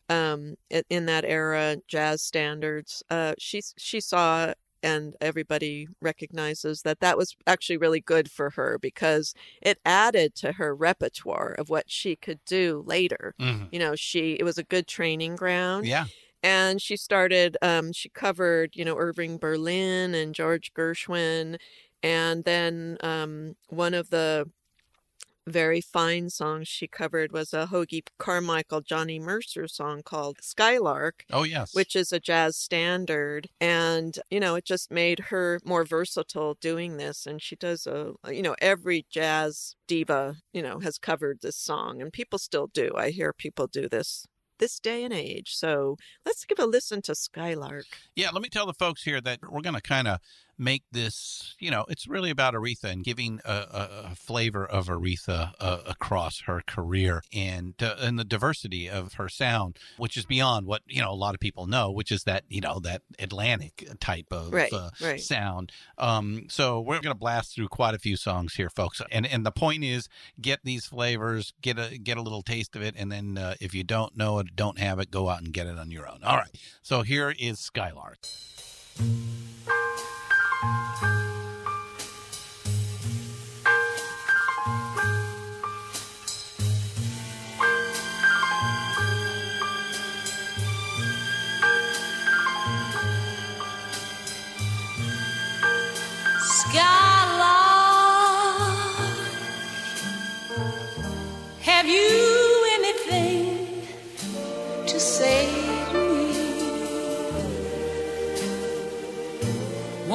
um, 0.09 0.57
in 0.91 1.07
that 1.07 1.25
era, 1.25 1.77
jazz 1.87 2.21
standards. 2.23 3.05
Uh, 3.09 3.35
she 3.39 3.63
she 3.77 4.01
saw 4.01 4.55
and 4.83 5.15
everybody 5.21 5.89
recognizes 6.01 6.83
that 6.83 7.01
that 7.01 7.17
was 7.17 7.37
actually 7.47 7.77
really 7.79 8.01
good 8.01 8.31
for 8.31 8.51
her 8.51 8.79
because 8.81 9.35
it 9.63 9.79
added 9.85 10.35
to 10.37 10.53
her 10.53 10.75
repertoire 10.75 11.55
of 11.59 11.69
what 11.71 11.91
she 11.91 12.17
could 12.17 12.41
do 12.45 12.83
later. 12.87 13.35
Mhm. 13.41 13.69
You 13.73 13.79
know, 13.81 13.95
she 13.97 14.35
it 14.35 14.45
was 14.45 14.59
a 14.59 14.65
good 14.65 14.87
training 14.87 15.37
ground 15.37 15.87
Yeah. 15.87 16.07
and 16.43 16.81
she 16.81 16.97
started 16.97 17.57
um, 17.63 17.93
she 17.93 18.09
covered 18.09 18.71
you 18.77 18.85
know 18.85 18.97
irving 18.97 19.39
berlin 19.39 20.15
and 20.15 20.35
george 20.35 20.73
gershwin 20.75 21.59
and 22.03 22.45
then 22.45 22.97
um, 23.03 23.55
one 23.69 23.95
of 23.95 24.11
the 24.11 24.49
very 25.49 25.81
fine 25.81 26.31
song 26.31 26.65
she 26.65 26.87
covered 26.87 27.33
was 27.33 27.53
a 27.55 27.67
Hoagy 27.67 28.03
Carmichael 28.19 28.81
Johnny 28.81 29.19
Mercer 29.19 29.67
song 29.69 30.03
called 30.03 30.39
Skylark. 30.43 31.25
Oh 31.33 31.45
yes. 31.45 31.75
which 31.75 31.95
is 31.97 32.13
a 32.13 32.21
jazz 32.21 32.57
standard 32.57 33.49
and 33.61 34.19
you 34.31 34.41
know 34.41 34.55
it 34.55 34.65
just 34.65 34.91
made 34.91 35.19
her 35.31 35.61
more 35.65 35.85
versatile 35.85 36.55
doing 36.61 36.97
this 36.97 37.27
and 37.27 37.41
she 37.43 37.57
does 37.57 37.87
a 37.87 38.13
you 38.31 38.43
know 38.43 38.57
every 38.61 39.07
jazz 39.11 39.75
diva 39.87 40.37
you 40.53 40.63
know 40.63 40.81
has 40.81 40.99
covered 40.99 41.39
this 41.41 41.57
song 41.57 42.01
and 42.03 42.13
people 42.13 42.39
still 42.39 42.67
do 42.69 42.91
i 42.97 43.11
hear 43.11 43.33
people 43.33 43.67
do 43.67 43.89
this 43.89 44.27
this 44.59 44.81
day 44.81 45.05
and 45.05 45.15
age 45.15 45.55
so 45.55 45.97
let's 46.27 46.45
give 46.45 46.59
a 46.59 46.67
listen 46.67 47.01
to 47.01 47.15
skylark 47.15 47.87
Yeah, 48.17 48.31
let 48.33 48.43
me 48.43 48.49
tell 48.49 48.67
the 48.67 48.75
folks 48.75 49.05
here 49.05 49.21
that 49.21 49.39
we're 49.49 49.61
going 49.61 49.77
to 49.77 49.81
kind 49.81 50.09
of 50.09 50.19
make 50.59 50.83
this, 50.91 51.55
you 51.59 51.71
know, 51.71 51.85
it's 51.89 52.07
really 52.09 52.31
about 52.31 52.55
Aretha 52.55 52.85
and 52.85 53.05
giving 53.05 53.41
a, 53.45 53.53
a, 53.53 53.89
a 54.13 54.15
flavor 54.15 54.67
of 54.67 54.89
Aretha 54.89 55.53
uh, 55.61 55.79
across 55.87 56.41
her 56.43 56.63
career 56.67 57.23
and 57.33 57.75
uh, 57.83 57.95
and 58.01 58.19
the 58.19 58.25
diversity 58.25 58.89
of 58.89 59.15
her 59.15 59.29
sound, 59.29 59.79
which 59.97 60.17
is 60.17 60.25
beyond 60.27 60.67
what 60.67 60.83
you 60.87 61.01
know 61.01 61.11
a 61.11 61.15
lot 61.15 61.35
of 61.35 61.41
people 61.41 61.67
know, 61.67 61.91
which 61.91 62.11
is 62.11 62.25
that 62.25 62.45
you 62.49 62.61
know 62.61 62.79
that 62.81 63.03
Atlantic 63.19 63.89
type 64.01 64.27
of 64.31 64.53
Right, 64.53 64.73
uh, 64.73 64.91
right. 65.01 65.21
sound. 65.21 65.73
Um, 65.97 66.47
so 66.49 66.81
we're 66.81 67.01
going 67.01 67.15
to 67.15 67.19
blast 67.19 67.55
through 67.55 67.69
quite 67.69 67.95
a 67.95 67.99
few 67.99 68.17
songs 68.17 68.55
here, 68.55 68.71
folks, 68.71 69.01
and 69.11 69.27
and 69.27 69.47
the 69.47 69.53
point 69.53 69.85
is 69.85 70.09
get 70.41 70.61
these 70.65 70.87
flavors, 70.87 71.53
get 71.63 71.79
a 71.79 71.99
get 71.99 72.17
a 72.17 72.23
little 72.23 72.43
taste 72.43 72.75
of 72.77 72.83
it, 72.83 72.95
and 72.99 73.13
then 73.13 73.39
uh, 73.39 73.55
if 73.61 73.75
you 73.75 73.85
don't 73.85 74.17
know 74.17 74.39
it, 74.39 74.57
don't 74.57 74.79
have 74.79 74.99
it, 74.99 75.11
go 75.11 75.29
out 75.29 75.41
and 75.41 75.53
get 75.53 75.67
it 75.67 75.79
on 75.79 75.91
your 75.91 76.09
own. 76.09 76.23
All 76.25 76.37
right. 76.37 76.51
So 76.83 77.03
here 77.03 77.35
is 77.39 77.59
Skylark. 77.59 78.19
Skylark, 80.61 81.18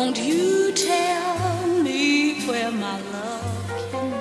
Won't 0.04 0.20
you 0.20 0.74
tell 0.74 1.82
me 1.82 2.46
where 2.46 2.70
my 2.72 3.00
love 3.00 3.90
can 3.90 4.12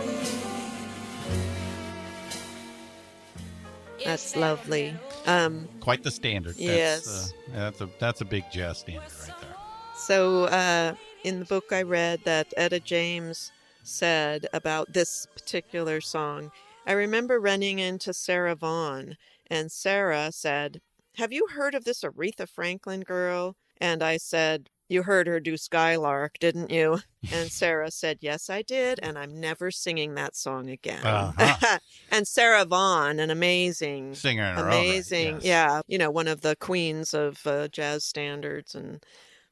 be? 3.97 4.05
that's 4.05 4.37
lovely 4.37 4.95
um 5.27 5.69
Quite 5.81 6.05
the 6.05 6.13
standard. 6.13 6.55
Yes. 6.57 7.05
That's, 7.05 7.33
uh, 7.33 7.37
that's 7.53 7.81
a 7.81 7.89
that's 7.99 8.21
a 8.21 8.25
big 8.25 8.45
jazz 8.53 8.79
standard 8.79 9.11
right 9.23 9.41
there. 9.41 9.57
So, 9.97 10.45
uh, 10.45 10.95
in 11.25 11.41
the 11.41 11.47
book 11.47 11.73
I 11.73 11.83
read 11.83 12.21
that 12.27 12.55
Etta 12.57 12.79
James 12.79 13.51
said 13.83 14.47
about 14.53 14.93
this 14.93 15.27
particular 15.35 16.01
song, 16.01 16.53
I 16.87 16.93
remember 16.93 17.41
running 17.41 17.81
into 17.81 18.15
Sarah 18.15 18.55
Vaughan, 18.55 19.17
and 19.49 19.73
Sarah 19.73 20.31
said, 20.31 20.81
Have 21.17 21.33
you 21.33 21.49
heard 21.49 21.75
of 21.75 21.83
this 21.83 22.05
Aretha 22.05 22.49
Franklin 22.49 23.01
girl? 23.01 23.57
And 23.81 24.01
I 24.01 24.19
said, 24.19 24.71
You 24.89 25.03
heard 25.05 25.27
her 25.27 25.41
do 25.41 25.57
Skylark, 25.57 26.39
didn't 26.39 26.71
you? 26.71 27.01
And 27.33 27.51
Sarah 27.53 27.91
said, 27.91 28.19
Yes, 28.21 28.51
I 28.51 28.63
did, 28.63 29.01
and 29.03 29.19
I'm 29.19 29.41
never 29.41 29.71
singing 29.71 30.15
that 30.15 30.37
song 30.37 30.69
again. 30.69 31.05
Uh-huh. 31.05 31.79
and 32.11 32.29
Sarah 32.29 32.65
Vaughan, 32.65 33.19
an 33.19 33.31
amazing 33.31 34.15
Singer 34.15 34.55
own 34.57 34.65
right, 34.65 34.75
amazing 34.75 35.35
yes. 35.37 35.45
yeah 35.45 35.81
you 35.87 35.99
know 35.99 36.11
one 36.11 36.29
of 36.29 36.41
the 36.43 36.57
queens 36.57 37.15
of 37.15 37.41
uh, 37.47 37.69
jazz 37.69 38.05
standards 38.05 38.75
and 38.75 39.05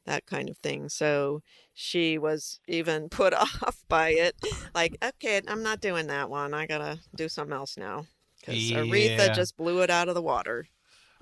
that 0.06 0.26
kind 0.26 0.48
of 0.48 0.56
thing 0.58 0.88
so 0.88 1.40
she 1.74 2.18
was 2.18 2.60
even 2.66 3.08
put 3.10 3.32
off 3.32 3.82
by 3.88 4.10
it 4.10 4.34
like 4.74 4.96
okay 5.02 5.40
i'm 5.48 5.62
not 5.62 5.80
doing 5.80 6.06
that 6.06 6.28
one 6.28 6.52
i 6.54 6.66
gotta 6.66 6.98
do 7.14 7.28
something 7.28 7.54
else 7.56 7.76
now 7.76 8.06
because 8.40 8.70
Yeah. 8.70 8.78
aretha 8.80 9.34
just 9.34 9.56
blew 9.56 9.80
it 9.82 9.90
out 9.90 10.08
of 10.08 10.14
the 10.14 10.22
water 10.22 10.66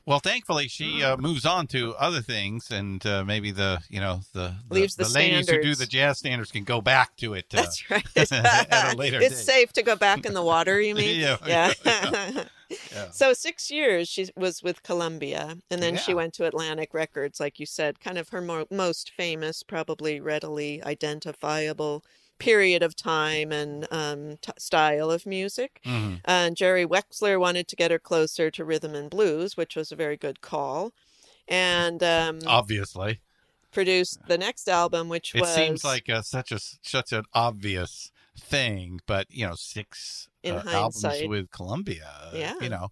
Well, 0.08 0.20
thankfully, 0.20 0.68
she 0.68 1.02
uh, 1.02 1.18
moves 1.18 1.44
on 1.44 1.66
to 1.66 1.94
other 1.96 2.22
things, 2.22 2.70
and 2.70 3.04
uh, 3.04 3.26
maybe 3.26 3.50
the 3.50 3.82
you 3.90 4.00
know 4.00 4.22
the 4.32 4.54
the, 4.66 4.74
Leaves 4.74 4.96
the 4.96 5.06
ladies 5.06 5.50
who 5.50 5.60
do 5.60 5.74
the 5.74 5.84
jazz 5.84 6.16
standards 6.16 6.50
can 6.50 6.64
go 6.64 6.80
back 6.80 7.14
to 7.18 7.34
it. 7.34 7.44
Uh, 7.52 7.60
that's 7.60 7.90
right 7.90 8.06
at 8.32 8.94
a 8.94 8.96
later 8.96 9.20
it's 9.20 9.38
safe 9.38 9.70
to 9.74 9.82
go 9.82 9.96
back 9.96 10.24
in 10.24 10.32
the 10.32 10.42
water 10.42 10.80
you 10.80 10.94
mean 10.94 11.20
Yeah. 11.28 11.36
yeah 11.46 11.72
Yeah. 12.92 13.10
So 13.10 13.32
six 13.32 13.70
years 13.70 14.08
she 14.08 14.28
was 14.34 14.62
with 14.62 14.82
Columbia, 14.82 15.58
and 15.70 15.82
then 15.82 15.96
she 15.96 16.14
went 16.14 16.32
to 16.34 16.46
Atlantic 16.46 16.92
Records, 16.94 17.40
like 17.40 17.60
you 17.60 17.66
said, 17.66 18.00
kind 18.00 18.18
of 18.18 18.28
her 18.30 18.42
mo- 18.42 18.66
most 18.70 19.10
famous, 19.10 19.62
probably 19.62 20.20
readily 20.20 20.82
identifiable 20.84 22.02
period 22.38 22.82
of 22.82 22.94
time 22.96 23.52
and 23.52 23.86
um, 23.90 24.36
t- 24.40 24.52
style 24.58 25.10
of 25.10 25.26
music. 25.26 25.80
Mhm. 25.84 26.20
And 26.24 26.56
Jerry 26.56 26.86
Wexler 26.86 27.38
wanted 27.38 27.68
to 27.68 27.76
get 27.76 27.90
her 27.90 27.98
closer 27.98 28.50
to 28.50 28.64
rhythm 28.64 28.94
and 28.94 29.10
blues, 29.10 29.56
which 29.56 29.76
was 29.76 29.92
a 29.92 29.96
very 29.96 30.16
good 30.16 30.40
call, 30.40 30.92
and 31.46 32.02
um, 32.02 32.40
Obviously, 32.46 33.20
produced 33.72 34.20
the 34.28 34.38
next 34.38 34.68
album, 34.68 35.08
which 35.08 35.34
it 35.34 35.40
was 35.40 35.54
seems 35.54 35.84
like 35.84 36.08
a, 36.08 36.22
such 36.22 36.52
a 36.52 36.58
such 36.82 37.12
an 37.12 37.24
obvious 37.34 38.10
thing, 38.38 39.00
but 39.06 39.26
you 39.30 39.46
know, 39.46 39.54
six 39.54 40.27
In 40.48 40.56
uh, 40.56 40.70
albums 40.72 41.04
with 41.26 41.50
Columbia, 41.50 42.30
Yeah. 42.34 42.54
you 42.60 42.68
know. 42.68 42.88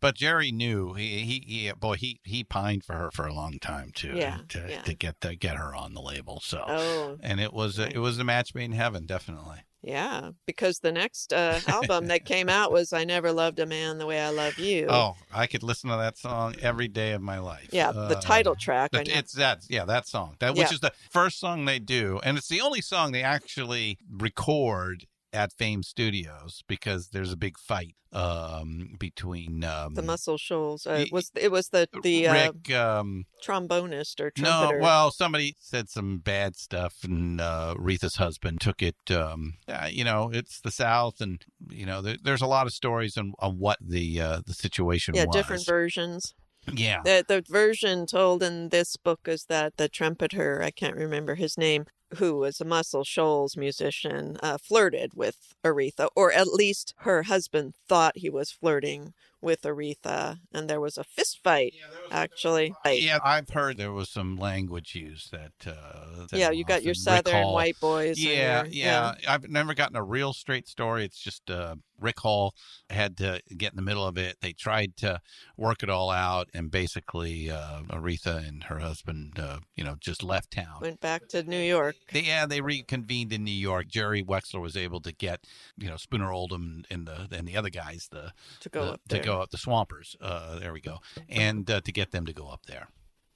But 0.00 0.16
Jerry 0.16 0.52
knew 0.52 0.92
he 0.94 1.20
he, 1.20 1.44
he 1.46 1.72
boy 1.72 1.94
he 1.96 2.20
he 2.24 2.44
pined 2.44 2.84
for 2.84 2.94
her 2.94 3.10
for 3.12 3.26
a 3.26 3.32
long 3.32 3.58
time 3.58 3.90
too, 3.94 4.12
Yeah, 4.14 4.38
to 4.50 4.66
yeah. 4.68 4.82
to 4.82 4.94
get 4.94 5.20
the, 5.20 5.34
get 5.34 5.56
her 5.56 5.74
on 5.74 5.94
the 5.94 6.02
label. 6.02 6.40
So. 6.44 6.62
oh 6.66 7.16
and 7.22 7.40
it 7.40 7.52
was 7.52 7.78
a, 7.78 7.88
it 7.88 7.98
was 7.98 8.18
a 8.18 8.24
match 8.24 8.54
made 8.54 8.64
in 8.66 8.72
heaven, 8.72 9.06
definitely. 9.06 9.60
yeah, 9.82 10.30
because 10.46 10.80
the 10.80 10.92
next 10.92 11.32
uh, 11.32 11.60
album 11.68 12.06
that 12.08 12.24
came 12.26 12.48
out 12.50 12.70
was 12.72 12.92
"I 12.92 13.04
Never 13.04 13.32
Loved 13.32 13.58
a 13.60 13.66
Man 13.66 13.96
the 13.98 14.04
Way 14.06 14.20
I 14.20 14.30
Love 14.30 14.58
You." 14.58 14.86
Oh, 14.90 15.16
I 15.32 15.46
could 15.46 15.62
listen 15.62 15.88
to 15.90 15.96
that 15.96 16.18
song 16.18 16.54
every 16.60 16.88
day 16.88 17.12
of 17.12 17.22
my 17.22 17.38
life. 17.38 17.68
Yeah, 17.72 17.92
the 17.92 18.18
Uh, 18.18 18.20
title 18.20 18.54
track. 18.56 18.90
The- 18.90 19.04
it's 19.18 19.32
that 19.34 19.62
yeah 19.70 19.84
that 19.86 20.06
song 20.06 20.36
that 20.40 20.50
which 20.54 20.68
Yeah. 20.68 20.74
is 20.74 20.80
the 20.80 20.92
first 21.10 21.38
song 21.40 21.64
they 21.64 21.78
do, 21.78 22.20
and 22.24 22.36
it's 22.36 22.48
the 22.48 22.60
only 22.60 22.80
song 22.82 23.12
they 23.12 23.22
actually 23.22 23.96
record 24.10 25.06
at 25.34 25.52
Fame 25.52 25.82
Studios 25.82 26.62
because 26.68 27.08
there's 27.08 27.32
a 27.32 27.36
big 27.36 27.58
fight 27.58 27.94
um, 28.12 28.94
between 28.98 29.64
um, 29.64 29.94
the 29.94 30.02
Muscle 30.02 30.38
Shoals. 30.38 30.86
Uh, 30.86 31.04
it 31.06 31.12
was 31.12 31.30
it 31.34 31.50
was 31.50 31.68
the 31.68 31.88
the 32.02 32.28
uh, 32.28 32.52
Um, 32.74 33.24
trombonist 33.44 34.20
or 34.20 34.30
trumpeter. 34.30 34.78
no, 34.78 34.82
well, 34.82 35.10
somebody 35.10 35.56
said 35.58 35.88
some 35.88 36.18
bad 36.18 36.56
stuff, 36.56 36.94
and 37.02 37.40
uh, 37.40 37.74
Aretha's 37.76 38.16
husband 38.16 38.60
took 38.60 38.82
it. 38.82 38.96
Um, 39.10 39.54
uh, 39.68 39.88
you 39.90 40.04
know, 40.04 40.30
it's 40.32 40.60
the 40.60 40.70
South, 40.70 41.20
and 41.20 41.44
you 41.68 41.84
know, 41.84 42.00
there, 42.00 42.16
there's 42.22 42.42
a 42.42 42.46
lot 42.46 42.66
of 42.66 42.72
stories 42.72 43.16
on, 43.18 43.32
on 43.40 43.58
what 43.58 43.78
the 43.80 44.20
uh, 44.20 44.40
the 44.46 44.54
situation 44.54 45.14
yeah, 45.14 45.24
was. 45.24 45.34
different 45.34 45.66
versions. 45.66 46.34
Yeah, 46.72 47.02
The 47.04 47.24
the 47.26 47.44
version 47.46 48.06
told 48.06 48.42
in 48.42 48.70
this 48.70 48.96
book 48.96 49.20
is 49.26 49.44
that 49.50 49.76
the 49.76 49.88
trumpeter, 49.88 50.62
I 50.62 50.70
can't 50.70 50.96
remember 50.96 51.34
his 51.34 51.58
name, 51.58 51.84
who 52.14 52.36
was 52.36 52.60
a 52.60 52.64
Muscle 52.64 53.04
Shoals 53.04 53.56
musician, 53.56 54.36
uh, 54.42 54.58
flirted 54.58 55.12
with 55.14 55.54
Aretha, 55.64 56.08
or 56.16 56.32
at 56.32 56.48
least 56.48 56.94
her 56.98 57.24
husband 57.24 57.74
thought 57.88 58.18
he 58.18 58.30
was 58.30 58.50
flirting 58.50 59.12
with 59.44 59.62
Aretha, 59.62 60.38
and 60.52 60.68
there 60.68 60.80
was 60.80 60.98
a 60.98 61.04
fist 61.04 61.40
fight. 61.44 61.74
Actually, 62.10 62.74
Yeah, 62.86 63.18
I've 63.22 63.50
heard 63.50 63.76
there 63.76 63.92
was 63.92 64.10
some 64.10 64.36
language 64.36 64.94
used 64.94 65.30
that. 65.32 65.52
Uh, 65.66 66.26
that 66.30 66.36
yeah, 66.38 66.50
you 66.50 66.64
got 66.64 66.82
your 66.82 66.94
Southern 66.94 67.42
Hall- 67.42 67.54
white 67.54 67.78
boys. 67.80 68.18
Yeah, 68.18 68.64
your- 68.64 68.72
yeah, 68.72 69.14
I've 69.28 69.48
never 69.48 69.74
gotten 69.74 69.96
a 69.96 70.02
real 70.02 70.32
straight 70.32 70.66
story. 70.66 71.04
It's 71.04 71.18
just 71.22 71.50
uh, 71.50 71.76
Rick 72.00 72.18
Hall 72.20 72.54
had 72.90 73.16
to 73.18 73.40
get 73.56 73.72
in 73.72 73.76
the 73.76 73.82
middle 73.82 74.06
of 74.06 74.18
it. 74.18 74.36
They 74.40 74.52
tried 74.52 74.96
to 74.98 75.20
work 75.56 75.82
it 75.82 75.90
all 75.90 76.10
out, 76.10 76.48
and 76.54 76.70
basically, 76.70 77.50
uh, 77.50 77.82
Aretha 77.90 78.46
and 78.46 78.64
her 78.64 78.78
husband, 78.80 79.38
uh, 79.38 79.58
you 79.76 79.84
know, 79.84 79.96
just 80.00 80.22
left 80.22 80.50
town. 80.50 80.78
Went 80.80 81.00
back 81.00 81.28
to 81.28 81.42
New 81.42 81.60
York. 81.60 81.96
They, 82.12 82.20
yeah, 82.22 82.46
they 82.46 82.60
reconvened 82.60 83.32
in 83.32 83.44
New 83.44 83.50
York. 83.52 83.86
Jerry 83.88 84.22
Wexler 84.22 84.60
was 84.60 84.76
able 84.76 85.00
to 85.02 85.12
get, 85.12 85.40
you 85.78 85.88
know, 85.88 85.96
Spooner 85.96 86.32
Oldham 86.32 86.84
and 86.90 87.06
the 87.06 87.28
and 87.30 87.46
the 87.46 87.56
other 87.56 87.70
guys, 87.70 88.08
the 88.10 88.32
To 88.60 88.68
go 88.68 88.84
the- 88.86 88.92
up 88.92 89.00
to 89.08 89.14
there. 89.16 89.22
Up 89.40 89.50
the 89.50 89.58
Swampers. 89.58 90.16
Uh, 90.20 90.58
there 90.58 90.72
we 90.72 90.80
go, 90.80 90.98
and 91.28 91.70
uh, 91.70 91.80
to 91.80 91.92
get 91.92 92.10
them 92.10 92.26
to 92.26 92.32
go 92.32 92.48
up 92.48 92.66
there. 92.66 92.88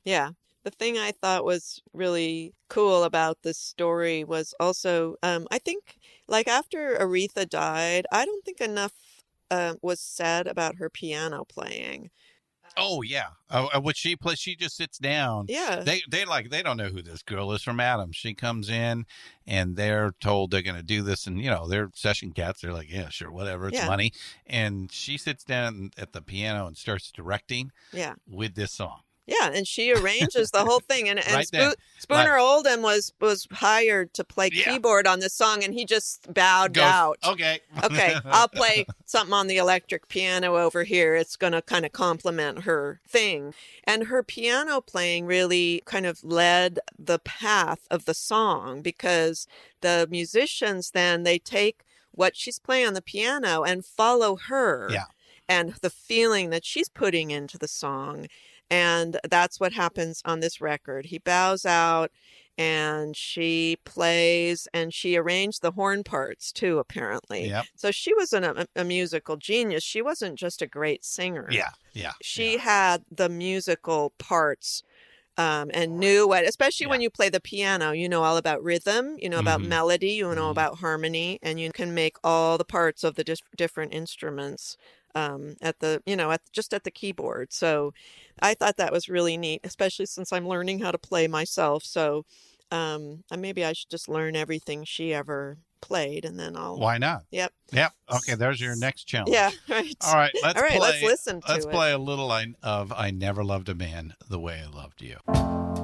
Yeah. 0.05 0.31
The 0.65 0.71
thing 0.71 0.99
I 0.99 1.13
thought 1.13 1.45
was 1.45 1.81
really 1.95 2.53
cool 2.69 3.05
about 3.05 3.39
this 3.43 3.57
story 3.57 4.25
was 4.25 4.55
also, 4.59 5.15
um, 5.23 5.47
I 5.51 5.59
think, 5.59 5.97
like 6.27 6.49
after 6.49 6.99
Aretha 6.99 7.49
died, 7.49 8.07
I 8.13 8.27
don't 8.27 8.45
think 8.45 8.61
enough 8.61 8.93
uh, 9.51 9.75
was 9.83 10.01
said 10.01 10.47
about 10.47 10.77
her 10.77 10.91
piano 10.91 11.45
playing. 11.45 12.11
Oh 12.79 13.03
yeah, 13.03 13.29
uh, 13.51 13.67
uh, 13.75 13.81
what 13.81 13.97
she 13.97 14.15
plays, 14.17 14.39
she 14.39 14.55
just 14.57 14.77
sits 14.77 14.99
down. 14.99 15.47
Yeah. 15.49 15.81
They 15.85 16.03
they 16.09 16.25
like 16.25 16.51
they 16.51 16.63
don't 16.63 16.77
know 16.77 16.89
who 16.89 17.03
this 17.03 17.23
girl 17.23 17.53
is 17.53 17.63
from 17.63 17.81
Adam. 17.81 18.13
She 18.13 18.35
comes 18.35 18.71
in 18.71 19.05
and 19.47 19.77
they're 19.77 20.13
told 20.21 20.51
they're 20.51 20.63
going 20.63 20.77
to 20.77 20.83
do 20.83 21.03
this, 21.03 21.27
and 21.27 21.41
you 21.43 21.51
know 21.51 21.67
they're 21.69 21.91
session 21.95 22.33
cats. 22.33 22.61
They're 22.61 22.73
like, 22.73 22.91
yeah, 22.91 23.09
sure, 23.09 23.31
whatever, 23.33 23.69
it's 23.69 23.77
Yeah. 23.79 23.87
money. 23.87 24.13
And 24.47 24.91
she 24.93 25.19
sits 25.19 25.43
down 25.45 25.91
at 25.99 26.13
the 26.13 26.23
piano 26.23 26.67
and 26.67 26.77
starts 26.77 27.11
directing 27.11 27.71
Yeah. 27.93 28.15
with 28.29 28.55
this 28.55 28.73
song. 28.73 29.01
Yeah, 29.29 29.51
and 29.53 29.69
she 29.69 29.93
arranges 29.97 30.51
the 30.51 30.65
whole 30.65 30.81
thing. 30.81 31.09
And, 31.09 31.19
and 31.19 31.35
Right 31.35 31.77
Spooner 31.99 32.39
Oldham 32.39 32.81
was 32.83 33.13
was 33.21 33.47
hired 33.53 34.15
to 34.15 34.25
play 34.25 34.49
Yeah. 34.53 34.65
keyboard 34.73 35.07
on 35.07 35.21
this 35.21 35.35
song, 35.35 35.63
and 35.63 35.75
he 35.75 35.85
just 35.85 36.33
bowed 36.33 36.73
Goes, 36.75 36.85
out. 36.85 37.19
Okay. 37.25 37.61
okay, 37.85 38.17
I'll 38.25 38.49
play 38.49 38.87
something 39.05 39.35
on 39.35 39.47
the 39.47 39.59
electric 39.59 40.09
piano 40.09 40.57
over 40.57 40.83
here. 40.85 41.15
It's 41.15 41.37
going 41.37 41.53
to 41.53 41.61
kind 41.61 41.85
of 41.85 41.93
complement 41.93 42.63
her 42.63 43.01
thing. 43.07 43.53
And 43.85 44.05
her 44.05 44.23
piano 44.23 44.81
playing 44.81 45.27
really 45.27 45.83
kind 45.85 46.07
of 46.07 46.25
led 46.25 46.79
the 46.99 47.19
path 47.19 47.81
of 47.91 48.07
the 48.07 48.15
song 48.15 48.81
because 48.81 49.47
the 49.83 50.09
musicians 50.11 50.93
then 50.93 51.23
they 51.25 51.39
take 51.39 51.83
what 52.13 52.35
she's 52.35 52.59
playing 52.59 52.87
on 52.87 52.95
the 52.95 53.03
piano 53.03 53.63
and 53.63 53.85
follow 53.85 54.37
her 54.49 54.89
Yeah. 54.91 55.05
and 55.49 55.75
the 55.83 55.91
feeling 55.91 56.51
that 56.51 56.65
she's 56.65 56.89
putting 56.89 57.31
into 57.31 57.59
the 57.59 57.69
song. 57.69 58.27
And 58.71 59.19
that's 59.29 59.59
what 59.59 59.73
happens 59.73 60.21
on 60.25 60.41
this 60.41 60.61
record. 60.61 61.07
He 61.07 61.19
bows 61.19 61.65
out 61.65 62.11
and 62.59 63.17
she 63.17 63.77
plays 63.85 64.67
and 64.75 64.93
she 64.93 65.17
arranged 65.17 65.63
the 65.63 65.71
horn 65.71 66.03
parts 66.05 66.53
too, 66.53 66.79
apparently. 66.79 67.49
Yep. 67.49 67.67
So 67.77 67.91
she 67.91 68.13
was 68.15 68.33
an, 68.33 68.45
a, 68.45 68.67
a 68.77 68.85
musical 68.85 69.37
genius. 69.37 69.85
She 69.85 70.03
wasn't 70.03 70.39
just 70.39 70.61
a 70.61 70.67
great 70.67 71.05
singer. 71.05 71.47
Yeah. 71.51 71.71
Yeah. 71.93 72.13
She 72.21 72.55
yeah. 72.55 72.61
had 72.61 73.05
the 73.11 73.29
musical 73.29 74.13
parts 74.19 74.83
um, 75.39 75.71
and 75.73 76.01
knew 76.01 76.27
what, 76.27 76.45
especially 76.45 76.89
when 76.89 77.01
you 77.01 77.11
play 77.11 77.29
the 77.29 77.41
piano, 77.41 77.93
you 77.93 78.09
know 78.09 78.25
all 78.25 78.37
about 78.37 78.61
rhythm, 78.61 79.15
you 79.21 79.29
know 79.29 79.39
about 79.39 79.61
Mhm. 79.61 79.69
melody, 79.69 80.11
you 80.11 80.35
know 80.35 80.49
Mhm. 80.49 80.51
about 80.51 80.79
harmony, 80.79 81.39
and 81.43 81.61
you 81.61 81.71
can 81.71 81.95
make 81.95 82.17
all 82.25 82.59
the 82.59 82.65
parts 82.65 83.05
of 83.05 83.15
the 83.15 83.23
dis- 83.23 83.41
different 83.57 83.95
instruments 83.95 84.77
um, 85.19 85.57
at 85.61 85.81
the, 85.81 86.03
you 86.07 86.17
know, 86.17 86.31
at 86.31 86.41
just 86.53 86.73
at 86.73 86.85
the 86.85 86.91
keyboard. 86.91 87.53
So 87.53 87.93
I 88.41 88.55
thought 88.55 88.77
that 88.77 88.93
was 88.93 89.09
really 89.09 89.37
neat, 89.37 89.61
especially 89.65 90.07
since 90.07 90.33
I'm 90.33 90.47
learning 90.47 90.81
how 90.81 90.91
to 90.91 90.99
play 90.99 91.27
myself. 91.27 91.83
So 91.85 92.25
um, 92.71 93.25
maybe 93.37 93.65
I 93.65 93.73
should 93.73 93.91
just 93.91 94.09
learn 94.09 94.37
everything 94.37 94.85
she 94.85 95.13
ever 95.13 95.59
played, 95.81 96.25
and 96.25 96.39
then 96.39 96.57
I'll. 96.57 96.79
Why 96.79 96.99
not? 96.99 97.25
Yep. 97.31 97.53
Yep. 97.73 97.93
Okay. 98.17 98.35
There's 98.35 98.61
your 98.61 98.77
next 98.77 99.05
challenge. 99.05 99.31
Yeah. 99.33 99.51
Right. 99.69 99.97
All 100.07 100.15
right. 100.15 100.33
Let's 100.43 100.57
All 100.57 100.63
right, 100.63 100.79
play. 100.79 100.81
let's 100.81 101.03
listen 101.03 101.41
to 101.41 101.47
it. 101.47 101.53
Let's 101.53 101.67
it. 101.67 101.71
play 101.71 101.93
a 101.93 101.99
little 101.99 102.33
of 102.63 102.93
"I 102.93 103.11
Never 103.11 103.45
Loved 103.45 103.69
a 103.69 103.75
Man 103.75 104.15
the 104.29 104.39
Way 104.39 104.63
I 104.65 104.71
Loved 104.75 105.03
You." 105.03 105.78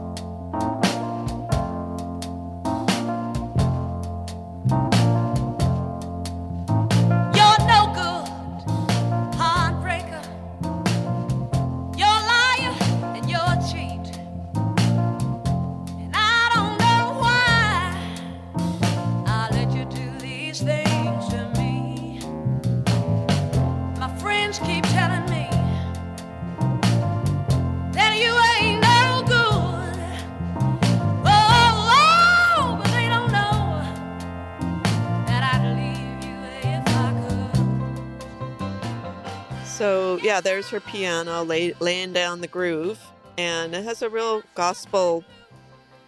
So 39.75 40.21
yeah, 40.23 40.41
there's 40.41 40.69
her 40.69 40.79
piano 40.79 41.43
lay, 41.43 41.73
laying 41.81 42.13
down 42.13 42.41
the 42.41 42.47
groove, 42.47 43.01
and 43.37 43.75
it 43.75 43.83
has 43.83 44.03
a 44.03 44.09
real 44.09 44.45
gospel 44.55 45.25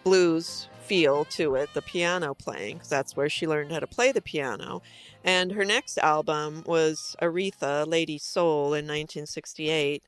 blues 0.04 0.68
feel 0.84 1.24
to 1.24 1.56
it. 1.56 1.70
The 1.74 1.82
piano 1.82 2.32
playing, 2.32 2.78
'cause 2.78 2.88
that's 2.88 3.16
where 3.16 3.28
she 3.28 3.44
learned 3.44 3.72
how 3.72 3.80
to 3.80 3.88
play 3.88 4.12
the 4.12 4.22
piano. 4.22 4.82
And 5.24 5.50
her 5.50 5.64
next 5.64 5.98
album 5.98 6.62
was 6.64 7.16
Aretha, 7.20 7.88
Lady 7.88 8.18
Soul, 8.18 8.72
in 8.72 8.86
1968. 8.86 10.04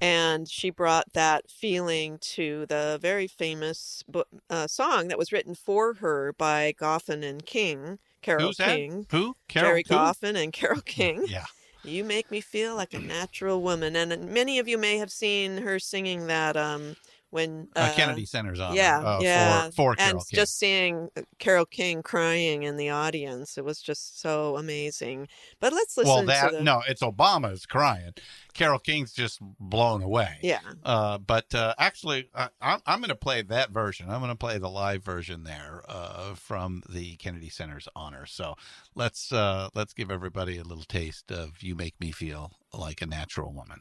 And 0.00 0.48
she 0.48 0.70
brought 0.70 1.12
that 1.12 1.48
feeling 1.48 2.18
to 2.18 2.66
the 2.66 2.98
very 3.00 3.28
famous 3.28 4.02
bo- 4.08 4.24
uh, 4.50 4.66
song 4.66 5.06
that 5.08 5.16
was 5.16 5.30
written 5.30 5.54
for 5.54 5.94
her 5.94 6.32
by 6.36 6.74
Goffin 6.76 7.22
and 7.22 7.46
King, 7.46 8.00
Carole 8.20 8.48
Who's 8.48 8.56
that? 8.56 8.74
King. 8.74 9.06
Who? 9.12 9.36
Carole? 9.46 9.70
Gerry 9.70 9.84
who? 9.88 9.94
Goffin 9.94 10.34
and 10.34 10.52
Carole 10.52 10.80
King. 10.80 11.24
Yeah. 11.28 11.46
You 11.86 12.04
make 12.04 12.30
me 12.30 12.40
feel 12.40 12.74
like 12.76 12.92
a 12.94 12.98
natural 12.98 13.62
woman, 13.62 13.96
and 13.96 14.28
many 14.28 14.58
of 14.58 14.68
you 14.68 14.76
may 14.76 14.98
have 14.98 15.10
seen 15.10 15.58
her 15.58 15.78
singing 15.78 16.26
that 16.26 16.56
um, 16.56 16.96
when 17.30 17.68
Uh, 17.76 17.92
Kennedy 17.94 18.24
Center's 18.24 18.60
on. 18.60 18.74
yeah, 18.74 18.98
uh, 19.00 19.18
yeah, 19.20 19.66
For, 19.66 19.72
for 19.72 19.96
and 19.98 20.18
King. 20.18 20.24
just 20.32 20.58
seeing 20.58 21.08
uh, 21.16 21.22
Carole 21.38 21.64
King 21.66 22.02
crying 22.02 22.62
in 22.62 22.76
the 22.76 22.90
audience, 22.90 23.58
it 23.58 23.64
was 23.64 23.80
just 23.80 24.20
so 24.20 24.56
amazing. 24.56 25.28
But 25.60 25.72
let's 25.72 25.96
listen 25.96 26.12
well, 26.14 26.24
that 26.26 26.52
the 26.52 26.62
no, 26.62 26.82
it's 26.88 27.02
Obama's 27.02 27.66
crying. 27.66 28.12
Carole 28.54 28.78
King's 28.78 29.12
just 29.12 29.38
blown 29.60 30.02
away. 30.02 30.38
yeah. 30.42 30.60
Uh, 30.82 31.18
but 31.18 31.54
uh, 31.54 31.74
actually, 31.78 32.30
uh, 32.34 32.48
I'm, 32.60 32.80
I'm 32.86 33.00
going 33.00 33.10
to 33.10 33.14
play 33.14 33.42
that 33.42 33.70
version. 33.70 34.08
I'm 34.08 34.20
going 34.20 34.30
to 34.30 34.36
play 34.36 34.56
the 34.58 34.70
live 34.70 35.04
version 35.04 35.44
there 35.44 35.82
uh, 35.88 36.34
from 36.34 36.82
the 36.88 37.16
Kennedy 37.16 37.50
Center 37.50 37.78
Honors. 37.94 38.32
So 38.32 38.54
let's 38.94 39.30
uh, 39.32 39.68
let's 39.74 39.92
give 39.92 40.10
everybody 40.10 40.56
a 40.56 40.64
little 40.64 40.84
taste 40.84 41.30
of 41.30 41.62
"You 41.62 41.74
Make 41.74 42.00
Me 42.00 42.12
Feel 42.12 42.52
Like 42.72 43.02
a 43.02 43.06
Natural 43.06 43.52
Woman." 43.52 43.80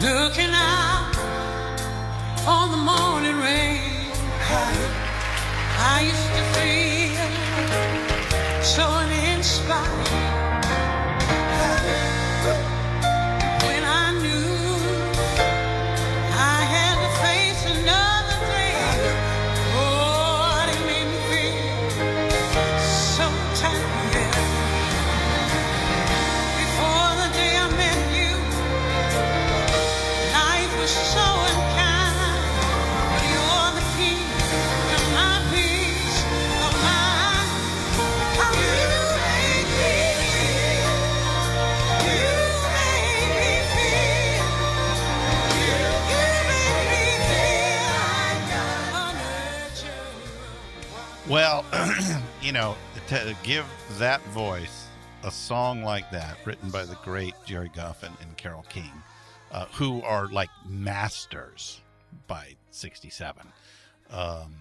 Looking 0.00 0.50
out 0.52 1.10
on 2.46 2.70
the 2.70 2.76
morning 2.76 3.36
rain, 3.38 4.12
I 5.78 6.02
used 6.04 6.32
to 6.36 6.42
feel 6.52 7.26
so 8.62 8.82
uninspired. 8.82 10.25
Well, 51.28 51.64
you 52.42 52.52
know, 52.52 52.76
to 53.08 53.36
give 53.42 53.66
that 53.98 54.22
voice 54.26 54.86
a 55.24 55.30
song 55.30 55.82
like 55.82 56.08
that, 56.12 56.38
written 56.44 56.70
by 56.70 56.84
the 56.84 56.96
great 57.02 57.34
Gerry 57.44 57.68
Goffin 57.70 58.12
and 58.20 58.36
Carole 58.36 58.64
King, 58.68 58.92
uh, 59.50 59.66
who 59.72 60.02
are 60.02 60.28
like 60.28 60.50
masters 60.68 61.80
by 62.28 62.54
67. 62.70 63.42
Um, 64.10 64.54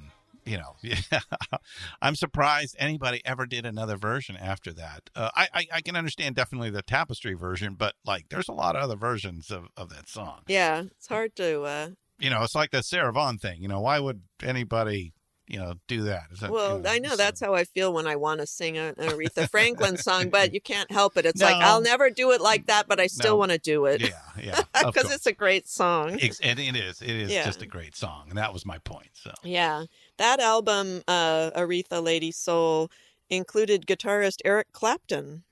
you 0.43 0.57
know, 0.57 0.75
yeah, 0.81 1.19
I'm 2.01 2.15
surprised 2.15 2.75
anybody 2.79 3.21
ever 3.25 3.45
did 3.45 3.67
another 3.67 3.95
version 3.95 4.35
after 4.35 4.73
that. 4.73 5.09
Uh, 5.15 5.29
I, 5.35 5.47
I, 5.53 5.67
I 5.75 5.81
can 5.81 5.95
understand 5.95 6.35
definitely 6.35 6.71
the 6.71 6.81
tapestry 6.81 7.35
version, 7.35 7.75
but 7.75 7.93
like 8.05 8.25
there's 8.29 8.47
a 8.49 8.53
lot 8.53 8.75
of 8.75 8.81
other 8.81 8.95
versions 8.95 9.51
of, 9.51 9.65
of 9.77 9.89
that 9.89 10.09
song. 10.09 10.41
Yeah, 10.47 10.83
it's 10.97 11.07
hard 11.07 11.35
to. 11.35 11.61
Uh, 11.63 11.89
You 12.19 12.31
know, 12.31 12.41
it's 12.41 12.55
like 12.55 12.71
the 12.71 12.81
Sarah 12.81 13.13
Vaughan 13.13 13.37
thing. 13.37 13.61
You 13.61 13.67
know, 13.67 13.81
why 13.81 13.99
would 13.99 14.21
anybody, 14.41 15.13
you 15.47 15.59
know, 15.59 15.75
do 15.87 16.03
that? 16.03 16.23
Is 16.31 16.39
that 16.39 16.49
well, 16.51 16.79
you 16.79 16.87
I 16.87 16.97
know 16.99 17.09
so- 17.11 17.15
that's 17.17 17.39
how 17.39 17.53
I 17.53 17.63
feel 17.65 17.93
when 17.93 18.07
I 18.07 18.15
want 18.15 18.41
to 18.41 18.47
sing 18.47 18.77
an 18.77 18.95
Aretha 18.95 19.49
Franklin 19.49 19.97
song, 19.97 20.29
but 20.29 20.53
you 20.53 20.61
can't 20.61 20.91
help 20.91 21.17
it. 21.17 21.25
It's 21.25 21.41
like 21.41 21.55
I'll 21.55 21.81
never 21.81 22.09
do 22.09 22.31
it 22.31 22.41
like 22.41 22.65
that, 22.67 22.87
but 22.87 22.99
I 22.99 23.07
still 23.07 23.33
No. 23.33 23.37
want 23.37 23.51
to 23.51 23.57
do 23.57 23.85
it 23.85 24.01
Yeah, 24.01 24.09
yeah. 24.41 24.61
because 24.85 25.11
it's 25.13 25.25
a 25.27 25.33
great 25.33 25.67
song. 25.67 26.17
Ex- 26.21 26.39
and 26.41 26.59
it 26.59 26.75
is. 26.75 27.01
It 27.01 27.09
is 27.09 27.31
Yeah. 27.31 27.45
just 27.45 27.61
a 27.61 27.67
great 27.67 27.95
song, 27.95 28.25
and 28.29 28.37
that 28.37 28.53
was 28.53 28.65
my 28.65 28.79
point. 28.79 29.09
So 29.13 29.31
Yeah, 29.43 29.85
that 30.17 30.39
album, 30.39 31.03
uh, 31.07 31.51
Aretha 31.51 32.03
Lady 32.03 32.31
Soul, 32.31 32.89
included 33.29 33.85
guitarist 33.85 34.37
Eric 34.45 34.67
Clapton, 34.71 35.43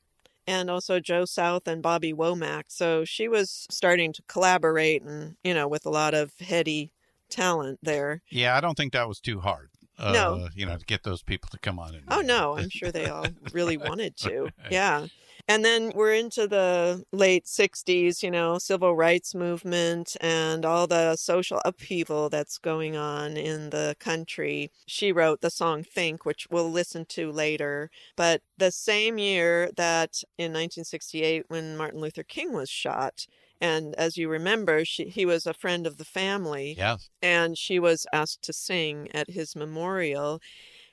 and 0.46 0.70
also 0.70 1.00
Joe 1.00 1.26
South 1.26 1.68
and 1.68 1.82
Bobby 1.82 2.14
Womack. 2.14 2.64
So 2.68 3.06
she 3.06 3.28
was 3.28 3.66
starting 3.72 4.12
to 4.14 4.22
collaborate 4.28 5.02
and, 5.04 5.38
you 5.44 5.54
know, 5.54 5.68
with 5.68 5.86
a 5.86 5.90
lot 5.90 6.14
of 6.14 6.34
heady 6.40 6.92
talent 7.30 7.80
there. 7.82 8.22
Yeah, 8.30 8.56
I 8.56 8.62
don't 8.62 8.76
think 8.76 8.94
that 8.94 9.08
was 9.08 9.20
too 9.20 9.40
hard. 9.40 9.70
Uh, 9.98 10.12
No. 10.12 10.48
you 10.56 10.66
know, 10.66 10.78
to 10.78 10.86
get 10.86 11.04
those 11.04 11.22
people 11.24 11.50
to 11.52 11.60
come 11.60 11.80
on. 11.80 11.96
And, 11.96 12.04
Oh 12.08 12.22
no, 12.22 12.58
I'm 12.58 12.70
sure 12.72 12.92
they 12.92 13.08
all 13.08 13.28
really 13.52 13.78
wanted 13.78 14.18
to. 14.18 14.50
Yeah. 14.70 15.08
And 15.46 15.66
then 15.66 15.92
we're 15.94 16.14
into 16.14 16.48
the 16.48 17.04
late 17.12 17.44
60s, 17.46 18.24
you 18.24 18.32
know, 18.32 18.58
civil 18.58 18.96
rights 18.96 19.36
movement 19.36 20.16
and 20.22 20.64
all 20.66 20.88
the 20.88 21.18
social 21.18 21.62
upheaval 21.66 22.30
that's 22.30 22.58
going 22.58 22.96
on 22.96 23.36
in 23.36 23.70
the 23.72 23.98
country. 24.00 24.72
She 24.88 25.12
wrote 25.12 25.42
the 25.42 25.50
song 25.50 25.84
Think, 25.84 26.24
which 26.26 26.48
we'll 26.50 26.72
listen 26.72 27.04
to 27.10 27.30
later. 27.30 27.92
But 28.16 28.42
the 28.58 28.72
same 28.72 29.18
year 29.18 29.70
that 29.76 30.24
in 30.38 30.54
1968, 30.54 31.44
when 31.50 31.76
Martin 31.76 32.00
Luther 32.00 32.24
King 32.24 32.54
was 32.54 32.70
shot, 32.70 33.28
and 33.64 33.96
as 33.96 34.18
you 34.18 34.28
remember, 34.28 34.84
she, 34.84 35.06
he 35.06 35.26
was 35.26 35.48
a 35.48 35.54
friend 35.54 35.88
of 35.88 35.96
the 35.98 36.04
family 36.06 36.76
Yes. 36.78 37.10
and 37.22 37.58
she 37.58 37.80
was 37.80 38.06
asked 38.12 38.42
to 38.44 38.54
sing 38.54 39.08
at 39.14 39.30
his 39.30 39.56
memorial. 39.56 40.42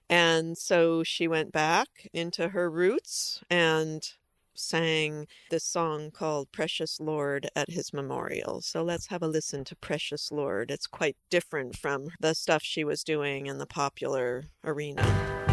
And 0.09 0.57
so 0.57 1.03
she 1.03 1.27
went 1.27 1.51
back 1.51 1.89
into 2.13 2.51
her 2.51 2.71
roots 2.71 3.43
and 3.51 4.09
sang 4.55 5.27
this 5.51 5.65
song 5.65 6.11
called 6.13 6.53
Precious 6.53 7.01
Lord 7.01 7.49
at 7.57 7.71
his 7.71 7.93
memorial. 7.93 8.61
So 8.61 8.85
let's 8.85 9.09
have 9.09 9.23
a 9.23 9.29
listen 9.29 9.65
to 9.65 9.75
Precious 9.77 10.31
Lord. 10.31 10.71
It's 10.71 10.87
quite 10.87 11.17
different 11.29 11.77
from 11.77 12.11
the 12.21 12.35
stuff 12.35 12.63
she 12.63 12.85
was 12.85 13.03
doing 13.03 13.47
in 13.47 13.59
the 13.59 13.67
popular 13.67 14.45
arena. 14.65 15.50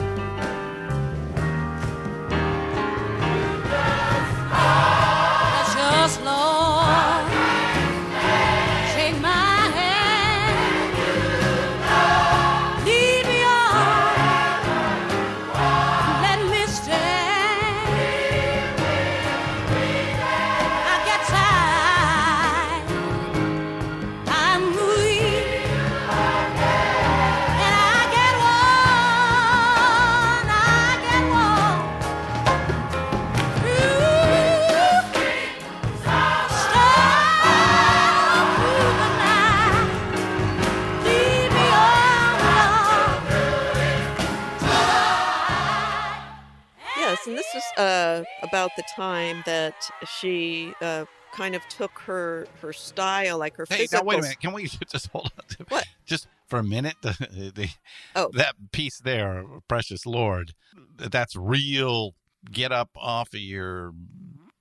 Uh, 47.77 48.23
about 48.41 48.75
the 48.75 48.83
time 48.83 49.41
that 49.45 49.73
she 50.03 50.73
uh, 50.81 51.05
kind 51.31 51.55
of 51.55 51.67
took 51.67 51.99
her 52.05 52.47
her 52.61 52.73
style, 52.73 53.37
like 53.37 53.55
her 53.57 53.65
Hey, 53.69 53.79
physical. 53.79 53.99
now 54.05 54.09
wait 54.09 54.19
a 54.19 54.21
minute. 54.21 54.39
Can 54.39 54.53
we 54.53 54.63
just 54.91 55.07
hold 55.11 55.31
on? 55.37 55.65
What? 55.69 55.85
Just 56.05 56.27
for 56.47 56.59
a 56.59 56.63
minute. 56.63 56.95
The, 57.01 57.51
the 57.53 57.69
Oh. 58.15 58.29
that 58.33 58.55
piece 58.71 58.99
there, 58.99 59.43
Precious 59.67 60.05
Lord. 60.05 60.53
That's 60.97 61.35
real. 61.35 62.15
Get 62.51 62.71
up 62.71 62.89
off 62.95 63.33
of 63.33 63.39
your 63.39 63.91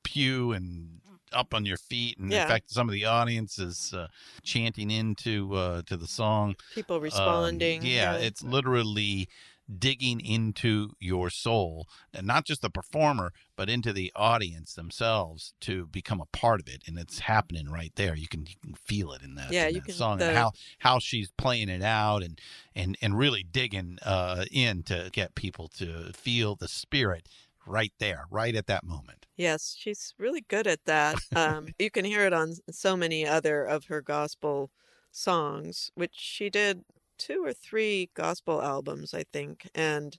pew 0.02 0.52
and 0.52 1.00
up 1.32 1.54
on 1.54 1.64
your 1.66 1.76
feet. 1.76 2.18
And 2.18 2.32
Yeah. 2.32 2.42
in 2.42 2.48
fact, 2.48 2.70
some 2.70 2.88
of 2.88 2.92
the 2.92 3.04
audience 3.04 3.58
is 3.58 3.92
uh, 3.94 4.08
chanting 4.42 4.90
into 4.90 5.54
uh, 5.54 5.82
to 5.86 5.96
the 5.96 6.06
song. 6.06 6.56
People 6.74 6.96
Um, 6.96 7.02
responding. 7.02 7.82
yeah, 7.84 8.16
it's 8.16 8.42
literally 8.42 9.28
digging 9.78 10.20
into 10.20 10.90
your 11.00 11.28
soul, 11.30 11.86
and 12.14 12.26
not 12.26 12.44
just 12.44 12.62
the 12.62 12.70
performer, 12.70 13.32
but 13.56 13.68
into 13.68 13.92
the 13.92 14.12
audience 14.14 14.74
themselves 14.74 15.54
to 15.60 15.86
become 15.86 16.20
a 16.20 16.26
part 16.36 16.60
of 16.60 16.68
it. 16.68 16.82
And 16.86 16.98
it's 16.98 17.20
happening 17.20 17.68
right 17.68 17.92
there. 17.96 18.14
You 18.14 18.28
can 18.28 18.46
you 18.46 18.54
can 18.62 18.74
feel 18.74 19.12
it 19.12 19.22
in 19.22 19.34
that, 19.34 19.50
Yeah, 19.52 19.66
in 19.68 19.74
you 19.74 19.80
that 19.80 19.86
can- 19.86 19.94
song 19.94 20.18
the- 20.18 20.28
and 20.28 20.36
how 20.36 20.52
how 20.78 20.98
she's 20.98 21.30
playing 21.36 21.68
it 21.68 21.82
out 21.82 22.22
and 22.22 22.40
and 22.74 22.96
and 23.02 23.18
really 23.18 23.42
digging 23.42 23.98
uh, 24.02 24.44
in 24.50 24.82
to 24.84 25.10
get 25.12 25.34
people 25.34 25.68
to 25.78 26.12
feel 26.12 26.54
the 26.54 26.68
spirit 26.68 27.28
right 27.66 27.92
there, 27.98 28.26
right 28.30 28.54
at 28.54 28.68
that 28.68 28.84
moment. 28.84 29.26
Yes, 29.36 29.74
she's 29.76 30.14
really 30.18 30.42
good 30.48 30.68
at 30.68 30.84
that. 30.84 31.16
Um, 31.34 31.68
you 31.80 31.90
can 31.90 32.04
hear 32.04 32.24
it 32.24 32.32
on 32.32 32.54
so 32.70 32.96
many 32.96 33.26
other 33.26 33.64
of 33.64 33.86
her 33.86 34.00
gospel 34.00 34.70
songs, 35.10 35.90
which 35.94 36.14
she 36.14 36.48
did 36.50 36.84
two 37.18 37.44
or 37.44 37.52
three 37.52 38.10
gospel 38.14 38.62
albums, 38.62 39.14
I 39.14 39.24
think. 39.32 39.68
And 39.74 40.16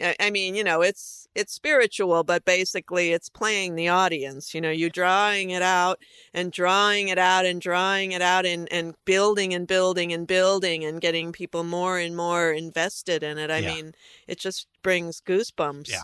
I 0.00 0.16
I 0.20 0.30
mean, 0.30 0.54
you 0.54 0.64
know, 0.64 0.82
it's 0.82 1.28
it's 1.34 1.52
spiritual, 1.54 2.24
but 2.24 2.44
basically 2.44 3.12
it's 3.12 3.28
playing 3.28 3.74
the 3.74 3.88
audience. 3.88 4.54
You 4.54 4.60
know, 4.60 4.70
you 4.70 4.90
drawing 4.90 5.50
it 5.50 5.62
out 5.62 6.00
and 6.34 6.52
drawing 6.52 7.08
it 7.08 7.18
out 7.18 7.46
and 7.46 7.60
drawing 7.60 8.12
it 8.12 8.22
out 8.22 8.46
and, 8.46 8.70
and 8.72 8.94
building 9.04 9.54
and 9.54 9.66
building 9.66 10.12
and 10.12 10.26
building 10.26 10.84
and 10.84 11.00
getting 11.00 11.32
people 11.32 11.64
more 11.64 11.98
and 11.98 12.16
more 12.16 12.52
invested 12.52 13.22
in 13.22 13.38
it. 13.38 13.50
I 13.50 13.60
Yeah. 13.60 13.62
mean, 13.62 13.92
it 14.28 14.38
just 14.38 14.68
brings 14.82 15.20
goosebumps 15.20 15.88
Yeah. 15.88 16.02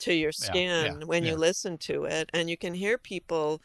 to 0.00 0.14
your 0.14 0.32
skin 0.32 0.84
yeah, 0.84 1.06
when 1.06 1.24
you 1.24 1.36
listen 1.36 1.78
to 1.78 2.04
it, 2.04 2.30
and 2.34 2.50
you 2.50 2.56
can 2.58 2.74
hear 2.74 2.98
people. 2.98 3.60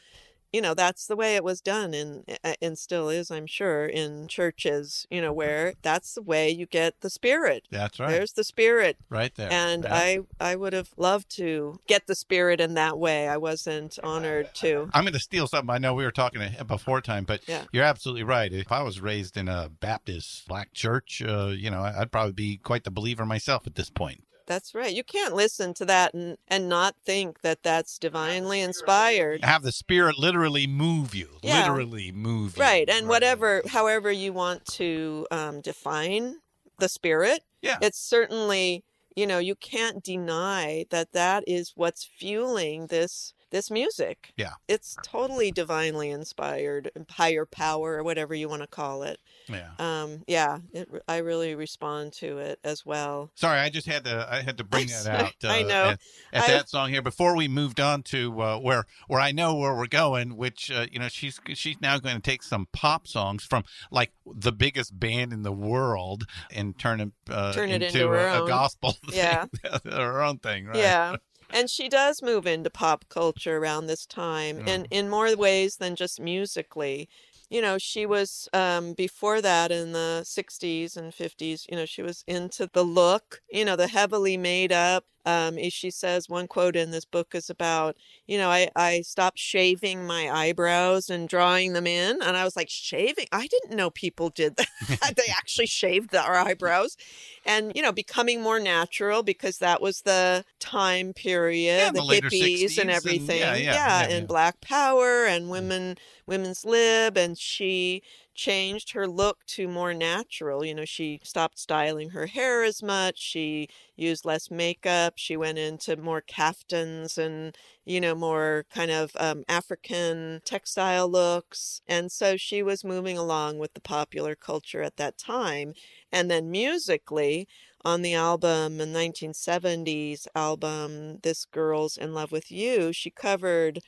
You 0.54 0.62
know, 0.62 0.74
that's 0.74 1.08
the 1.08 1.16
way 1.16 1.36
it 1.36 1.44
was 1.44 1.62
done, 1.62 1.94
in, 1.94 2.24
and 2.62 2.78
still 2.78 3.10
is, 3.10 3.32
I'm 3.32 3.48
sure, 3.48 3.86
in 3.86 4.28
churches. 4.28 5.08
You 5.10 5.22
know, 5.22 5.32
where 5.34 5.74
that's 5.82 6.16
the 6.16 6.22
way 6.22 6.50
you 6.50 6.66
get 6.66 7.00
the 7.02 7.10
spirit. 7.10 7.64
That's 7.72 8.00
right, 8.00 8.10
There's 8.12 8.34
the 8.34 8.44
spirit, 8.44 8.98
right 9.10 9.34
there. 9.36 9.52
and 9.52 9.84
Yeah. 9.84 9.94
I 9.96 10.20
I 10.40 10.56
would 10.56 10.74
have 10.74 10.90
loved 10.98 11.30
to 11.38 11.80
get 11.88 12.08
the 12.08 12.16
spirit 12.16 12.60
in 12.60 12.74
that 12.74 13.00
way. 13.00 13.28
I 13.28 13.38
wasn't 13.38 13.98
honored 14.04 14.54
to. 14.56 14.90
I'm 14.94 15.04
going 15.04 15.14
to 15.14 15.20
steal 15.20 15.48
something. 15.48 15.74
I 15.74 15.78
know 15.78 15.94
we 15.94 16.04
were 16.04 16.12
talking 16.12 16.42
before 16.68 17.02
time, 17.02 17.24
but 17.24 17.42
Yeah. 17.48 17.64
you're 17.72 17.84
absolutely 17.86 18.24
right. 18.24 18.52
If 18.52 18.72
I 18.72 18.84
was 18.84 19.00
raised 19.00 19.38
in 19.38 19.48
a 19.48 19.70
Baptist 19.70 20.48
black 20.48 20.74
church, 20.74 21.22
uh, 21.26 21.48
you 21.48 21.70
know, 21.72 21.82
I'd 21.82 22.12
probably 22.12 22.34
be 22.34 22.58
quite 22.58 22.84
the 22.84 22.92
believer 22.92 23.26
myself 23.26 23.66
at 23.68 23.76
this 23.76 23.90
point. 23.90 24.24
That's 24.47 24.73
right. 24.75 24.93
You 24.93 25.04
can't 25.04 25.36
listen 25.36 25.73
to 25.75 25.86
that 25.86 26.13
and 26.13 26.38
and 26.47 26.67
not 26.67 26.95
think 27.06 27.41
that 27.41 27.63
that's 27.63 27.97
divinely 27.97 28.62
inspired. 28.62 29.43
Have 29.43 29.63
the 29.63 29.71
spirit 29.71 30.17
literally 30.17 30.67
move 30.67 31.13
you, 31.15 31.38
Yeah. 31.41 31.60
literally 31.62 32.12
move 32.12 32.58
you. 32.58 32.62
Right, 32.63 32.89
and 32.89 33.08
whatever, 33.08 33.62
however 33.67 34.12
you 34.12 34.34
want 34.34 34.65
to 34.73 35.27
um, 35.32 35.62
define 35.62 36.38
the 36.80 36.89
spirit, 36.89 37.43
Yeah. 37.62 37.77
it's 37.82 37.99
certainly 37.99 38.84
you 39.15 39.27
know 39.27 39.39
you 39.39 39.56
can't 39.56 40.04
deny 40.04 40.86
that 40.89 41.12
that 41.12 41.43
is 41.47 41.73
what's 41.75 42.06
fueling 42.06 42.88
this 42.88 43.34
this 43.52 43.70
music. 43.70 44.34
Yeah. 44.38 44.54
it's 44.68 44.98
totally 45.04 45.52
divinely 45.52 46.10
inspired, 46.10 46.90
higher 47.10 47.46
power, 47.46 47.98
or 47.98 48.04
whatever 48.04 48.34
you 48.34 48.50
want 48.50 48.62
to 48.62 48.68
call 48.68 49.04
it. 49.04 49.20
Yeah. 49.48 49.70
Um, 49.80 50.24
yeah, 50.28 50.60
it, 50.74 50.90
I 51.08 51.18
really 51.18 51.56
respond 51.56 52.14
to 52.14 52.38
it 52.40 52.60
as 52.64 52.86
well. 52.86 53.32
Sorry, 53.36 53.60
I 53.60 53.70
just 53.70 53.88
had 53.88 54.06
to. 54.06 54.28
I 54.30 54.42
had 54.42 54.58
to 54.58 54.64
bring 54.64 54.84
I'm 54.84 54.88
that 55.04 55.22
out. 55.22 55.34
sorry. 55.42 55.60
I 55.60 55.64
uh, 55.64 55.68
know. 55.68 55.84
At, 55.86 56.00
at 56.34 56.44
I- 56.44 56.48
that 56.54 56.70
song 56.70 56.90
here 56.90 57.02
before 57.02 57.36
we 57.36 57.48
moved 57.48 57.80
on 57.80 58.04
to 58.04 58.42
uh, 58.42 58.58
where 58.60 58.86
where 59.08 59.20
I 59.20 59.32
know 59.32 59.56
where 59.56 59.76
we're 59.76 59.88
going. 59.88 60.38
Which 60.38 60.72
uh, 60.72 60.88
you 60.92 61.00
know 61.00 61.08
she's 61.10 61.40
she's 61.54 61.80
now 61.82 61.98
going 62.00 62.16
to 62.16 62.22
take 62.22 62.44
some 62.44 62.68
pop 62.72 63.08
songs 63.08 63.44
from 63.44 63.64
like 63.92 64.12
the 64.26 64.52
biggest 64.52 64.98
band 65.00 65.34
in 65.34 65.44
the 65.44 65.52
world 65.52 66.26
and 66.52 66.78
turn 66.78 67.02
it 67.02 67.12
uh, 67.30 67.54
Turn 67.54 67.70
it 67.70 67.82
into, 67.84 68.04
into 68.04 68.14
a, 68.14 68.44
a 68.44 68.48
gospel. 68.48 68.96
Yeah. 69.12 69.46
her 69.86 70.22
own 70.24 70.38
thing. 70.40 70.68
Right? 70.68 70.78
Yeah. 70.78 71.16
And 71.54 71.70
she 71.70 71.90
does 71.90 72.22
move 72.22 72.46
into 72.48 72.70
pop 72.70 73.06
culture 73.10 73.58
around 73.58 73.88
this 73.88 74.06
time 74.06 74.62
and 74.68 74.88
in 74.92 75.10
more 75.10 75.36
ways 75.36 75.78
than 75.78 75.96
just 75.96 76.20
musically. 76.20 77.10
You 77.50 77.62
know, 77.62 77.78
she 77.78 78.06
was 78.06 78.48
um, 78.54 78.94
before 78.94 79.42
that 79.42 79.72
in 79.72 79.92
the 79.92 80.24
60s 80.26 80.96
and 80.96 81.14
50s, 81.14 81.66
you 81.70 81.76
know, 81.76 81.86
she 81.86 82.02
was 82.02 82.24
into 82.28 82.70
the 82.72 82.84
look, 82.84 83.42
you 83.52 83.66
know, 83.66 83.76
the 83.76 83.88
heavily 83.88 84.38
made 84.38 84.72
up. 84.72 85.04
Um, 85.25 85.57
she 85.69 85.91
says, 85.91 86.27
one 86.29 86.47
quote 86.47 86.75
in 86.75 86.91
this 86.91 87.05
book 87.05 87.34
is 87.36 87.49
about, 87.49 87.95
you 88.27 88.38
know, 88.38 88.49
I, 88.49 88.69
I 88.75 89.01
stopped 89.01 89.39
shaving 89.39 90.05
my 90.05 90.29
eyebrows 90.29 91.10
and 91.10 91.29
drawing 91.29 91.73
them 91.73 91.86
in. 91.88 92.21
And 92.21 92.36
I 92.38 92.43
was 92.43 92.55
like, 92.55 92.69
shaving? 92.69 93.27
I 93.31 93.47
didn't 93.47 93.75
know 93.75 93.89
people 93.89 94.29
did 94.29 94.55
that. 94.57 95.13
they 95.15 95.31
actually 95.31 95.67
shaved 95.67 96.10
their 96.12 96.36
eyebrows 96.36 96.97
and 97.45 97.72
you 97.76 97.82
know 97.82 97.91
becoming 97.91 98.41
more 98.41 98.59
natural 98.59 99.24
because 99.24 99.57
that 99.57 99.82
was 99.82 100.01
the 100.01 100.43
time 100.59 101.13
period 101.13 101.80
Yeah, 101.80 101.91
the, 101.91 102.01
the 102.01 102.22
hippies 102.22 102.63
60s 102.63 102.72
and- 102.72 102.80
and 102.82 102.91
everything 102.91 103.39
yeah, 103.39 103.55
yeah, 103.55 103.74
yeah, 104.07 104.15
and 104.15 104.28
black 104.28 104.61
power 104.61 105.26
and 105.26 105.49
women 105.49 105.97
women's 106.28 106.63
lib 106.65 107.17
and 107.17 107.38
she 107.38 108.01
changed 108.42 108.92
her 108.94 109.08
look 109.08 109.46
to 109.46 109.68
more 109.68 109.94
natural. 109.94 110.66
You 110.66 110.74
know, 110.74 110.86
she 110.86 111.20
stopped 111.24 111.60
styling 111.60 112.10
her 112.10 112.26
hair 112.26 112.64
as 112.64 112.82
much. 112.82 113.20
She 113.20 113.68
used 113.96 114.26
less 114.26 114.50
makeup. 114.50 115.14
She 115.18 115.38
went 115.38 115.60
into 115.60 115.96
more 115.96 116.22
caftans 116.22 117.18
and, 117.20 117.56
you 117.86 118.02
know, 118.02 118.16
more 118.16 118.66
kind 118.74 118.89
of 118.89 119.12
um, 119.20 119.44
African 119.48 120.42
textile 120.44 121.08
looks. 121.08 121.82
And 121.88 122.12
so 122.12 122.36
she 122.36 122.64
was 122.64 122.84
moving 122.84 123.18
along 123.18 123.60
with 123.60 123.74
the 123.76 123.82
popular 123.82 124.34
culture 124.36 124.82
at 124.82 124.98
that 124.98 125.20
time. 125.20 125.74
And 126.12 126.32
then 126.32 126.50
musically, 126.50 127.48
on 127.84 128.02
the 128.02 128.14
album, 128.16 128.78
the 128.78 128.86
1970s 128.86 130.28
album, 130.36 131.20
This 131.24 131.46
Girl's 131.46 131.98
in 131.98 132.14
Love 132.14 132.32
with 132.32 132.52
You, 132.52 132.92
she 132.94 133.10
covered 133.10 133.80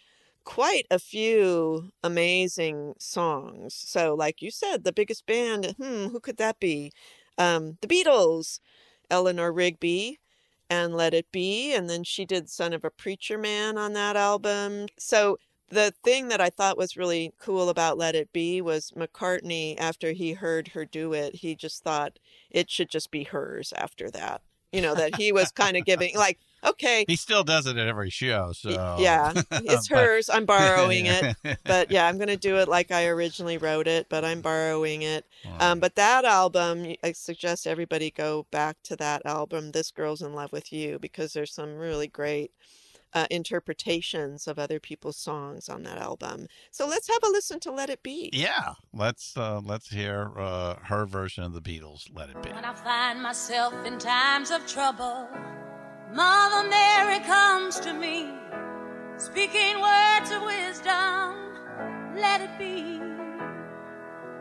quite 0.44 0.86
a 0.92 1.00
few 1.00 1.92
amazing 2.04 2.94
songs. 3.00 3.74
So, 3.74 4.14
like 4.16 4.42
you 4.42 4.52
said, 4.52 4.84
the 4.84 4.94
biggest 4.94 5.26
band, 5.26 5.76
hmm, 5.78 6.08
who 6.08 6.20
could 6.20 6.38
that 6.38 6.60
be? 6.60 6.92
Um, 7.38 7.78
the 7.82 7.88
Beatles, 7.88 8.60
Eleanor 9.10 9.52
Rigby, 9.52 10.20
and 10.70 10.96
Let 10.96 11.14
It 11.14 11.32
Be. 11.32 11.74
And 11.74 11.90
then 11.90 12.04
she 12.04 12.26
did 12.26 12.50
Son 12.50 12.74
of 12.74 12.84
a 12.84 12.90
Preacher 12.90 13.38
Man 13.38 13.78
on 13.78 13.94
that 13.94 14.16
album. 14.16 14.88
So, 14.98 15.38
the 15.70 15.94
thing 16.04 16.28
that 16.28 16.42
I 16.42 16.50
thought 16.50 16.78
was 16.78 16.98
really 16.98 17.34
cool 17.40 17.70
about 17.70 17.98
Let 17.98 18.16
It 18.16 18.32
Be 18.32 18.62
was 18.62 18.92
McCartney, 18.92 19.76
after 19.80 20.12
he 20.12 20.34
heard 20.34 20.70
her 20.70 20.86
do 20.86 21.14
it, 21.14 21.36
he 21.36 21.56
just 21.56 21.84
thought 21.84 22.20
it 22.52 22.70
should 22.70 22.90
just 22.90 23.10
be 23.10 23.24
hers 23.24 23.74
after 23.76 24.12
that. 24.12 24.42
You 24.72 24.82
know, 24.82 24.94
that 24.94 25.16
he 25.16 25.32
was 25.32 25.52
kind 25.52 25.78
of 25.78 25.86
giving, 25.86 26.16
like, 26.16 26.40
okay, 26.66 27.06
He 27.08 27.16
still 27.16 27.44
does 27.44 27.66
it 27.68 27.78
at 27.78 27.88
every 27.88 28.10
show. 28.10 28.52
So 28.54 28.98
yeah, 29.00 29.34
it's 29.52 29.88
But- 29.90 29.98
hers. 30.00 30.30
I'm 30.30 30.46
borrowing 30.46 31.06
it. 31.08 31.36
But 31.66 31.92
yeah, 31.92 32.08
I'm 32.08 32.18
going 32.18 32.28
to 32.30 32.38
do 32.38 32.58
it 32.58 32.68
like 32.68 32.92
I 32.92 33.06
originally 33.08 33.58
wrote 33.58 33.88
it, 33.88 34.08
but 34.10 34.24
I'm 34.26 34.42
borrowing 34.42 35.02
it. 35.02 35.26
Um, 35.60 35.80
but 35.80 35.96
that 35.96 36.26
album, 36.26 36.96
I 37.04 37.12
suggest 37.14 37.68
everybody 37.68 38.12
go 38.12 38.46
back 38.52 38.78
to 38.84 38.96
that 38.98 39.26
album, 39.26 39.72
This 39.72 39.92
Girl's 39.92 40.22
in 40.22 40.34
Love 40.34 40.52
with 40.52 40.72
You, 40.74 41.00
because 41.00 41.34
there's 41.34 41.54
some 41.54 41.76
really 41.78 42.08
great 42.08 42.52
uh, 43.14 43.28
interpretations 43.30 44.48
of 44.48 44.58
other 44.58 44.80
people's 44.80 45.18
songs 45.18 45.70
on 45.70 45.84
that 45.84 45.98
album. 45.98 46.48
So 46.72 46.88
let's 46.88 47.08
have 47.08 47.24
a 47.24 47.28
listen 47.32 47.60
to 47.62 47.72
Let 47.72 47.90
It 47.90 48.02
Be. 48.04 48.30
yeah, 48.34 48.74
let's 48.94 49.38
uh, 49.38 49.62
let's 49.64 49.90
hear 49.90 50.32
uh, 50.38 50.76
her 50.84 51.06
version 51.06 51.44
of 51.44 51.54
the 51.54 51.62
Beatles. 51.62 52.08
Let 52.14 52.30
it 52.30 52.42
be. 52.42 52.50
When 52.52 52.66
I 52.66 52.74
find 52.74 53.22
myself 53.22 53.74
in 53.86 54.00
times 54.00 54.50
of 54.52 54.66
trouble, 54.66 55.28
Mother 56.14 56.70
Mary 56.70 57.20
comes 57.22 57.80
to 57.80 57.92
me, 57.92 58.36
speaking 59.18 59.82
words 59.82 60.30
of 60.30 60.44
wisdom. 60.44 61.34
Let 62.16 62.40
it 62.40 62.56
be. 62.60 63.02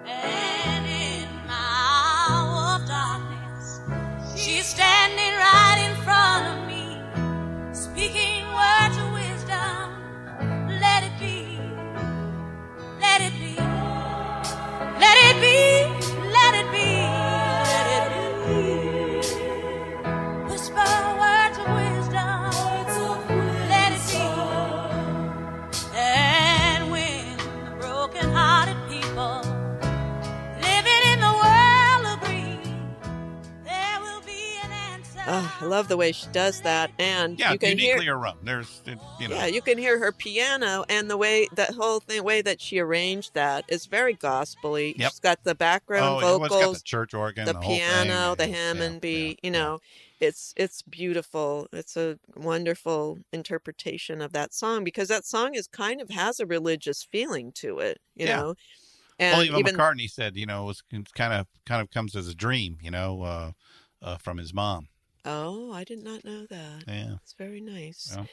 And 0.05 0.87
in 0.87 1.29
my 1.47 2.29
hour 2.29 2.79
of 2.79 2.87
darkness, 2.87 3.81
she's 4.37 4.67
standing 4.67 5.35
right 5.39 5.62
I 35.63 35.67
love 35.67 35.87
the 35.87 35.97
way 35.97 36.11
she 36.11 36.27
does 36.33 36.61
that. 36.63 36.91
And 36.99 37.39
Yeah, 37.39 37.53
you 37.53 37.59
can 37.59 37.79
hear 37.79 37.95
uniquely 37.95 38.07
her 38.07 38.27
own. 38.27 38.39
There's 38.43 38.83
you 39.21 39.29
know. 39.29 39.37
Yeah, 39.37 39.47
you 39.47 39.63
can 39.63 39.79
hear 39.79 39.97
her 40.01 40.11
piano 40.11 40.85
and 40.89 41.09
the 41.09 41.17
way 41.17 41.47
that 41.55 41.75
whole 41.75 42.01
thing, 42.01 42.25
way 42.25 42.43
that 42.43 42.61
she 42.61 42.81
arranged 42.81 43.35
that 43.35 43.65
is 43.69 43.87
very 43.87 44.15
gospely. 44.15 44.97
Yep. 44.99 45.13
She's 45.13 45.21
got 45.21 45.45
the 45.45 45.55
background 45.55 46.17
oh, 46.17 46.19
yeah, 46.19 46.25
well, 46.25 46.45
it's 46.45 46.49
got 46.49 46.61
vocals, 46.61 46.79
the 46.79 46.85
church 46.85 47.15
organ, 47.15 47.45
the, 47.45 47.53
the, 47.53 47.61
whole 47.61 47.77
piano, 47.77 48.35
thing. 48.35 48.51
the 48.51 48.57
Hammond 48.57 48.95
yeah, 48.95 49.01
B. 49.01 49.29
yeah, 49.29 49.35
you 49.45 49.51
know, 49.53 49.79
it's 50.19 50.53
it's 50.57 50.83
beautiful. 50.83 51.69
It's 51.73 51.97
a 51.97 52.19
wonderful 52.35 53.21
interpretation 53.33 54.21
of 54.21 54.33
that 54.33 54.53
song 54.53 54.83
because 54.83 55.07
that 55.09 55.25
song 55.25 55.55
is 55.55 55.69
kind 55.69 56.01
of 56.01 56.11
has 56.11 56.41
a 56.41 56.47
religious 56.47 57.05
feeling 57.05 57.53
to 57.53 57.79
it. 57.79 58.01
You 58.17 58.27
Yeah. 58.27 58.37
know, 58.37 58.55
and 59.21 59.37
well, 59.37 59.45
even, 59.45 59.61
even 59.61 59.77
McCartney 59.77 60.11
said, 60.11 60.37
you 60.37 60.47
know, 60.47 60.65
it 60.65 60.67
was 60.67 60.83
kind 61.15 61.33
of 61.33 61.47
kind 61.67 61.81
of 61.81 61.91
comes 61.93 62.17
as 62.17 62.27
a 62.27 62.35
dream, 62.35 62.79
you 62.83 62.91
know, 62.91 63.23
uh, 63.23 63.53
uh, 64.03 64.17
from 64.17 64.39
his 64.39 64.53
mom. 64.53 64.89
Oh, 65.25 65.73
I 65.73 65.85
did 65.85 66.03
not 66.03 66.25
know 66.25 66.47
that. 66.47 66.85
Yeah. 66.87 67.15
It's 67.23 67.35
very 67.35 67.61
nice. 67.61 68.15
Yeah. 68.17 68.25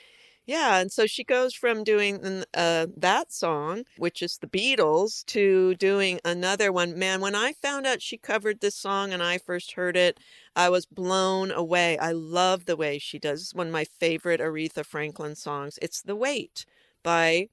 Yeah, 0.46 0.80
and 0.80 0.92
so 0.92 1.06
she 1.06 1.24
goes 1.24 1.54
from 1.54 1.84
doing 1.84 2.44
uh, 2.56 2.88
that 2.98 3.32
song, 3.32 3.84
which 3.98 4.24
is 4.24 4.40
the 4.40 4.48
Beatles, 4.48 5.24
to 5.28 5.76
doing 5.76 6.20
another 6.26 6.72
one. 6.72 6.98
Man, 6.98 7.22
when 7.22 7.36
I 7.36 7.54
found 7.54 7.86
out 7.86 8.02
she 8.02 8.18
covered 8.18 8.60
this 8.60 8.74
song 8.74 9.14
and 9.14 9.22
I 9.22 9.38
first 9.38 9.74
heard 9.74 9.96
it, 9.96 10.20
I 10.56 10.70
was 10.70 10.88
blown 10.88 11.52
away. 11.52 12.00
I 12.00 12.14
love 12.14 12.66
the 12.66 12.76
way 12.76 12.98
she 12.98 13.20
does. 13.20 13.44
It's 13.44 13.54
one 13.54 13.68
of 13.68 13.74
my 13.74 13.86
favorite 13.86 14.42
Aretha 14.42 14.84
Franklin 14.84 15.36
songs. 15.36 15.78
It's 15.84 16.02
The 16.02 16.16
Weight 16.16 16.66
by 17.04 17.50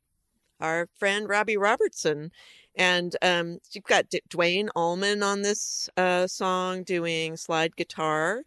our 0.58 0.88
friend 0.98 1.28
Robbie 1.28 1.58
Robertson. 1.58 2.30
And 2.74 3.14
um, 3.20 3.58
you've 3.72 3.84
got 3.84 4.08
D- 4.08 4.22
Duane 4.26 4.70
Allman 4.74 5.22
on 5.22 5.42
this 5.42 5.90
uh, 5.98 6.26
song 6.26 6.82
doing 6.82 7.36
slide 7.36 7.76
guitar. 7.76 8.42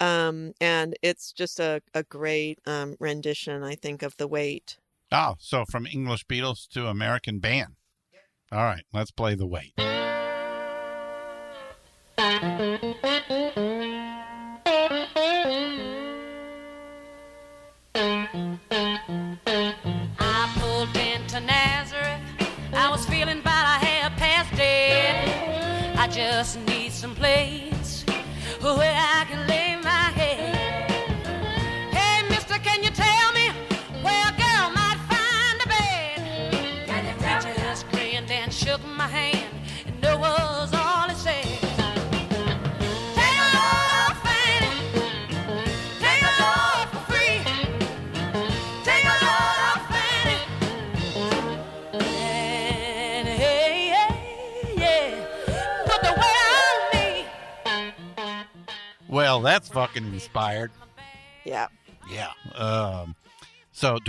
Um, 0.00 0.54
and 0.60 0.94
it's 1.02 1.32
just 1.32 1.60
a, 1.60 1.82
a 1.94 2.02
great 2.02 2.58
um, 2.66 2.96
rendition, 2.98 3.62
I 3.62 3.74
think, 3.74 4.02
of 4.02 4.16
The 4.16 4.26
Weight. 4.26 4.78
Oh, 5.12 5.34
so 5.38 5.64
from 5.70 5.86
English 5.86 6.26
Beatles 6.26 6.68
to 6.70 6.86
American 6.86 7.38
band. 7.38 7.74
All 8.52 8.64
right, 8.64 8.84
let's 8.92 9.10
play 9.10 9.34
the 9.34 9.46
weight. 9.46 9.74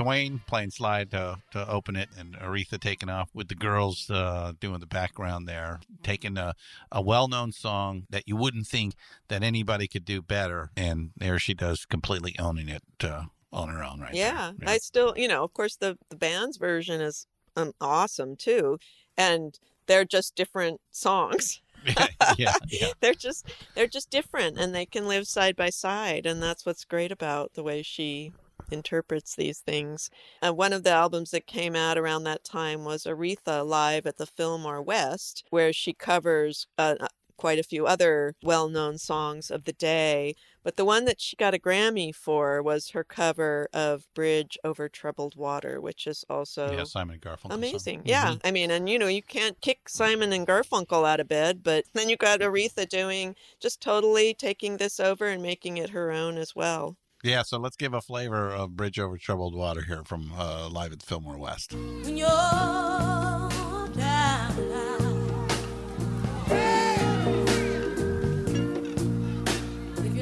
Duane 0.03 0.41
playing 0.47 0.71
slide 0.71 1.11
to, 1.11 1.37
to 1.51 1.69
open 1.69 1.95
it, 1.95 2.09
and 2.17 2.35
Aretha 2.35 2.79
taking 2.79 3.09
off 3.09 3.29
with 3.33 3.47
the 3.47 3.55
girls 3.55 4.09
uh, 4.09 4.53
doing 4.59 4.79
the 4.79 4.85
background 4.85 5.47
there, 5.47 5.79
taking 6.03 6.37
a, 6.37 6.55
a 6.91 7.01
well 7.01 7.27
known 7.27 7.51
song 7.51 8.07
that 8.09 8.23
you 8.27 8.35
wouldn't 8.35 8.67
think 8.67 8.95
that 9.27 9.43
anybody 9.43 9.87
could 9.87 10.05
do 10.05 10.21
better, 10.21 10.71
and 10.75 11.11
there 11.17 11.39
she 11.39 11.53
does, 11.53 11.85
completely 11.85 12.35
owning 12.39 12.69
it 12.69 12.83
uh, 13.03 13.23
on 13.53 13.69
her 13.69 13.83
own, 13.83 13.99
right? 13.99 14.13
yeah. 14.13 14.51
there. 14.57 14.69
I 14.69 14.77
still, 14.77 15.13
you 15.15 15.27
know, 15.27 15.43
of 15.43 15.53
course, 15.53 15.75
the, 15.75 15.97
the 16.09 16.15
band's 16.15 16.57
version 16.57 17.01
is 17.01 17.27
um, 17.55 17.73
awesome 17.79 18.35
too. 18.35 18.79
And 19.17 19.59
they're 19.87 20.05
just 20.05 20.35
different 20.35 20.81
songs. 20.91 21.61
yeah, 21.97 22.07
yeah, 22.37 22.53
yeah. 22.69 22.91
they're 22.99 23.15
just 23.15 23.47
they're 23.73 23.87
just 23.87 24.11
different 24.11 24.59
and 24.59 24.75
they 24.75 24.85
can 24.85 25.07
live 25.07 25.25
side 25.25 25.55
by 25.55 25.71
side 25.71 26.27
and 26.27 26.39
that's 26.39 26.63
what's 26.63 26.85
great 26.85 27.11
about 27.11 27.55
the 27.55 27.63
way 27.63 27.81
she 27.81 28.31
interprets 28.71 29.35
these 29.35 29.59
things 29.59 30.09
uh, 30.41 30.51
one 30.51 30.73
of 30.73 30.83
the 30.83 30.89
albums 30.89 31.31
that 31.31 31.47
came 31.47 31.75
out 31.75 31.97
around 31.97 32.23
that 32.23 32.43
time 32.43 32.83
was 32.83 33.03
aretha 33.03 33.65
live 33.65 34.05
at 34.05 34.17
the 34.17 34.25
fillmore 34.25 34.81
west 34.81 35.43
where 35.49 35.73
she 35.73 35.93
covers 35.93 36.67
uh, 36.77 36.95
uh, 36.99 37.07
quite 37.37 37.59
a 37.59 37.63
few 37.63 37.87
other 37.87 38.35
well-known 38.43 38.97
songs 38.97 39.49
of 39.49 39.63
the 39.63 39.73
day 39.73 40.35
But 40.63 40.75
the 40.75 40.85
one 40.85 41.05
that 41.05 41.19
she 41.21 41.35
got 41.35 41.53
a 41.55 41.59
Grammy 41.59 42.13
for 42.13 42.61
was 42.63 42.89
her 42.91 43.03
cover 43.03 43.67
of 43.73 44.07
Bridge 44.13 44.57
Over 44.63 44.89
Troubled 44.89 45.35
Water, 45.35 45.81
which 45.81 46.05
is 46.07 46.23
also 46.29 46.67
yeah, 46.67 46.83
Simon 46.85 47.19
and 47.19 47.21
Garfunkel. 47.21 47.55
amazing. 47.55 48.03
Yeah. 48.05 48.35
Mhm. 48.35 48.41
I 48.43 48.51
mean, 48.51 48.71
and 48.71 48.89
you 48.89 48.97
know, 48.99 49.07
you 49.07 49.23
can't 49.23 49.59
kick 49.61 49.89
Simon 49.89 50.33
and 50.33 50.47
Garfunkel 50.47 51.07
out 51.07 51.19
of 51.19 51.27
bed, 51.27 51.63
but 51.63 51.85
then 51.93 52.09
you 52.09 52.17
got 52.17 52.39
Aretha 52.41 52.87
doing 52.87 53.35
just 53.59 53.81
totally 53.81 54.33
taking 54.33 54.77
this 54.77 54.99
over 54.99 55.27
and 55.27 55.41
making 55.43 55.77
it 55.77 55.91
her 55.91 56.11
own 56.11 56.37
as 56.37 56.55
well. 56.55 56.97
Yeah, 57.23 57.43
so 57.43 57.59
let's 57.59 57.75
give 57.77 57.93
a 57.93 58.01
flavor 58.01 58.49
of 58.49 58.75
Bridge 58.75 58.97
Over 58.99 59.17
Troubled 59.17 59.53
Water 59.53 59.83
here 59.83 60.03
from 60.03 60.31
uh, 60.35 60.69
live 60.69 60.91
at 60.91 61.03
Fillmore 61.03 61.37
West. 61.37 61.73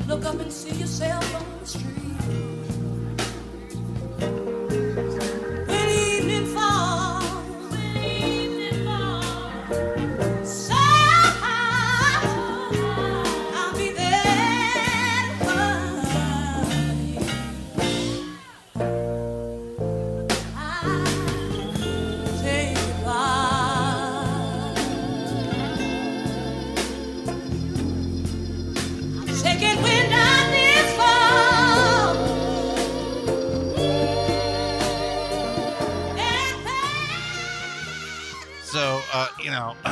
Look 0.10 0.26
up 0.26 0.40
and 0.42 0.52
see 0.52 0.74
yourself 0.76 1.36
on 1.36 1.60
the 1.60 1.68
street, 1.68 1.99
So, 38.72 39.02
uh, 39.14 39.30
you 39.44 39.50
know, 39.50 39.76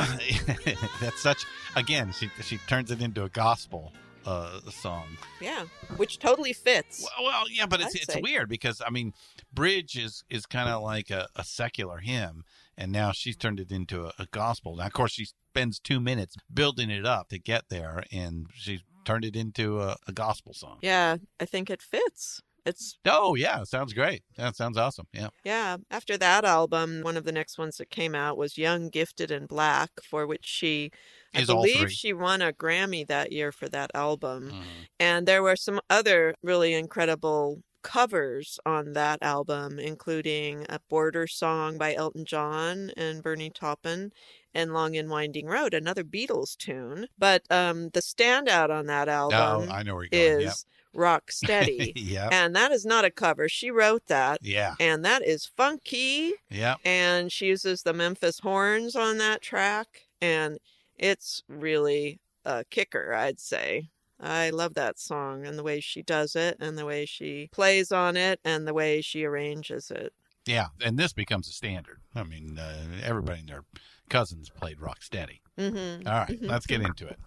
that's 1.00 1.20
such, 1.20 1.44
again, 1.74 2.12
she, 2.12 2.30
she 2.42 2.58
turns 2.68 2.92
it 2.92 3.02
into 3.02 3.24
a 3.24 3.28
gospel 3.28 3.92
uh, 4.24 4.60
song. 4.70 5.06
Yeah, 5.40 5.64
which 5.96 6.20
totally 6.20 6.52
fits. 6.52 7.02
Well, 7.02 7.26
well 7.26 7.50
yeah, 7.50 7.66
but 7.66 7.80
it's 7.80 7.96
I'd 7.96 8.02
it's 8.02 8.14
say. 8.14 8.20
weird 8.22 8.48
because 8.48 8.80
I 8.86 8.90
mean, 8.90 9.14
bridge 9.52 9.96
is 9.96 10.22
is 10.30 10.46
kind 10.46 10.68
of 10.68 10.82
like 10.82 11.10
a, 11.10 11.28
a 11.34 11.42
secular 11.42 11.98
hymn, 11.98 12.44
and 12.76 12.92
now 12.92 13.10
she's 13.10 13.36
turned 13.36 13.58
it 13.58 13.72
into 13.72 14.04
a, 14.06 14.12
a 14.18 14.26
gospel. 14.30 14.76
Now, 14.76 14.86
of 14.86 14.92
course, 14.92 15.12
she 15.12 15.24
spends 15.24 15.80
two 15.80 15.98
minutes 15.98 16.36
building 16.52 16.88
it 16.88 17.04
up 17.04 17.30
to 17.30 17.38
get 17.38 17.64
there, 17.70 18.04
and 18.12 18.46
she's 18.54 18.82
turned 19.04 19.24
it 19.24 19.34
into 19.34 19.80
a, 19.80 19.96
a 20.06 20.12
gospel 20.12 20.52
song. 20.52 20.78
Yeah, 20.82 21.16
I 21.40 21.46
think 21.46 21.70
it 21.70 21.82
fits. 21.82 22.42
It's 22.64 22.98
Oh 23.06 23.34
yeah, 23.34 23.64
sounds 23.64 23.92
great. 23.92 24.22
That 24.36 24.56
sounds 24.56 24.76
awesome. 24.76 25.06
Yeah. 25.12 25.28
yeah. 25.44 25.78
After 25.90 26.16
that 26.18 26.44
album, 26.44 27.02
one 27.02 27.16
of 27.16 27.24
the 27.24 27.32
next 27.32 27.58
ones 27.58 27.76
that 27.78 27.90
came 27.90 28.14
out 28.14 28.36
was 28.36 28.58
Young, 28.58 28.88
Gifted, 28.90 29.30
and 29.30 29.48
Black, 29.48 29.90
for 30.02 30.26
which 30.26 30.44
she, 30.44 30.90
I 31.34 31.44
believe, 31.44 31.90
she 31.92 32.12
won 32.12 32.42
a 32.42 32.52
Grammy 32.52 33.06
that 33.06 33.32
year 33.32 33.52
for 33.52 33.68
that 33.70 33.90
album. 33.94 34.50
Mhm. 34.50 34.86
And 34.98 35.26
there 35.26 35.42
were 35.42 35.56
some 35.56 35.80
other 35.88 36.34
really 36.42 36.74
incredible 36.74 37.62
covers 37.82 38.58
on 38.66 38.92
that 38.94 39.18
album, 39.22 39.78
including 39.78 40.66
a 40.68 40.80
Border 40.88 41.26
song 41.26 41.78
by 41.78 41.94
Elton 41.94 42.24
John 42.24 42.90
and 42.96 43.22
Bernie 43.22 43.50
Taupin, 43.50 44.12
and 44.52 44.72
Long 44.74 44.96
and 44.96 45.08
Winding 45.08 45.46
Road, 45.46 45.74
another 45.74 46.02
Beatles 46.04 46.56
tune. 46.56 47.06
But 47.16 47.42
um, 47.50 47.90
the 47.90 48.00
standout 48.00 48.70
on 48.70 48.86
that 48.86 49.08
album 49.08 49.68
Oh, 49.70 49.72
I 49.72 49.82
know 49.82 49.94
where 49.94 50.08
you're 50.10 50.40
is 50.40 50.64
Rock 50.94 51.30
Steady. 51.32 51.92
Yep. 51.96 52.32
And 52.32 52.56
that 52.56 52.72
is 52.72 52.84
not 52.84 53.04
a 53.04 53.10
cover. 53.10 53.48
She 53.48 53.70
wrote 53.70 54.06
that. 54.06 54.40
yeah. 54.42 54.74
And 54.80 55.04
that 55.04 55.26
is 55.26 55.46
funky. 55.46 56.32
Yeah. 56.50 56.76
And 56.84 57.30
she 57.32 57.46
uses 57.46 57.82
the 57.82 57.92
Memphis 57.92 58.40
horns 58.40 58.96
on 58.96 59.18
that 59.18 59.42
track. 59.42 60.06
And 60.20 60.58
it's 60.96 61.42
really 61.48 62.20
a 62.44 62.64
kicker, 62.64 63.14
I'd 63.14 63.38
say. 63.40 63.90
I 64.20 64.50
love 64.50 64.74
that 64.74 64.98
song 64.98 65.46
and 65.46 65.56
the 65.56 65.62
way 65.62 65.78
she 65.78 66.02
does 66.02 66.34
it 66.34 66.56
and 66.58 66.76
the 66.76 66.84
way 66.86 67.06
she 67.06 67.48
plays 67.52 67.92
on 67.92 68.16
it 68.16 68.40
and 68.44 68.66
the 68.66 68.74
way 68.74 69.00
she 69.00 69.24
arranges 69.24 69.90
it. 69.92 70.12
Yeah. 70.44 70.68
And 70.82 70.98
this 70.98 71.12
becomes 71.12 71.48
a 71.48 71.52
standard. 71.52 72.00
I 72.16 72.24
mean, 72.24 72.58
uh, 72.58 72.74
everybody 73.04 73.40
and 73.40 73.48
their 73.48 73.64
cousins 74.08 74.50
played 74.50 74.80
rock 74.80 75.02
steady. 75.02 75.40
hmm 75.56 75.98
All 76.06 76.12
right, 76.14 76.38
let's 76.40 76.66
get 76.66 76.80
into 76.80 77.06
it. 77.06 77.18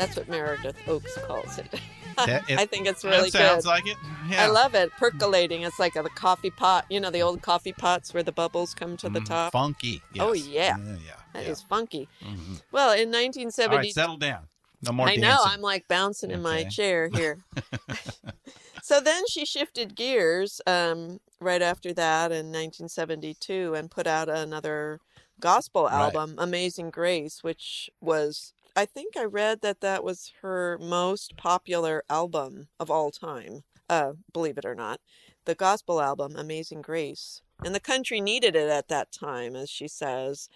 That's 0.00 0.16
what 0.16 0.28
Meredith 0.28 0.76
Ochs 0.86 1.14
calls 1.26 1.58
it. 1.58 1.70
That- 2.16 2.48
it- 2.50 2.58
I 2.58 2.66
think 2.66 2.86
it's 2.86 3.04
really 3.04 3.30
that 3.30 3.38
sounds 3.38 3.64
good. 3.64 3.70
like 3.70 3.86
it. 3.86 3.96
Yeah. 4.28 4.44
I 4.44 4.48
love 4.48 4.74
it. 4.74 4.90
Percolating. 4.98 5.62
It's 5.62 5.78
like 5.78 5.94
a, 5.96 6.02
the 6.02 6.08
coffee 6.10 6.50
pot, 6.50 6.86
you 6.88 7.00
know, 7.00 7.10
the 7.10 7.22
old 7.22 7.42
coffee 7.42 7.72
pots 7.72 8.12
where 8.14 8.22
the 8.22 8.32
bubbles 8.32 8.74
come 8.74 8.96
to 8.98 9.08
the 9.10 9.20
Mhm. 9.20 9.26
top. 9.26 9.52
Funky. 9.52 10.02
Oh, 10.18 10.32
yes. 10.32 10.46
yeah. 10.48 10.76
Yeah. 10.78 10.96
That 11.34 11.44
yeah. 11.44 11.50
is 11.50 11.62
funky. 11.62 12.08
Mhm. 12.24 12.62
Well, 12.72 12.92
in 12.92 13.08
All 13.14 13.20
1970, 13.22 13.76
right, 13.76 13.92
settle 13.92 14.16
down. 14.16 14.48
No 14.82 14.92
more 14.92 15.06
I 15.06 15.16
dancing. 15.16 15.22
know 15.28 15.38
I'm 15.44 15.60
like 15.60 15.86
bouncing 15.88 16.30
in 16.30 16.40
my 16.40 16.64
chair 16.64 17.10
here. 17.12 17.38
so 18.82 19.00
then 19.00 19.24
she 19.28 19.44
shifted 19.44 19.94
gears 19.94 20.60
um, 20.66 21.20
right 21.40 21.62
after 21.62 21.92
that 21.92 22.32
in 22.32 22.46
1972 22.46 23.74
and 23.74 23.90
put 23.90 24.06
out 24.06 24.28
another 24.28 25.00
gospel 25.38 25.84
Right. 25.84 25.92
album, 25.94 26.34
Amazing 26.38 26.90
Grace, 26.90 27.42
which 27.42 27.90
was 28.00 28.52
I 28.76 28.84
think 28.84 29.16
I 29.16 29.24
read 29.24 29.60
that 29.62 29.80
that 29.80 30.04
was 30.04 30.32
her 30.42 30.78
most 30.80 31.36
popular 31.36 32.04
album 32.08 32.68
of 32.78 32.90
all 32.90 33.10
time. 33.10 33.62
Uh, 33.88 34.12
believe 34.32 34.58
it 34.58 34.64
or 34.64 34.74
not, 34.74 35.00
the 35.44 35.54
gospel 35.54 36.00
album 36.00 36.36
Amazing 36.36 36.82
Grace, 36.82 37.42
and 37.64 37.74
the 37.74 37.80
country 37.80 38.20
needed 38.20 38.54
it 38.54 38.68
at 38.68 38.88
that 38.88 39.10
time, 39.12 39.56
as 39.56 39.68
she 39.68 39.88
says. 39.88 40.48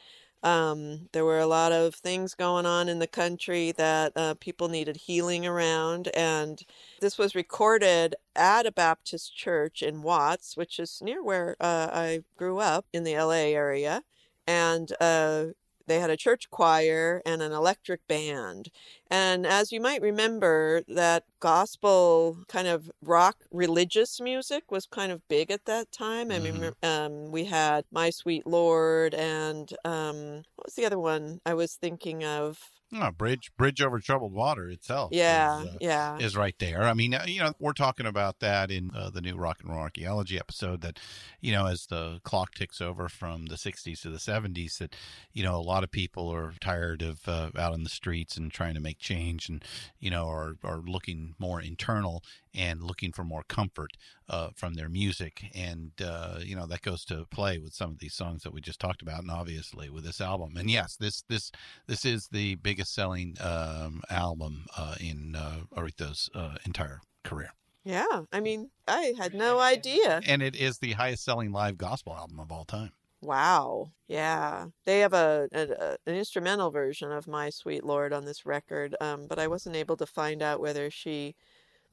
Um, 0.44 1.08
there 1.12 1.24
were 1.24 1.40
a 1.40 1.46
lot 1.46 1.72
of 1.72 1.94
things 1.94 2.34
going 2.34 2.66
on 2.66 2.88
in 2.88 2.98
the 2.98 3.06
country 3.06 3.72
that 3.72 4.12
uh, 4.14 4.34
people 4.34 4.68
needed 4.68 4.96
healing 4.98 5.46
around, 5.46 6.08
and 6.14 6.62
this 7.00 7.16
was 7.16 7.34
recorded 7.34 8.14
at 8.36 8.66
a 8.66 8.72
Baptist 8.72 9.34
church 9.34 9.82
in 9.82 10.02
Watts, 10.02 10.56
which 10.56 10.78
is 10.78 11.00
near 11.02 11.22
where 11.22 11.56
uh, 11.60 11.88
I 11.90 12.24
grew 12.36 12.58
up 12.58 12.86
in 12.92 13.04
the 13.04 13.16
LA 13.16 13.54
area. 13.54 14.02
And 14.46 14.92
uh, 15.00 15.46
they 15.86 16.00
had 16.00 16.10
a 16.10 16.16
church 16.16 16.50
choir 16.50 17.22
and 17.26 17.42
an 17.42 17.52
electric 17.52 18.06
band. 18.08 18.70
And 19.10 19.46
as 19.46 19.72
you 19.72 19.80
might 19.80 20.02
remember, 20.02 20.82
that 20.88 21.24
gospel 21.40 22.38
kind 22.48 22.66
of 22.68 22.90
rock 23.02 23.36
religious 23.52 24.20
music 24.20 24.70
was 24.70 24.86
kind 24.86 25.12
of 25.12 25.26
big 25.28 25.50
at 25.50 25.66
that 25.66 25.92
time. 25.92 26.30
I 26.30 26.38
mean, 26.38 26.72
um, 26.82 27.30
we 27.30 27.44
had 27.44 27.84
My 27.92 28.10
Sweet 28.10 28.46
Lord 28.46 29.14
and 29.14 29.72
um, 29.84 30.42
what 30.56 30.66
was 30.66 30.74
the 30.74 30.86
other 30.86 30.98
one 30.98 31.40
I 31.46 31.54
was 31.54 31.74
thinking 31.74 32.24
of? 32.24 32.58
Oh, 32.96 33.10
bridge, 33.10 33.50
bridge 33.56 33.82
over 33.82 33.98
troubled 33.98 34.32
water 34.32 34.68
itself. 34.68 35.10
Yeah, 35.12 35.62
is, 35.62 35.68
uh, 35.68 35.76
yeah. 35.80 36.18
is 36.18 36.36
right 36.36 36.54
there. 36.60 36.84
I 36.84 36.94
mean, 36.94 37.12
uh, 37.12 37.24
you 37.26 37.40
know, 37.40 37.52
we're 37.58 37.72
talking 37.72 38.06
about 38.06 38.38
that 38.38 38.70
in 38.70 38.92
uh, 38.94 39.10
the 39.10 39.20
new 39.20 39.34
rock 39.34 39.58
and 39.60 39.70
roll 39.70 39.80
archaeology 39.80 40.38
episode. 40.38 40.80
That 40.82 41.00
you 41.40 41.50
know, 41.50 41.66
as 41.66 41.86
the 41.86 42.20
clock 42.22 42.54
ticks 42.54 42.80
over 42.80 43.08
from 43.08 43.46
the 43.46 43.56
'60s 43.56 44.02
to 44.02 44.10
the 44.10 44.18
'70s, 44.18 44.78
that 44.78 44.94
you 45.32 45.42
know, 45.42 45.56
a 45.56 45.62
lot 45.62 45.82
of 45.82 45.90
people 45.90 46.32
are 46.32 46.52
tired 46.60 47.02
of 47.02 47.26
uh, 47.26 47.50
out 47.58 47.74
in 47.74 47.82
the 47.82 47.90
streets 47.90 48.36
and 48.36 48.52
trying 48.52 48.74
to 48.74 48.80
make 48.80 48.98
change, 48.98 49.48
and 49.48 49.64
you 49.98 50.10
know, 50.10 50.28
are 50.28 50.56
are 50.62 50.78
looking 50.78 51.34
more 51.38 51.60
internal 51.60 52.22
and 52.54 52.82
looking 52.82 53.12
for 53.12 53.24
more 53.24 53.42
comfort 53.48 53.90
uh, 54.28 54.48
from 54.54 54.74
their 54.74 54.88
music, 54.88 55.44
and 55.54 55.92
uh, 56.02 56.38
you 56.42 56.56
know, 56.56 56.66
that 56.66 56.82
goes 56.82 57.04
to 57.06 57.26
play 57.30 57.58
with 57.58 57.74
some 57.74 57.90
of 57.90 57.98
these 57.98 58.14
songs 58.14 58.42
that 58.42 58.52
we 58.52 58.60
just 58.60 58.80
talked 58.80 59.02
about, 59.02 59.20
and 59.20 59.30
obviously 59.30 59.90
with 59.90 60.04
this 60.04 60.20
album. 60.20 60.56
And 60.56 60.70
yes, 60.70 60.96
this 60.96 61.22
this 61.28 61.50
this 61.86 62.04
is 62.04 62.28
the 62.28 62.54
biggest 62.56 62.94
selling 62.94 63.36
um, 63.40 64.02
album 64.10 64.66
uh, 64.76 64.94
in 65.00 65.34
uh, 65.36 65.60
Aretha's 65.76 66.30
uh, 66.34 66.56
entire 66.64 67.00
career. 67.22 67.50
Yeah, 67.84 68.22
I 68.32 68.40
mean, 68.40 68.70
I 68.88 69.12
had 69.18 69.34
no 69.34 69.60
idea. 69.60 70.22
And 70.26 70.42
it 70.42 70.56
is 70.56 70.78
the 70.78 70.92
highest 70.92 71.22
selling 71.22 71.52
live 71.52 71.76
gospel 71.76 72.14
album 72.14 72.40
of 72.40 72.50
all 72.50 72.64
time. 72.64 72.92
Wow. 73.20 73.92
Yeah. 74.06 74.66
They 74.84 75.00
have 75.00 75.14
a, 75.14 75.48
a, 75.52 75.62
a- 75.62 75.96
an 76.06 76.14
instrumental 76.14 76.70
version 76.70 77.10
of 77.10 77.26
My 77.26 77.50
Sweet 77.50 77.84
Lord 77.84 78.12
on 78.12 78.24
this 78.24 78.44
record, 78.46 78.94
um, 79.00 79.26
but 79.26 79.38
I 79.38 79.48
wasn't 79.48 79.76
able 79.76 79.96
to 79.96 80.06
find 80.06 80.42
out 80.42 80.60
whether 80.60 80.90
she 80.90 81.34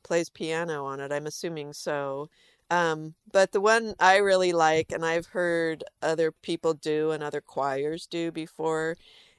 plays 0.04 0.30
piano 0.30 0.86
on 0.86 1.00
it. 1.00 1.12
I'm 1.12 1.28
assuming 1.28 1.74
so. 1.74 2.30
Um, 2.70 3.16
but 3.32 3.52
the 3.52 3.62
one 3.62 3.96
I 4.00 4.18
really 4.18 4.54
like, 4.54 4.92
and 4.92 5.06
I've 5.06 5.28
heard 5.28 5.84
other 6.02 6.32
people 6.32 6.74
do 6.74 7.12
and 7.12 7.22
other 7.22 7.42
choirs 7.42 8.08
do 8.08 8.32
before, 8.32 8.96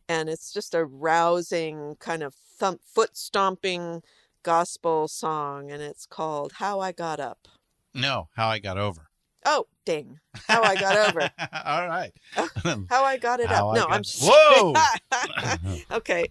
and 0.09 0.29
it's 0.29 0.53
just 0.53 0.75
a 0.75 0.85
rousing 0.85 1.97
kind 1.99 2.23
of 2.23 2.35
thump, 2.35 2.83
foot 2.85 3.17
stomping 3.17 4.03
gospel 4.43 5.09
song, 5.09 5.71
and 5.71 5.83
it's 5.83 6.05
called 6.05 6.53
How 6.57 6.81
I 6.81 6.93
Got 6.93 7.21
Up. 7.21 7.49
No, 7.95 8.29
How 8.37 8.49
I 8.49 8.59
Got 8.59 8.77
Over. 8.77 9.09
Oh, 9.45 9.67
ding. 9.85 10.21
How 10.47 10.63
I 10.63 10.75
Got 10.75 10.97
Over. 10.97 11.31
all 11.65 11.89
right. 11.89 12.13
How 12.89 13.05
I 13.05 13.17
got 13.17 13.41
it 13.41 13.49
How 13.49 13.71
up. 13.71 13.77
I 13.77 13.81
No, 13.81 13.87
I'm 13.89 14.03
Whoa! 14.21 14.75
okay. 15.97 16.29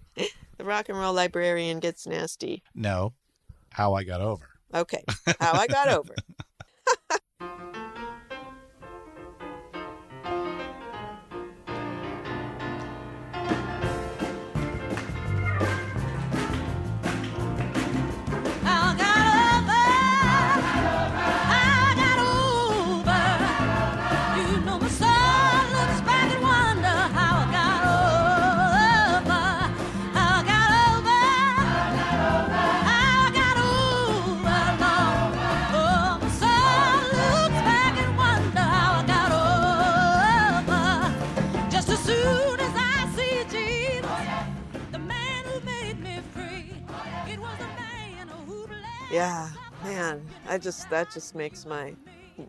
The 0.58 0.64
rock 0.64 0.90
and 0.90 0.98
roll 0.98 1.14
librarian 1.14 1.80
gets 1.80 2.06
nasty. 2.06 2.64
no, 2.76 3.14
How 3.72 3.94
I 3.94 4.04
Got 4.04 4.22
Over. 4.22 4.50
Okay. 4.74 5.04
How 5.40 5.54
I 5.54 5.68
got 5.68 5.90
over. 5.90 6.16
Yeah, 49.12 49.50
man. 49.84 50.26
I 50.48 50.58
just 50.58 50.90
that 50.90 51.12
just 51.12 51.36
makes 51.36 51.66
my 51.66 51.96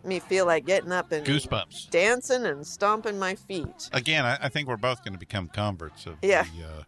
me 0.03 0.19
feel 0.19 0.45
like 0.45 0.65
getting 0.65 0.91
up 0.91 1.11
and 1.11 1.25
Goosebumps. 1.25 1.89
dancing 1.89 2.45
and 2.45 2.65
stomping 2.65 3.19
my 3.19 3.35
feet. 3.35 3.89
Again, 3.91 4.25
I, 4.25 4.37
I 4.43 4.49
think 4.49 4.67
we're 4.67 4.77
both 4.77 5.03
going 5.03 5.13
to 5.13 5.19
become 5.19 5.49
converts 5.49 6.05
of 6.05 6.15
Yeah. 6.23 6.45
the, 6.55 6.63
uh, 6.65 6.83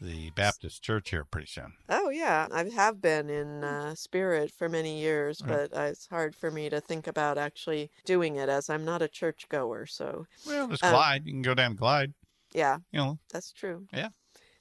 the 0.00 0.30
Baptist 0.30 0.82
church 0.82 1.10
here 1.10 1.24
pretty 1.24 1.48
soon. 1.48 1.72
Oh 1.88 2.08
yeah, 2.08 2.46
I 2.52 2.64
have 2.70 3.02
been 3.02 3.28
in 3.28 3.62
uh, 3.64 3.94
spirit 3.96 4.50
for 4.56 4.68
many 4.68 5.00
years, 5.00 5.42
but 5.44 5.76
uh, 5.76 5.82
it's 5.82 6.06
hard 6.06 6.34
for 6.34 6.50
me 6.50 6.70
to 6.70 6.80
think 6.80 7.06
about 7.06 7.36
actually 7.36 7.90
doing 8.06 8.36
it 8.36 8.48
as 8.48 8.70
I'm 8.70 8.84
not 8.84 9.02
a 9.02 9.08
church 9.08 9.46
goer. 9.50 9.84
So 9.86 10.24
Well, 10.46 10.68
there's 10.68 10.82
Um, 10.82 10.92
Glide. 10.92 11.26
You 11.26 11.32
can 11.32 11.42
go 11.42 11.54
down 11.54 11.74
Glide. 11.74 12.14
yeah, 12.54 12.78
You 12.92 12.98
know, 13.00 13.18
that's 13.32 13.52
true. 13.52 13.86
Yeah. 13.92 14.08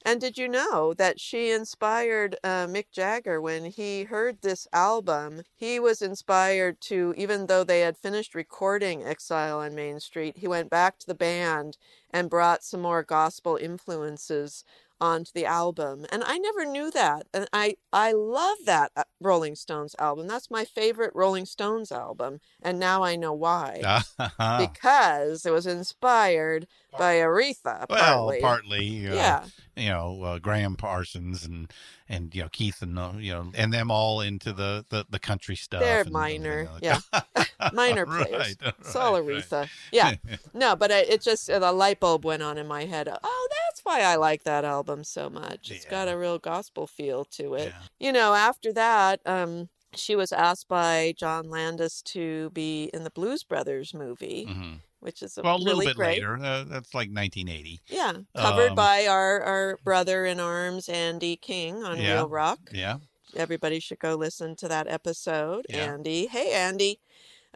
And 0.05 0.21
did 0.21 0.37
you 0.37 0.47
know 0.47 0.93
that 0.93 1.19
she 1.19 1.51
inspired 1.51 2.37
uh, 2.43 2.67
Mick 2.67 2.85
Jagger 2.91 3.41
when 3.41 3.65
he 3.65 4.03
heard 4.05 4.41
this 4.41 4.67
album? 4.71 5.41
He 5.55 5.79
was 5.79 6.01
inspired 6.01 6.79
to, 6.81 7.13
even 7.17 7.47
though 7.47 7.63
they 7.63 7.81
had 7.81 7.97
finished 7.97 8.33
recording 8.33 9.03
Exile 9.03 9.59
on 9.59 9.75
Main 9.75 9.99
Street, 9.99 10.37
he 10.37 10.47
went 10.47 10.69
back 10.69 10.99
to 10.99 11.07
the 11.07 11.15
band 11.15 11.77
and 12.11 12.29
brought 12.29 12.63
some 12.63 12.81
more 12.81 13.03
gospel 13.03 13.57
influences 13.57 14.63
onto 15.01 15.31
the 15.33 15.45
album. 15.45 16.05
And 16.11 16.23
I 16.25 16.37
never 16.37 16.65
knew 16.65 16.91
that. 16.91 17.27
And 17.33 17.47
I, 17.53 17.77
I 17.93 18.11
love 18.11 18.57
that 18.65 18.91
uh, 18.95 19.03
Rolling 19.19 19.55
Stones 19.55 19.95
album. 19.99 20.27
That's 20.27 20.51
my 20.51 20.65
favorite 20.65 21.11
Rolling 21.15 21.45
Stones 21.45 21.91
album. 21.91 22.39
And 22.61 22.79
now 22.79 23.03
I 23.03 23.15
know 23.15 23.33
why. 23.33 23.81
Because 24.59 25.45
it 25.45 25.51
was 25.51 25.67
inspired 25.67 26.67
by 26.97 27.15
Aretha, 27.15 27.85
well, 27.89 28.25
partly. 28.27 28.41
partly. 28.41 29.07
Uh, 29.07 29.13
Yeah. 29.15 29.45
You 29.75 29.89
know, 29.89 30.23
uh, 30.23 30.39
Gram 30.39 30.75
Parsons 30.75 31.45
and 31.45 31.71
and 32.09 32.33
you 32.35 32.41
know 32.41 32.49
Keith 32.51 32.81
and 32.81 32.99
uh, 32.99 33.11
you 33.17 33.31
know 33.31 33.51
and 33.55 33.71
them 33.73 33.89
all 33.91 34.19
into 34.19 34.51
the 34.51 34.85
the, 34.89 35.05
the 35.09 35.19
country 35.19 35.55
stuff. 35.55 35.79
They're 35.81 36.01
and 36.01 36.11
minor, 36.11 36.67
everything 36.81 36.89
else. 36.89 37.03
yeah, 37.13 37.43
minor 37.73 38.05
players. 38.05 38.31
Right, 38.61 38.73
It's 38.79 38.95
all 38.95 39.13
right, 39.13 39.25
right. 39.35 39.43
Aretha. 39.43 39.69
Yeah, 39.93 40.15
no, 40.53 40.75
but 40.75 40.91
I, 40.91 40.99
it 41.01 41.21
just 41.21 41.47
the 41.47 41.71
light 41.71 41.99
bulb 42.01 42.25
went 42.25 42.43
on 42.43 42.57
in 42.57 42.67
my 42.67 42.85
head. 42.85 43.07
Oh, 43.23 43.47
that's 43.51 43.79
why 43.85 44.01
I 44.01 44.15
like 44.15 44.43
that 44.43 44.65
album 44.65 45.03
so 45.05 45.29
much. 45.29 45.71
It's 45.71 45.85
got 45.85 46.09
a 46.09 46.17
real 46.17 46.39
gospel 46.39 46.85
feel 46.85 47.23
to 47.25 47.53
it. 47.53 47.73
You 47.99 48.11
know, 48.11 48.33
after 48.33 48.73
that, 48.73 49.21
um, 49.25 49.69
she 49.95 50.15
was 50.17 50.33
asked 50.33 50.67
by 50.67 51.13
John 51.17 51.49
Landis 51.49 52.01
to 52.03 52.49
be 52.49 52.89
in 52.93 53.03
the 53.05 53.09
Blues 53.11 53.43
Brothers 53.43 53.93
movie, 53.93 54.45
Mhm. 54.49 54.79
Which 54.99 55.21
is 55.21 55.37
a 55.37 55.41
Well, 55.41 55.55
a 55.55 55.57
little 55.57 55.73
really 55.79 55.87
bit 55.87 55.95
great. 55.95 56.17
later. 56.17 56.35
Uh, 56.35 56.63
that's 56.65 56.93
like 56.93 57.09
1980. 57.09 57.81
Yeah, 57.87 58.13
covered 58.35 58.69
Um, 58.71 58.75
by 58.75 59.07
our 59.07 59.41
our 59.41 59.77
brother 59.83 60.25
in 60.25 60.39
arms, 60.39 60.89
Andy 60.89 61.35
King 61.35 61.83
on 61.83 61.99
Yeah. 61.99 62.15
Real 62.15 62.29
Rock. 62.29 62.59
Yeah. 62.71 62.97
Everybody 63.35 63.79
should 63.79 63.99
go 63.99 64.15
listen 64.15 64.55
to 64.57 64.67
that 64.67 64.87
episode. 64.87 65.65
Yeah. 65.69 65.93
Andy. 65.93 66.25
Hey, 66.27 66.51
Andy. 66.53 66.99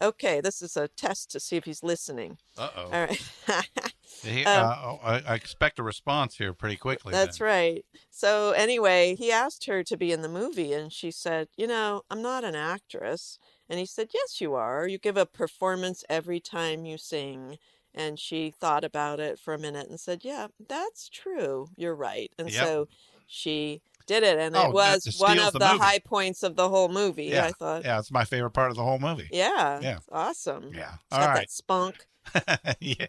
Okay, 0.02 0.42
this 0.42 0.62
is 0.64 0.76
a 0.76 0.88
test 0.88 1.30
to 1.32 1.40
see 1.40 1.56
if 1.56 1.66
he's 1.66 1.84
listening. 1.84 2.38
Uh-oh. 2.58 2.84
All 2.86 2.90
right. 2.92 3.22
He- 4.24 4.46
Um, 4.46 4.66
uh, 4.70 4.76
oh, 4.84 5.00
I, 5.04 5.22
I 5.28 5.36
expect 5.36 5.80
a 5.80 5.84
response 5.84 6.38
here 6.38 6.54
pretty 6.54 6.78
quickly. 6.78 7.12
That's 7.12 7.40
then. 7.40 7.48
right. 7.48 7.86
So, 8.10 8.52
anyway, 8.52 9.16
he 9.16 9.32
asked 9.32 9.66
her 9.66 9.84
to 9.84 9.98
be 9.98 10.12
in 10.12 10.22
the 10.22 10.30
movie, 10.30 10.72
and 10.74 10.94
she 10.94 11.12
said, 11.12 11.48
You 11.58 11.68
know, 11.68 12.04
I'm 12.10 12.22
not 12.22 12.44
an 12.44 12.56
actress. 12.56 13.38
And 13.74 13.80
he 13.80 13.88
said, 13.88 14.10
Yes, 14.14 14.40
you 14.40 14.54
are. 14.54 14.88
You 14.88 15.00
give 15.00 15.18
a 15.18 15.26
performance 15.26 16.04
every 16.08 16.40
time 16.40 16.86
you 16.86 17.00
sing. 17.00 17.58
And 17.92 18.20
she 18.20 18.52
thought 18.52 18.84
about 18.84 19.20
it 19.20 19.40
for 19.40 19.56
a 19.56 19.58
minute 19.58 19.90
and 19.90 20.00
said, 20.00 20.20
Yeah, 20.24 20.50
that's 20.70 21.10
true. 21.10 21.70
You're 21.76 21.96
right. 21.96 22.32
And 22.38 22.52
Yep. 22.52 22.64
so 22.64 22.88
she 23.26 23.82
did 24.06 24.22
it. 24.22 24.38
And 24.38 24.56
Oh, 24.56 24.68
it 24.68 24.74
was 24.76 25.16
one 25.18 25.40
of 25.40 25.54
the 25.54 25.58
the, 25.60 25.68
high 25.70 25.98
points 25.98 26.44
of 26.44 26.56
the 26.56 26.70
whole 26.70 26.88
movie, 26.88 27.26
Yeah. 27.26 27.48
I 27.48 27.52
thought. 27.52 27.84
Yeah, 27.84 27.98
it's 27.98 28.12
my 28.12 28.26
favorite 28.26 28.52
part 28.52 28.70
of 28.70 28.78
the 28.78 28.84
whole 28.84 29.00
movie. 29.00 29.28
Yeah. 29.32 29.80
Yeah. 29.82 29.98
Awesome. 30.12 30.70
Yeah. 30.72 30.94
It's 30.94 31.02
All 31.12 31.20
got 31.22 31.30
right. 31.30 31.38
that 31.38 31.50
spunk. 31.52 32.06
yeah. 32.80 33.08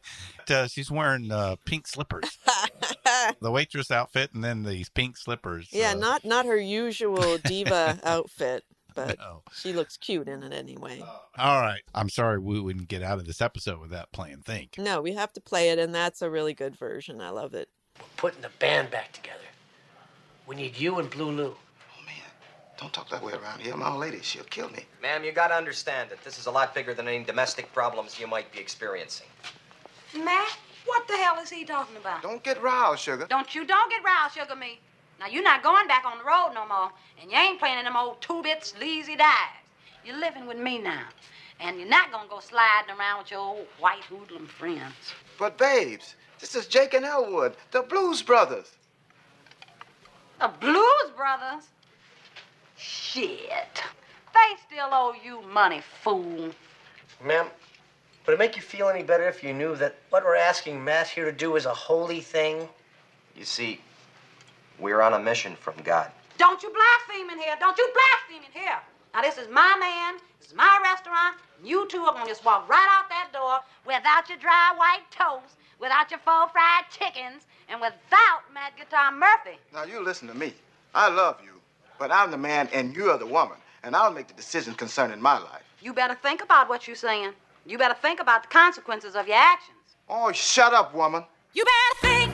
Uh, 0.49 0.67
she's 0.67 0.91
wearing 0.91 1.31
uh, 1.31 1.57
pink 1.67 1.87
slippers. 1.87 2.39
the 3.43 3.51
waitress 3.51 3.91
outfit 3.91 4.33
and 4.33 4.43
then 4.43 4.63
these 4.63 4.89
pink 4.89 5.19
slippers. 5.19 5.69
Yeah, 5.73 5.91
uh, 5.91 5.97
not 5.97 6.25
not 6.25 6.47
her 6.47 6.57
usual 6.57 7.37
diva 7.39 7.99
outfit, 8.05 8.65
but 8.95 9.19
No. 9.19 9.43
she 9.53 9.73
looks 9.73 9.97
cute 9.97 10.29
in 10.29 10.43
it 10.43 10.53
anyway. 10.53 11.01
All 11.39 11.61
right. 11.61 11.83
I'm 11.95 12.09
sorry 12.09 12.39
we 12.39 12.61
wouldn't 12.61 12.89
get 12.89 13.03
out 13.03 13.19
of 13.19 13.27
this 13.27 13.41
episode 13.41 13.81
without 13.81 14.13
playing 14.13 14.43
Think. 14.43 14.77
No, 14.79 15.01
we 15.03 15.13
have 15.15 15.33
to 15.35 15.41
play 15.41 15.71
it, 15.71 15.79
and 15.79 15.95
that's 15.95 16.23
a 16.23 16.31
really 16.31 16.55
good 16.55 16.77
version. 16.77 17.21
I 17.21 17.31
love 17.31 17.55
it. 17.55 17.69
We're 17.99 18.07
putting 18.17 18.41
the 18.43 18.51
band 18.59 18.91
back 18.91 19.13
together. 19.13 19.39
We 20.47 20.57
need 20.57 20.77
you 20.79 20.99
and 20.99 21.09
Blue 21.11 21.31
Lou. 21.31 21.45
Oh, 21.55 22.07
man. 22.07 22.15
Don't 22.79 22.93
talk 22.93 23.09
that 23.11 23.23
way 23.23 23.33
around 23.33 23.61
here. 23.61 23.77
My 23.77 23.91
old 23.91 24.01
lady, 24.01 24.21
she'll 24.23 24.45
kill 24.45 24.69
me. 24.71 24.85
Ma'am, 25.01 25.25
you 25.25 25.33
gotta 25.33 25.55
understand 25.55 26.11
that 26.11 26.23
this 26.25 26.39
is 26.39 26.47
a 26.47 26.51
lot 26.51 26.75
bigger 26.75 26.93
than 26.95 27.09
any 27.09 27.25
domestic 27.25 27.73
problems 27.73 28.19
you 28.19 28.27
might 28.27 28.51
be 28.53 28.59
experiencing. 28.59 29.27
Matt, 30.17 30.57
what 30.87 31.07
the 31.09 31.17
hell 31.17 31.39
is 31.41 31.51
he 31.51 31.65
talking 31.65 31.97
about? 31.97 32.23
Don't 32.23 32.43
get 32.43 32.61
riled, 32.63 32.99
sugar. 32.99 33.27
Don't 33.29 33.55
you 33.55 33.65
don't 33.65 33.91
get 33.91 34.03
riled, 34.05 34.33
sugar 34.33 34.55
me. 34.57 34.81
Now 35.25 35.31
you're 35.31 35.43
not 35.43 35.63
going 35.63 35.89
back 35.89 36.05
on 36.05 36.19
the 36.19 36.25
road 36.25 36.51
no 36.53 36.69
more, 36.69 36.91
and 37.19 37.31
you 37.31 37.39
ain't 37.39 37.59
playing 37.59 37.79
in 37.79 37.87
them 37.87 37.97
old 37.97 38.21
two-bit 38.21 38.63
sleazy 38.63 39.17
dives. 39.17 39.57
You're 40.05 40.19
living 40.19 40.47
with 40.47 40.59
me 40.59 40.77
now, 40.77 41.07
and 41.61 41.79
you're 41.79 41.89
not 41.89 42.13
gonna 42.13 42.29
go 42.29 42.41
sliding 42.41 42.95
around 42.95 43.21
with 43.21 43.31
your 43.31 43.41
old 43.41 43.67
white 43.79 44.05
hoodlum 44.05 44.47
friends. 44.47 45.15
But, 45.39 45.57
babes, 45.57 46.17
this 46.41 46.55
is 46.55 46.67
Jake 46.67 46.93
and 46.93 47.07
Elwood, 47.07 47.57
the 47.71 47.81
Blues 47.81 48.21
Brothers. 48.21 48.73
The 50.41 50.51
Blues 50.61 51.11
Brothers? 51.17 51.65
Shit. 52.77 53.83
They 54.35 54.57
still 54.67 54.91
owe 54.93 55.15
you 55.25 55.41
money, 55.41 55.81
fool. 56.03 56.51
Ma'am, 57.25 57.47
would 58.27 58.35
it 58.35 58.39
make 58.39 58.57
you 58.57 58.63
feel 58.63 58.91
any 58.91 59.03
better 59.03 59.27
if 59.27 59.43
you 59.43 59.55
knew 59.55 59.75
that 59.77 59.95
what 60.11 60.23
we're 60.23 60.37
asking 60.37 60.85
Matt 60.85 61.09
here 61.09 61.25
to 61.25 61.33
do 61.33 61.57
is 61.57 61.65
a 61.65 61.73
holy 61.73 62.21
thing? 62.21 62.69
You 63.35 63.47
see, 63.47 63.81
we're 64.79 65.01
on 65.01 65.15
a 65.15 65.19
mission 65.19 65.57
from 65.57 65.75
God. 65.85 66.11
Don't 66.39 66.63
you 66.63 66.73
blaspheme 66.73 67.31
in 67.31 67.39
here. 67.39 67.55
Don't 67.61 67.77
you 67.79 67.89
blaspheme 67.95 68.45
in 68.53 68.61
here. 68.61 68.79
Now, 69.15 69.23
this 69.23 69.39
is 69.39 69.49
my 69.49 69.77
man. 69.79 70.21
This 70.41 70.49
is 70.49 70.55
my 70.55 70.81
restaurant. 70.83 71.37
And 71.59 71.69
You 71.69 71.87
two 71.89 72.03
are 72.03 72.13
going 72.13 72.25
to 72.27 72.31
just 72.31 72.45
walk 72.45 72.69
right 72.69 72.89
out 72.91 73.09
that 73.09 73.31
door 73.33 73.61
without 73.87 74.29
your 74.29 74.39
dry 74.39 74.75
white 74.77 75.05
toast, 75.11 75.57
without 75.81 76.11
your 76.11 76.21
full 76.21 76.49
fried 76.49 76.85
chickens, 76.91 77.47
and 77.69 77.81
without 77.81 78.43
Matt 78.53 78.77
Guitar 78.77 79.13
Murphy. 79.13 79.59
Now, 79.73 79.85
you 79.85 80.03
listen 80.03 80.27
to 80.29 80.35
me. 80.35 80.53
I 80.95 81.09
love 81.09 81.39
you, 81.45 81.53
but 81.99 82.11
I'm 82.11 82.31
the 82.31 82.37
man 82.39 82.69
and 82.73 82.95
you're 82.95 83.17
the 83.19 83.27
woman. 83.27 83.57
and 83.85 83.95
I'll 83.95 84.11
make 84.13 84.29
the 84.29 84.35
decision 84.35 84.75
concerning 84.75 85.21
my 85.21 85.39
life. 85.39 85.63
You 85.83 85.93
better 85.93 86.15
think 86.15 86.43
about 86.43 86.69
what 86.71 86.87
you're 86.87 86.97
saying. 86.97 87.33
You 87.67 87.77
better 87.79 87.95
think 87.95 88.19
about 88.21 88.43
the 88.43 88.49
consequences 88.49 89.15
of 89.15 89.27
your 89.29 89.37
actions. 89.37 89.77
Oh, 90.09 90.33
shut 90.33 90.73
up, 90.73 90.95
woman. 90.95 91.23
You 91.53 91.65
better 91.65 92.15
think, 92.15 92.25
think, 92.25 92.34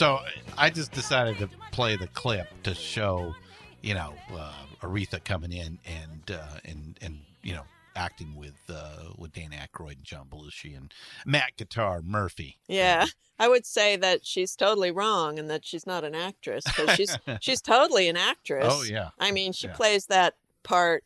So 0.00 0.20
I 0.56 0.70
just 0.70 0.92
decided 0.92 1.36
to 1.40 1.50
play 1.72 1.94
the 1.94 2.06
clip 2.06 2.46
to 2.62 2.74
show, 2.74 3.34
you 3.82 3.92
know, 3.92 4.14
uh, 4.34 4.54
Aretha 4.80 5.22
coming 5.22 5.52
in 5.52 5.78
and 5.84 6.30
uh, 6.30 6.56
and 6.64 6.98
and 7.02 7.18
you 7.42 7.52
know 7.52 7.64
acting 7.94 8.34
with 8.34 8.56
uh, 8.70 9.10
with 9.18 9.34
Dan 9.34 9.50
Aykroyd 9.50 9.96
and 9.96 10.04
John 10.04 10.24
Belushi 10.32 10.74
and 10.74 10.90
Matt 11.26 11.58
Guitar 11.58 12.00
Murphy. 12.02 12.56
Yeah. 12.66 13.04
I 13.38 13.48
would 13.48 13.66
say 13.66 13.96
that 13.96 14.24
she's 14.24 14.56
totally 14.56 14.90
wrong 14.90 15.38
and 15.38 15.50
that 15.50 15.66
she's 15.66 15.86
not 15.86 16.02
an 16.02 16.14
actress 16.14 16.64
because 16.64 16.90
she's 16.96 17.18
she's 17.42 17.60
totally 17.60 18.08
an 18.08 18.16
actress. 18.16 18.68
Oh, 18.70 18.82
yeah. 18.82 19.10
I 19.18 19.32
mean, 19.32 19.52
she 19.52 19.66
Yeah. 19.66 19.74
plays 19.74 20.06
that 20.06 20.32
part, 20.62 21.04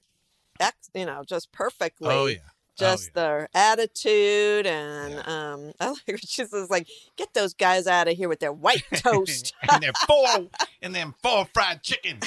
ex, 0.61 0.88
you 0.95 1.07
know, 1.07 1.24
just 1.26 1.51
perfectly. 1.51 2.14
Oh 2.14 2.26
yeah. 2.26 2.38
Just 2.76 3.14
their 3.14 3.48
attitude 3.54 4.66
and 4.66 5.14
um, 5.28 5.72
I 5.80 5.90
like 5.90 6.06
when 6.06 6.18
she 6.18 6.44
says 6.44 6.70
like, 6.70 6.88
"Get 7.16 7.32
those 7.34 7.54
guys 7.54 7.86
out 7.86 8.08
of 8.08 8.16
here 8.16 8.28
with 8.28 8.40
their 8.40 8.52
white 8.52 8.84
toast." 8.94 9.54
and 9.70 9.82
then 9.82 9.92
four 10.06 10.48
and 10.82 10.94
then 10.94 11.14
four 11.22 11.46
fried 11.52 11.82
chicken 11.82 12.18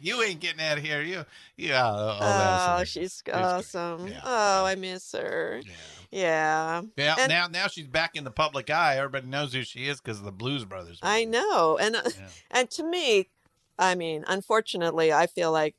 you 0.00 0.22
ain't 0.22 0.40
getting 0.40 0.60
out 0.60 0.78
of 0.78 0.84
here. 0.84 1.02
You 1.02 1.24
yeah. 1.56 1.86
Oh, 1.86 2.18
oh, 2.80 2.84
she's 2.84 3.22
awesome. 3.32 4.12
Oh, 4.24 4.64
I 4.64 4.74
miss 4.74 5.12
her. 5.12 5.60
Yeah. 6.10 6.82
Yeah, 6.96 7.16
And- 7.18 7.28
now 7.28 7.46
now 7.48 7.66
she's 7.68 7.86
back 7.86 8.16
in 8.16 8.24
the 8.24 8.30
public 8.30 8.70
eye. 8.70 8.96
Everybody 8.96 9.26
knows 9.26 9.52
who 9.52 9.62
she 9.62 9.88
is 9.88 10.00
because 10.00 10.18
of 10.18 10.24
the 10.24 10.32
Blues 10.32 10.64
Brothers. 10.64 10.98
I 11.02 11.24
know. 11.24 11.78
And 11.80 11.96
uh, 11.96 12.02
and 12.50 12.70
to 12.70 12.82
me, 12.84 13.28
I 13.78 13.94
mean, 13.94 14.24
unfortunately, 14.26 15.12
I 15.12 15.26
feel 15.26 15.52
like 15.52 15.74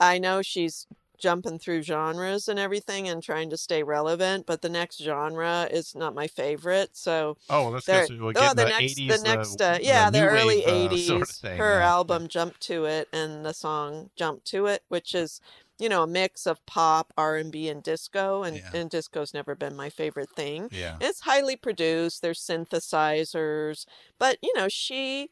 I 0.00 0.18
know 0.18 0.42
she's 0.42 0.86
jumping 1.22 1.58
through 1.58 1.82
genres 1.82 2.48
and 2.48 2.58
everything 2.58 3.08
and 3.08 3.22
trying 3.22 3.48
to 3.50 3.56
stay 3.56 3.82
relevant, 3.82 4.44
but 4.44 4.60
the 4.60 4.68
next 4.68 5.00
genre 5.00 5.68
is 5.70 5.94
not 5.94 6.14
my 6.14 6.26
favorite. 6.26 6.96
So 6.96 7.36
Oh, 7.48 7.68
let's 7.70 7.86
there- 7.86 8.06
go. 8.08 8.16
We're 8.26 8.32
oh, 8.36 8.48
the 8.50 8.54
the, 8.56 8.64
next, 8.68 8.98
80s, 8.98 9.08
the 9.08 9.22
next, 9.22 9.56
the, 9.58 9.72
uh, 9.74 9.78
yeah, 9.80 10.10
the, 10.10 10.28
early 10.28 10.62
wave, 10.66 10.90
uh, 10.90 10.94
'80s. 10.94 11.06
sort 11.06 11.22
of 11.22 11.28
thing, 11.30 11.58
her 11.58 11.78
yeah. 11.78 11.88
album 11.88 12.28
"Jump 12.28 12.58
to 12.60 12.84
It" 12.84 13.08
and 13.12 13.46
the 13.46 13.52
song 13.54 14.10
"Jump 14.16 14.42
to 14.44 14.66
It," 14.66 14.82
which 14.88 15.14
is 15.14 15.40
you 15.78 15.88
know 15.88 16.02
a 16.02 16.06
mix 16.06 16.46
of 16.46 16.64
pop, 16.66 17.12
R 17.16 17.36
and 17.36 17.50
B, 17.52 17.68
and 17.68 17.82
disco. 17.82 18.42
And 18.42 18.60
and 18.74 18.90
disco's 18.90 19.32
never 19.32 19.54
been 19.54 19.76
my 19.76 19.90
favorite 19.90 20.30
thing. 20.36 20.68
Yeah. 20.72 20.96
it's 21.00 21.20
highly 21.20 21.56
produced. 21.56 22.20
There's 22.22 22.40
synthesizers, 22.40 23.86
but 24.18 24.38
you 24.42 24.52
know 24.56 24.68
she. 24.68 25.30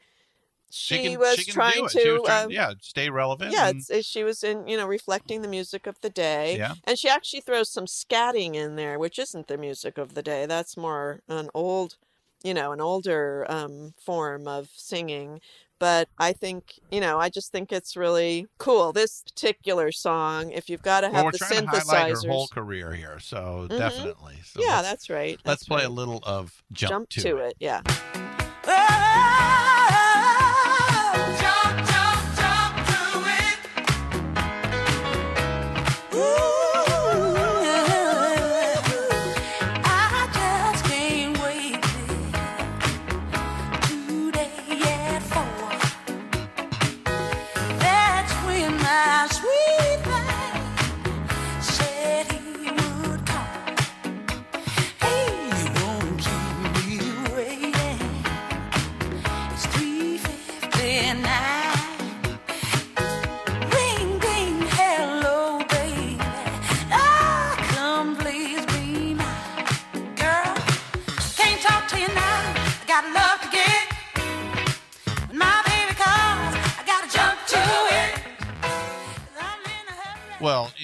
She, 0.71 1.03
can- 1.03 1.19
was 1.19 1.37
she 1.39 1.51
trying 1.51 1.89
to, 1.89 2.01
She 2.01 2.11
was 2.11 2.23
trying- 2.25 2.47
uh, 2.47 2.49
yeah, 2.51 2.73
stay 2.81 3.11
relevant. 3.11 3.53
yeah, 3.53 3.69
and- 3.71 3.83
it's, 3.89 4.07
she 4.07 4.23
was 4.25 4.43
in, 4.45 4.67
you 4.69 4.77
know, 4.77 4.87
reflecting 4.87 5.43
the 5.43 5.49
music 5.49 5.87
of 5.87 6.01
the 6.01 6.11
day. 6.11 6.57
Yeah. 6.57 6.75
And 6.85 6.99
she 6.99 7.09
actually 7.09 7.41
throws 7.41 7.69
some 7.71 7.87
scatting 7.87 8.55
in 8.55 8.77
there, 8.77 8.99
which 8.99 9.19
isn't 9.19 9.49
the 9.49 9.59
music 9.59 9.99
of 9.99 10.15
the 10.15 10.23
day. 10.23 10.47
That's 10.47 10.77
more 10.77 11.21
an 11.29 11.51
old, 11.55 11.97
you 12.43 12.55
know, 12.55 12.73
an 12.73 12.81
older 12.81 13.47
um, 13.49 13.95
form 14.01 14.47
of 14.49 14.69
singing. 14.75 15.41
But 15.81 16.09
I 16.19 16.35
think, 16.35 16.79
you 16.91 17.01
know, 17.01 17.19
I 17.19 17.31
just 17.31 17.53
think 17.53 17.73
it's 17.73 17.97
really 17.97 18.47
cool. 18.59 18.93
This 18.93 19.23
particular 19.23 19.91
song, 19.93 20.51
if 20.53 20.69
you've 20.69 20.83
got 20.83 21.01
to 21.01 21.07
have 21.07 21.15
well, 21.15 21.25
we're 21.25 21.31
the 21.33 21.39
trying 21.39 21.63
to 21.63 21.67
highlight 21.69 22.13
synthesizers. 22.13 22.27
her 22.27 22.31
whole 22.33 22.49
career 22.49 22.93
here, 22.93 23.19
so 23.19 23.67
Mhm. 23.71 23.79
definitely. 23.79 24.37
So 24.45 24.61
yeah, 24.63 24.83
that's 24.83 25.09
right. 25.09 25.39
Let's 25.47 25.61
that's 25.61 25.65
play 25.65 25.85
a 25.85 25.89
little 25.89 26.21
of 26.25 26.63
Jump, 26.73 26.91
Jump 26.91 27.09
to, 27.11 27.21
to 27.23 27.37
it. 27.39 27.47
it. 27.53 27.57
Yeah. 27.61 27.81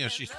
Know, 0.07 0.11
she's 0.11 0.33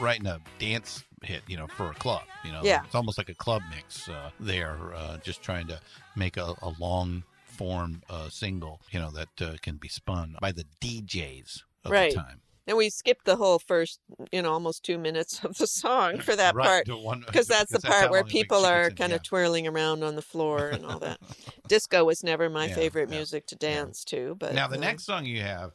writing 0.00 0.26
a 0.26 0.40
dance 0.58 1.04
hit, 1.22 1.42
you 1.46 1.56
know, 1.56 1.66
for 1.66 1.90
a 1.90 1.94
club. 1.94 2.22
You 2.44 2.52
know, 2.52 2.62
Yeah. 2.64 2.82
it's 2.84 2.94
almost 2.94 3.18
like 3.18 3.28
a 3.28 3.34
club 3.34 3.62
mix 3.70 4.08
uh, 4.08 4.30
there, 4.40 4.76
uh, 4.94 5.18
just 5.18 5.42
trying 5.42 5.66
to 5.68 5.80
make 6.16 6.36
a, 6.36 6.54
a 6.62 6.72
long 6.78 7.22
form 7.46 8.02
uh, 8.08 8.28
single, 8.28 8.80
you 8.90 8.98
know, 8.98 9.10
that 9.10 9.42
uh, 9.42 9.56
can 9.62 9.76
be 9.76 9.88
spun 9.88 10.36
by 10.40 10.52
the 10.52 10.64
DJs 10.80 11.62
of 11.84 11.92
right. 11.92 12.10
the 12.10 12.16
time. 12.16 12.40
And 12.66 12.76
we 12.76 12.88
skipped 12.88 13.24
the 13.24 13.36
whole 13.36 13.58
first, 13.58 13.98
you 14.30 14.42
know, 14.42 14.52
almost 14.52 14.84
two 14.84 14.96
minutes 14.96 15.42
of 15.44 15.56
the 15.58 15.66
song 15.66 16.18
for 16.18 16.36
that 16.36 16.54
Right, 16.54 16.84
part 16.84 17.26
because 17.26 17.46
that's 17.48 17.72
the 17.72 17.80
that's 17.80 17.84
part 17.84 18.10
where 18.10 18.22
people 18.22 18.64
are 18.64 18.86
in, 18.88 18.96
kind 18.96 19.10
yeah. 19.10 19.16
of 19.16 19.22
twirling 19.24 19.66
around 19.66 20.04
on 20.04 20.14
the 20.14 20.22
floor 20.22 20.70
and 20.70 20.86
all 20.86 20.98
that. 21.00 21.18
Disco 21.68 22.04
was 22.04 22.22
never 22.22 22.48
my 22.48 22.68
Yeah, 22.68 22.74
favorite 22.76 23.10
yeah, 23.10 23.16
music 23.16 23.46
to 23.46 23.56
dance 23.56 24.04
to, 24.04 24.36
but 24.38 24.54
now, 24.54 24.68
the 24.68 24.76
uh, 24.76 24.80
next 24.80 25.04
song 25.04 25.26
you 25.26 25.40
have, 25.40 25.72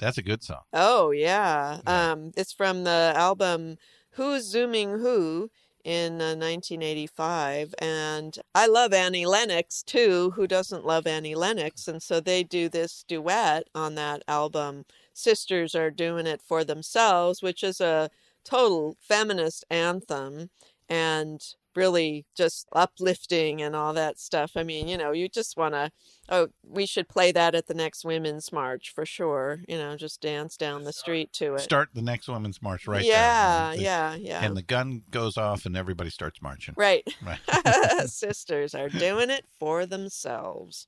that's 0.00 0.18
a 0.18 0.22
good 0.22 0.42
song. 0.42 0.62
Oh 0.72 1.10
yeah. 1.10 1.80
Um, 1.86 2.32
it's 2.36 2.52
from 2.52 2.84
the 2.84 3.12
album 3.14 3.76
Who's 4.12 4.44
Zooming 4.44 4.98
Who 4.98 5.50
in 5.84 6.20
uh, 6.20 6.36
1985, 6.36 7.74
and 7.78 8.36
I 8.54 8.66
love 8.66 8.92
Annie 8.92 9.26
Lennox 9.26 9.82
too. 9.82 10.32
Who 10.36 10.46
doesn't 10.46 10.84
love 10.84 11.06
Annie 11.06 11.34
Lennox? 11.34 11.88
And 11.88 12.02
so 12.02 12.20
they 12.20 12.42
do 12.42 12.68
this 12.68 13.04
duet 13.06 13.68
on 13.74 13.94
that 13.94 14.22
album. 14.26 14.84
Sisters 15.14 15.74
are 15.74 15.90
doing 15.90 16.26
it 16.26 16.42
for 16.42 16.64
themselves, 16.64 17.42
which 17.42 17.62
is 17.62 17.80
a 17.80 18.10
total 18.44 18.96
feminist 19.00 19.64
anthem, 19.70 20.50
and 20.88 21.54
really 21.74 22.26
just 22.36 22.66
uplifting 22.72 23.62
and 23.62 23.74
all 23.76 23.92
that 23.94 24.18
stuff. 24.18 24.52
I 24.56 24.62
mean, 24.62 24.88
you 24.88 24.96
know, 24.98 25.12
you 25.12 25.28
just 25.28 25.56
want 25.56 25.74
to. 25.74 25.90
Oh, 26.28 26.48
we 26.62 26.86
should 26.86 27.08
play 27.08 27.32
that 27.32 27.54
at 27.54 27.66
the 27.66 27.74
next 27.74 28.04
Women's 28.04 28.52
March 28.52 28.92
for 28.94 29.04
sure. 29.04 29.60
You 29.68 29.78
know, 29.78 29.96
just 29.96 30.20
dance 30.20 30.56
down 30.56 30.84
the 30.84 30.92
street 30.92 31.32
to 31.34 31.54
it. 31.54 31.60
Start 31.60 31.88
the 31.92 32.02
next 32.02 32.28
women's 32.28 32.62
march 32.62 32.86
right 32.86 33.04
Yeah, 33.04 33.68
there. 33.70 33.76
The- 33.76 33.82
yeah, 33.82 34.14
yeah. 34.14 34.44
And 34.44 34.56
the 34.56 34.62
gun 34.62 35.02
goes 35.10 35.36
off 35.36 35.66
and 35.66 35.76
everybody 35.76 36.10
starts 36.10 36.40
marching. 36.40 36.74
Right. 36.76 37.06
Right. 37.24 37.40
Sisters 38.06 38.74
are 38.74 38.88
doing 38.88 39.30
it 39.30 39.44
for 39.58 39.86
themselves. 39.86 40.86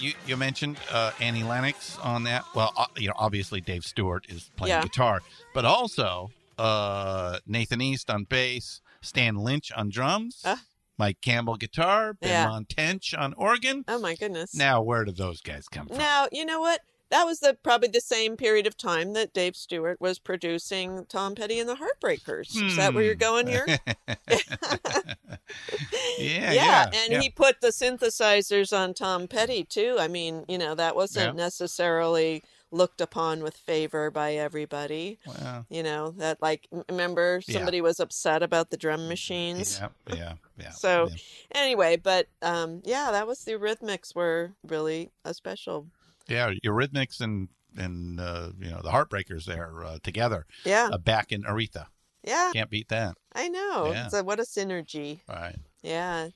You 0.00 0.12
you 0.26 0.36
mentioned 0.36 0.78
uh, 0.90 1.12
Annie 1.20 1.42
Lennox 1.44 1.98
on 1.98 2.24
that. 2.24 2.44
Well, 2.54 2.72
uh, 2.76 2.86
you 2.96 3.08
know 3.08 3.14
obviously 3.16 3.60
Dave 3.60 3.84
Stewart 3.84 4.26
is 4.28 4.50
playing 4.56 4.70
Yeah. 4.76 4.82
guitar, 4.82 5.20
but 5.54 5.64
also 5.64 6.30
uh, 6.58 7.38
Nathan 7.46 7.80
East 7.80 8.10
on 8.10 8.24
bass, 8.24 8.80
Stan 9.00 9.36
Lynch 9.36 9.72
on 9.72 9.88
drums, 9.90 10.42
Uh. 10.44 10.56
Mike 10.98 11.20
Campbell 11.22 11.56
guitar, 11.56 12.12
Ben 12.12 12.28
Yeah. 12.30 12.46
Montench 12.48 13.14
on 13.14 13.32
organ. 13.34 13.84
Oh 13.88 13.98
my 13.98 14.14
goodness. 14.14 14.54
Now, 14.54 14.82
where 14.82 15.04
do 15.06 15.12
those 15.12 15.40
guys 15.40 15.66
come 15.68 15.86
from? 15.88 15.96
Now, 15.96 16.28
you 16.30 16.44
know 16.44 16.60
what? 16.60 16.80
That 17.10 17.24
was 17.24 17.40
the 17.40 17.54
probably 17.62 17.88
the 17.88 18.00
same 18.00 18.36
period 18.36 18.66
of 18.66 18.76
time 18.76 19.12
that 19.14 19.32
Dave 19.32 19.56
Stewart 19.56 20.00
was 20.00 20.18
producing 20.18 21.06
Tom 21.08 21.34
Petty 21.34 21.58
and 21.58 21.68
the 21.68 21.76
Heartbreakers. 21.76 22.54
Is 22.62 22.76
that 22.76 22.94
where 22.94 23.02
you're 23.04 23.14
Hmm. 23.14 23.18
going 23.18 23.46
here? 23.48 23.66
yeah, 26.18 26.52
yeah, 26.52 26.90
and 26.92 27.12
yeah. 27.12 27.20
he 27.20 27.30
put 27.30 27.60
the 27.60 27.68
synthesizers 27.68 28.76
on 28.76 28.94
Tom 28.94 29.26
Petty 29.28 29.64
too. 29.64 29.96
I 29.98 30.08
mean, 30.08 30.44
you 30.48 30.58
know, 30.58 30.74
that 30.74 30.94
wasn't 30.96 31.36
Yeah. 31.36 31.44
necessarily 31.44 32.42
looked 32.72 33.00
upon 33.00 33.42
with 33.42 33.56
favor 33.56 34.12
by 34.12 34.34
everybody. 34.34 35.18
Well, 35.26 35.66
You 35.68 35.82
know, 35.82 36.12
that 36.18 36.40
like 36.40 36.68
remember 36.88 37.40
Yeah. 37.46 37.54
somebody 37.58 37.80
was 37.80 37.98
upset 37.98 38.42
about 38.44 38.70
the 38.70 38.76
drum 38.76 39.08
machines. 39.08 39.80
yeah, 39.80 39.88
yeah, 40.14 40.32
yeah. 40.56 40.70
So 40.70 41.08
yeah. 41.08 41.16
anyway, 41.60 41.96
but 41.96 42.28
um 42.42 42.82
yeah, 42.84 43.10
that 43.10 43.26
was 43.26 43.42
the 43.44 43.52
Eurythmics 43.52 44.14
were 44.14 44.52
really 44.64 45.10
a 45.24 45.34
special. 45.34 45.88
Yeah, 46.30 46.52
Eurythmics 46.64 47.20
and 47.20 47.48
and 47.76 48.20
uh, 48.20 48.50
you 48.58 48.70
know 48.70 48.80
the 48.82 48.90
Heartbreakers 48.90 49.44
there 49.44 49.84
uh, 49.84 49.98
together. 50.02 50.46
Yeah. 50.64 50.90
uh, 50.92 50.98
back 50.98 51.32
in 51.32 51.42
Aretha. 51.42 51.86
Yeah. 52.22 52.50
Can't 52.52 52.70
beat 52.70 52.88
that. 52.88 53.16
I 53.32 53.48
know. 53.48 53.90
Yeah. 53.92 54.08
So 54.08 54.22
what 54.22 54.40
a 54.40 54.42
synergy. 54.42 55.20
Right. 55.28 55.56
Yeah. 55.82 56.28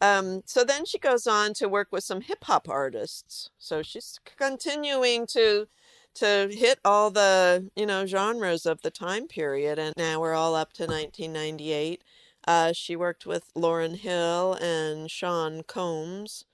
Um, 0.00 0.42
so 0.46 0.64
then 0.64 0.84
she 0.84 0.98
goes 0.98 1.26
on 1.26 1.54
to 1.54 1.68
work 1.68 1.88
with 1.90 2.04
some 2.04 2.20
hip 2.20 2.44
hop 2.44 2.68
artists. 2.68 3.50
So 3.58 3.82
she's 3.82 4.18
continuing 4.36 5.26
to 5.28 5.68
to 6.14 6.48
hit 6.50 6.78
all 6.84 7.10
the 7.10 7.70
you 7.76 7.86
know 7.86 8.06
genres 8.06 8.66
of 8.66 8.82
the 8.82 8.90
time 8.90 9.26
period, 9.28 9.78
and 9.78 9.94
now 9.96 10.20
we're 10.20 10.34
all 10.34 10.54
up 10.54 10.72
to 10.74 10.84
1998. 10.84 12.02
Uh, 12.46 12.72
she 12.72 12.94
worked 12.94 13.26
with 13.26 13.52
Lauryn 13.54 13.96
Hill 13.96 14.54
and 14.60 15.10
Sean 15.10 15.62
Combs. 15.64 16.44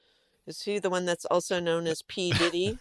Is 0.46 0.62
he 0.62 0.78
the 0.78 0.90
one 0.90 1.04
that's 1.04 1.24
also 1.26 1.60
known 1.60 1.86
as 1.86 2.02
P 2.02 2.32
Diddy? 2.38 2.78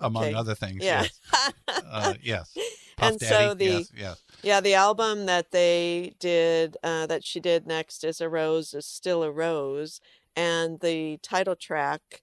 Among 0.00 0.24
Okay. 0.24 0.34
other 0.34 0.54
things. 0.54 0.84
Yeah. 0.84 1.02
Yes. 1.02 1.20
Uh, 1.68 2.14
yes. 2.22 2.56
And 2.98 3.18
Daddy, 3.18 3.48
so 3.48 3.54
the 3.54 3.64
yes, 3.66 3.92
yes. 3.96 4.22
yeah 4.42 4.60
the 4.60 4.74
album 4.74 5.26
that 5.26 5.50
they 5.50 6.14
did 6.18 6.76
uh, 6.82 7.06
that 7.06 7.24
she 7.24 7.40
did 7.40 7.66
next 7.66 8.04
is 8.04 8.20
a 8.20 8.28
rose 8.28 8.74
is 8.74 8.86
still 8.86 9.22
a 9.22 9.30
rose 9.30 10.00
and 10.36 10.80
the 10.80 11.18
title 11.22 11.56
track 11.56 12.22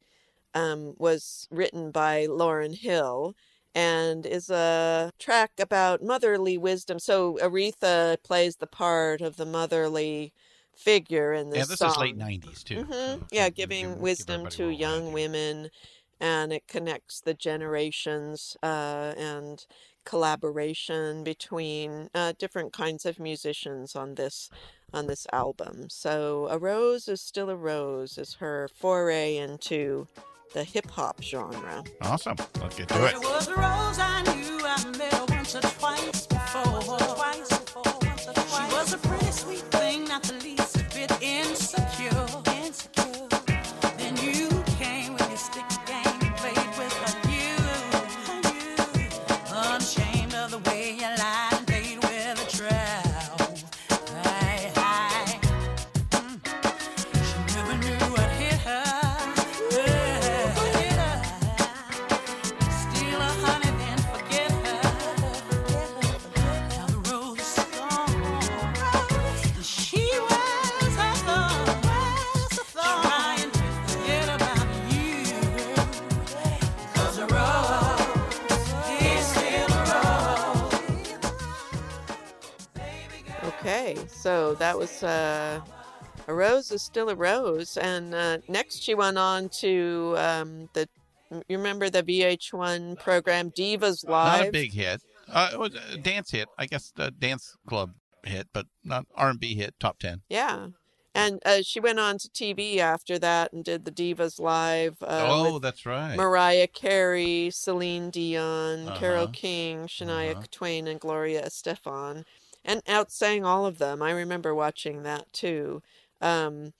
um, 0.53 0.95
was 0.97 1.47
written 1.51 1.91
by 1.91 2.25
lauryn 2.27 2.77
hill 2.77 3.35
and 3.73 4.25
is 4.25 4.49
a 4.49 5.11
track 5.19 5.51
about 5.59 6.03
motherly 6.03 6.57
wisdom 6.57 6.99
so 6.99 7.37
aretha 7.41 8.17
plays 8.23 8.57
the 8.57 8.67
part 8.67 9.21
of 9.21 9.37
the 9.37 9.45
motherly 9.45 10.33
figure 10.81 11.33
in 11.33 11.49
this 11.49 11.59
Yeah, 11.59 11.65
this 11.65 11.79
song 11.79 11.91
is 11.91 11.97
late 11.97 12.17
'90s 12.17 12.63
too. 12.63 12.85
Mhm. 12.85 13.27
yeah, 13.31 13.49
giving 13.49 13.99
wisdom 13.99 14.47
to 14.49 14.69
young 14.69 15.13
women, 15.13 15.69
and 16.19 16.51
it 16.51 16.67
connects 16.67 17.21
the 17.21 17.33
generations 17.33 18.57
uh, 18.63 19.13
and 19.17 19.65
collaboration 20.03 21.23
between 21.23 22.09
uh, 22.15 22.33
different 22.37 22.73
kinds 22.73 23.05
of 23.05 23.19
musicians 23.19 23.95
on 23.95 24.15
this 24.15 24.49
on 24.93 25.07
this 25.07 25.25
album. 25.31 25.89
So, 25.89 26.47
a 26.49 26.57
rose 26.57 27.07
is 27.07 27.21
still 27.21 27.49
a 27.49 27.55
rose 27.55 28.17
is 28.17 28.35
her 28.35 28.67
foray 28.73 29.37
into 29.37 30.07
the 30.53 30.63
hip 30.63 30.89
hop 30.91 31.21
genre. 31.21 31.83
Awesome. 32.01 32.35
Let's 32.59 32.75
get 32.75 32.89
to 32.89 32.93
There 32.95 33.07
it. 33.07 33.15
Rose 86.41 86.71
is 86.71 86.81
still 86.81 87.09
a 87.09 87.15
rose, 87.15 87.77
and 87.77 88.15
uh, 88.15 88.37
next 88.47 88.81
she 88.83 88.93
went 88.95 89.17
on 89.17 89.49
to 89.63 90.15
um, 90.17 90.69
the. 90.73 90.87
You 91.47 91.57
remember 91.57 91.89
the 91.89 92.03
VH1 92.03 92.99
program 92.99 93.51
Divas 93.51 94.05
Live? 94.07 94.39
Not 94.39 94.47
a 94.49 94.51
big 94.51 94.73
hit. 94.73 95.01
Uh, 95.31 95.49
it 95.53 95.59
was 95.59 95.73
a 95.93 95.97
dance 95.97 96.31
hit. 96.31 96.49
I 96.57 96.65
guess 96.65 96.91
the 96.95 97.09
dance 97.11 97.55
club 97.67 97.91
hit, 98.25 98.47
but 98.51 98.65
not 98.83 99.05
R&B 99.15 99.55
hit. 99.55 99.75
Top 99.79 99.97
ten. 99.99 100.21
Yeah. 100.29 100.67
And 101.13 101.41
uh, 101.45 101.61
she 101.61 101.79
went 101.79 101.99
on 101.99 102.17
to 102.19 102.29
TV 102.29 102.77
after 102.77 103.19
that 103.19 103.51
and 103.53 103.63
did 103.63 103.83
the 103.85 103.91
Divas 103.91 104.39
Live. 104.39 104.95
Uh, 105.01 105.25
oh, 105.29 105.59
that's 105.59 105.85
right. 105.85 106.15
Mariah 106.15 106.67
Carey, 106.67 107.49
Celine 107.51 108.09
Dion, 108.09 108.87
Carole 108.97 109.23
Uh-huh. 109.23 109.31
King, 109.33 109.87
Shania 109.87 110.49
Twain, 110.49 110.87
and 110.87 110.99
Gloria 110.99 111.45
Estefan, 111.45 112.23
and 112.65 112.83
outsang 112.85 113.45
all 113.45 113.65
of 113.65 113.77
them. 113.77 114.01
I 114.01 114.11
remember 114.11 114.55
watching 114.55 115.03
that 115.03 115.31
too. 115.33 115.81
Um, 116.21 116.73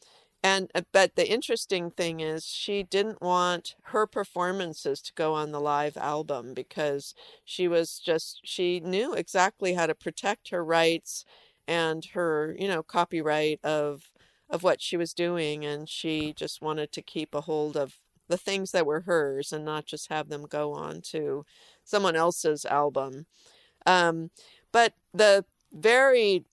and 0.43 0.71
uh, 0.73 0.81
but 0.91 1.15
the 1.15 1.29
interesting 1.29 1.91
thing 1.91 2.19
is 2.19 2.45
she 2.45 2.83
didn't 2.83 3.21
want 3.21 3.75
her 3.85 4.07
performances 4.07 5.01
to 5.03 5.13
go 5.13 5.33
on 5.33 5.51
the 5.51 5.59
live 5.61 5.97
album 5.97 6.53
because 6.53 7.13
she 7.45 7.67
was 7.67 7.99
just 7.99 8.41
she 8.43 8.79
knew 8.79 9.13
exactly 9.13 9.73
how 9.73 9.85
to 9.85 9.95
protect 9.95 10.49
her 10.49 10.63
rights 10.65 11.25
and 11.67 12.05
her 12.13 12.55
you 12.59 12.67
know 12.67 12.81
copyright 12.83 13.59
of 13.63 14.09
of 14.49 14.63
what 14.63 14.81
she 14.81 14.97
was 14.97 15.13
doing 15.13 15.63
and 15.65 15.87
she 15.89 16.33
just 16.33 16.61
wanted 16.61 16.91
to 16.91 17.01
keep 17.01 17.33
a 17.35 17.41
hold 17.41 17.77
of 17.77 17.95
the 18.27 18.37
things 18.37 18.71
that 18.71 18.85
were 18.85 19.01
hers 19.01 19.51
and 19.53 19.63
not 19.65 19.85
just 19.85 20.09
have 20.09 20.29
them 20.29 20.45
go 20.47 20.73
on 20.73 21.01
to 21.01 21.45
someone 21.83 22.15
else's 22.15 22.65
album. 22.65 23.25
Um, 23.85 24.31
but 24.71 24.93
the 25.13 25.45
very 25.73 26.45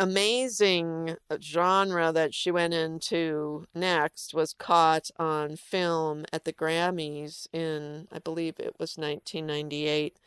amazing 0.00 1.14
genre 1.42 2.10
that 2.10 2.34
she 2.34 2.50
went 2.50 2.72
into 2.72 3.66
next 3.74 4.32
was 4.32 4.54
caught 4.54 5.10
on 5.18 5.56
film 5.56 6.24
at 6.32 6.44
the 6.44 6.54
Grammys 6.54 7.46
in, 7.52 8.08
I 8.10 8.18
believe 8.18 8.54
it 8.58 8.74
was 8.78 8.96
1998, 8.96 10.18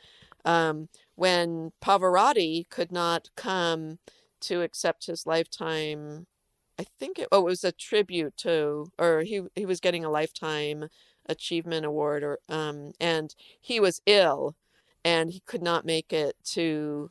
um, 0.46 0.90
when 1.16 1.72
Pavarotti 1.84 2.70
could 2.70 2.92
not 2.92 3.30
come 3.36 3.98
to 4.42 4.62
accept 4.62 5.08
his 5.08 5.26
lifetime. 5.26 6.28
I 6.78 6.86
think 7.00 7.18
it, 7.18 7.28
oh, 7.32 7.40
it 7.42 7.46
was 7.46 7.64
a 7.64 7.72
tribute 7.72 8.38
to, 8.38 8.92
or 9.00 9.22
he 9.22 9.42
he 9.56 9.66
was 9.66 9.80
getting 9.80 10.06
a 10.06 10.10
lifetime 10.12 10.90
achievement 11.28 11.86
award, 11.86 12.24
or 12.24 12.40
um, 12.50 12.92
and 13.00 13.34
he 13.60 13.80
was 13.80 14.02
ill, 14.06 14.56
and 15.04 15.32
he 15.32 15.40
could 15.42 15.64
not 15.64 15.86
make 15.86 16.14
it 16.14 16.36
to 16.54 17.10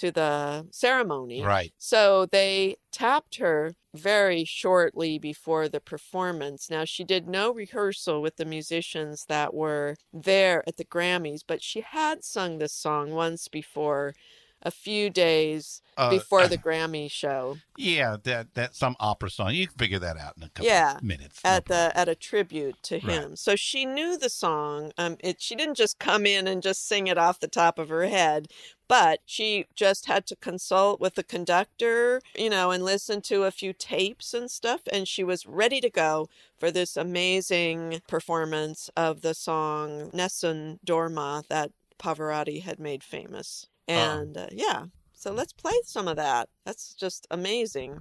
to 0.00 0.10
the 0.10 0.66
ceremony. 0.72 1.42
Right. 1.42 1.72
So 1.78 2.26
they 2.26 2.76
tapped 2.90 3.36
her 3.36 3.74
very 3.94 4.44
shortly 4.44 5.18
before 5.18 5.68
the 5.68 5.80
performance. 5.80 6.70
Now, 6.70 6.84
she 6.84 7.04
did 7.04 7.28
no 7.28 7.52
rehearsal 7.52 8.22
with 8.22 8.36
the 8.36 8.44
musicians 8.44 9.26
that 9.28 9.52
were 9.52 9.96
there 10.12 10.62
at 10.66 10.76
the 10.76 10.84
Grammys, 10.84 11.42
but 11.46 11.62
she 11.62 11.80
had 11.82 12.24
sung 12.24 12.58
this 12.58 12.72
song 12.72 13.10
once 13.10 13.48
before, 13.48 14.14
a 14.62 14.70
few 14.70 15.10
days 15.10 15.82
Uh, 15.96 16.08
before 16.10 16.48
the 16.48 16.58
Grammy 16.58 17.10
show. 17.10 17.60
Yeah, 17.76 18.16
that 18.24 18.54
that 18.54 18.74
some 18.74 18.96
opera 19.00 19.30
song. 19.30 19.54
You 19.54 19.66
can 19.66 19.76
figure 19.78 19.98
that 19.98 20.16
out 20.16 20.36
in 20.36 20.42
a 20.42 20.50
couple 20.50 20.66
Yeah, 20.66 21.00
minutes. 21.00 21.40
at 21.44 21.66
the 21.66 21.90
at 21.94 22.08
a 22.08 22.14
tribute 22.14 22.82
to 22.84 22.98
Right. 23.02 23.24
him. 23.24 23.36
So 23.36 23.56
she 23.56 23.86
knew 23.86 24.18
the 24.18 24.28
song. 24.28 24.92
Um, 24.98 25.16
it 25.20 25.40
she 25.40 25.54
didn't 25.54 25.76
just 25.76 25.98
come 25.98 26.26
in 26.26 26.46
and 26.46 26.62
just 26.62 26.86
sing 26.86 27.06
it 27.06 27.16
off 27.18 27.40
the 27.40 27.48
top 27.48 27.78
of 27.78 27.88
her 27.88 28.06
head, 28.06 28.48
But 28.88 29.20
she 29.24 29.66
just 29.74 30.06
had 30.06 30.26
to 30.26 30.36
consult 30.36 31.00
with 31.00 31.14
the 31.14 31.22
conductor, 31.24 32.20
you 32.36 32.50
know, 32.50 32.70
and 32.72 32.84
listen 32.84 33.22
to 33.22 33.44
a 33.44 33.50
few 33.52 33.72
tapes 33.72 34.34
and 34.34 34.50
stuff. 34.50 34.82
And 34.92 35.06
she 35.08 35.22
was 35.24 35.46
ready 35.46 35.80
to 35.80 35.90
go 35.90 36.28
for 36.58 36.70
this 36.72 36.96
amazing 36.96 38.02
performance 38.08 38.90
of 38.96 39.22
the 39.22 39.32
song 39.34 40.10
Nessun 40.12 40.80
Dorma 40.84 41.46
that 41.48 41.72
Pavarotti 41.98 42.62
had 42.62 42.78
made 42.80 43.02
famous. 43.04 43.66
And 43.90 44.36
uh, 44.36 44.46
yeah, 44.52 44.86
so 45.12 45.32
let's 45.32 45.52
play 45.52 45.74
some 45.84 46.08
of 46.08 46.16
that. 46.16 46.48
That's 46.64 46.94
just 46.94 47.26
amazing. 47.30 48.00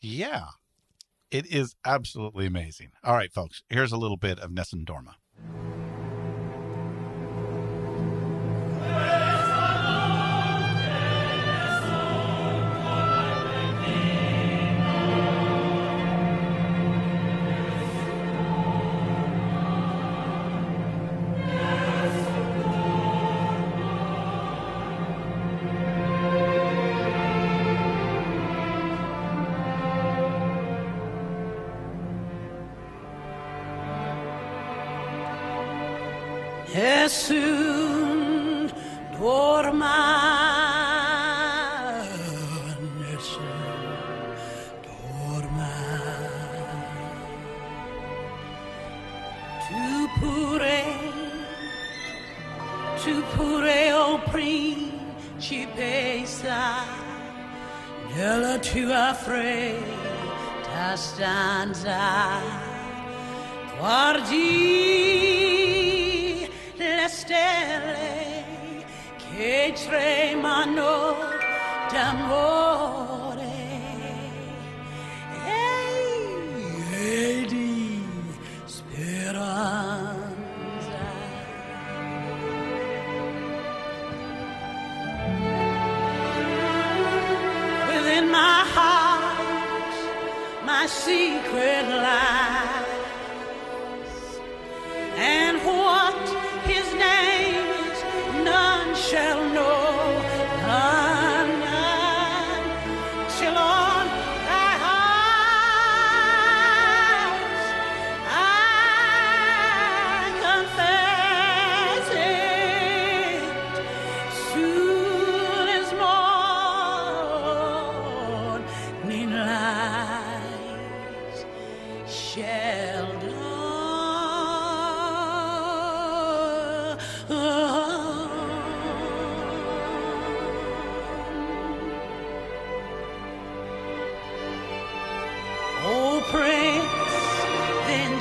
Yeah. 0.00 0.46
It 1.30 1.46
is 1.46 1.74
absolutely 1.86 2.44
amazing. 2.46 2.90
All 3.02 3.14
right, 3.14 3.32
folks, 3.32 3.62
here's 3.70 3.92
a 3.92 3.96
little 3.96 4.18
bit 4.18 4.38
of 4.38 4.50
Nessun 4.52 4.84
Dorma. 4.84 5.14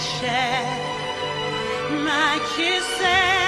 Shall 0.01 0.65
my 2.03 2.39
kisses 2.55 3.40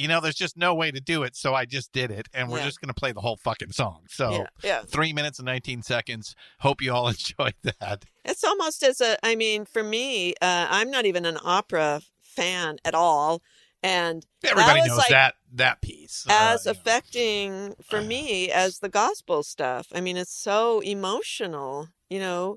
you 0.00 0.08
know, 0.08 0.20
there's 0.20 0.34
just 0.34 0.56
no 0.56 0.74
way 0.74 0.90
to 0.90 1.00
do 1.00 1.22
it, 1.22 1.36
so 1.36 1.54
I 1.54 1.64
just 1.66 1.92
did 1.92 2.10
it, 2.10 2.28
and 2.32 2.48
we're 2.48 2.58
Yeah. 2.58 2.64
just 2.64 2.80
going 2.80 2.88
to 2.88 2.94
play 2.94 3.12
the 3.12 3.20
whole 3.20 3.36
fucking 3.36 3.72
song. 3.72 4.06
So, 4.08 4.32
Yeah, 4.32 4.46
yeah. 4.62 4.82
three 4.86 5.12
minutes 5.12 5.38
and 5.38 5.46
19 5.46 5.82
seconds. 5.82 6.34
Hope 6.60 6.80
you 6.82 6.92
all 6.92 7.08
enjoyed 7.16 7.54
that. 7.62 8.04
It's 8.24 8.42
almost 8.44 8.82
as 8.82 9.00
a, 9.00 9.16
I 9.24 9.36
mean, 9.36 9.64
for 9.64 9.82
me, 9.82 10.32
uh, 10.40 10.66
I'm 10.70 10.90
not 10.90 11.06
even 11.06 11.24
an 11.26 11.38
opera 11.44 12.02
fan 12.20 12.78
at 12.84 12.94
all. 12.94 13.42
And 13.82 14.26
Everybody 14.44 14.80
that 14.80 14.88
knows 14.88 14.98
like 14.98 15.08
that 15.10 15.34
that 15.54 15.80
piece. 15.80 16.26
Uh, 16.28 16.32
as 16.54 16.66
affecting 16.66 17.74
for 17.82 18.02
me 18.02 18.50
as 18.50 18.80
the 18.80 18.90
gospel 18.90 19.42
stuff. 19.42 19.86
I 19.94 20.00
mean, 20.02 20.16
it's 20.18 20.34
so 20.34 20.80
emotional, 20.80 21.88
you 22.10 22.18
know. 22.18 22.56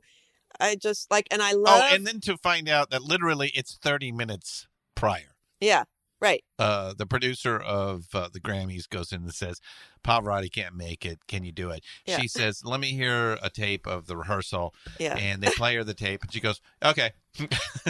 I 0.60 0.76
just 0.76 1.10
like, 1.10 1.28
and 1.32 1.42
I 1.42 1.54
love, 1.54 1.82
oh, 1.90 1.96
and 1.96 2.06
then 2.06 2.20
to 2.22 2.38
find 2.38 2.68
out 2.70 2.90
that 2.92 3.02
literally 3.02 3.52
it's 3.56 3.78
30 3.78 4.12
minutes 4.12 4.68
prior. 4.96 5.36
yeah, 5.62 5.86
right. 6.24 6.44
uh, 6.60 6.94
the 6.98 7.06
producer 7.06 7.58
of 7.58 8.06
uh, 8.14 8.30
the 8.32 8.40
Grammys 8.40 8.90
goes 8.90 9.12
in 9.12 9.24
and 9.24 9.34
says, 9.34 9.60
Pavarotti 10.04 10.52
can't 10.52 10.76
make 10.76 11.06
it. 11.06 11.20
Can 11.28 11.44
you 11.44 11.52
do 11.52 11.70
it? 11.70 11.84
Yeah. 12.06 12.20
She 12.20 12.28
says, 12.28 12.64
Let 12.66 12.80
me 12.80 12.88
hear 12.88 13.38
a 13.42 13.50
tape 13.50 13.88
of 13.88 14.08
the 14.08 14.18
rehearsal. 14.18 14.74
Yeah. 15.00 15.16
And 15.16 15.42
they 15.42 15.50
play 15.52 15.76
her 15.76 15.84
the 15.84 15.94
tape, 15.94 16.24
and 16.24 16.34
she 16.34 16.40
goes, 16.40 16.62
Okay. 16.84 17.12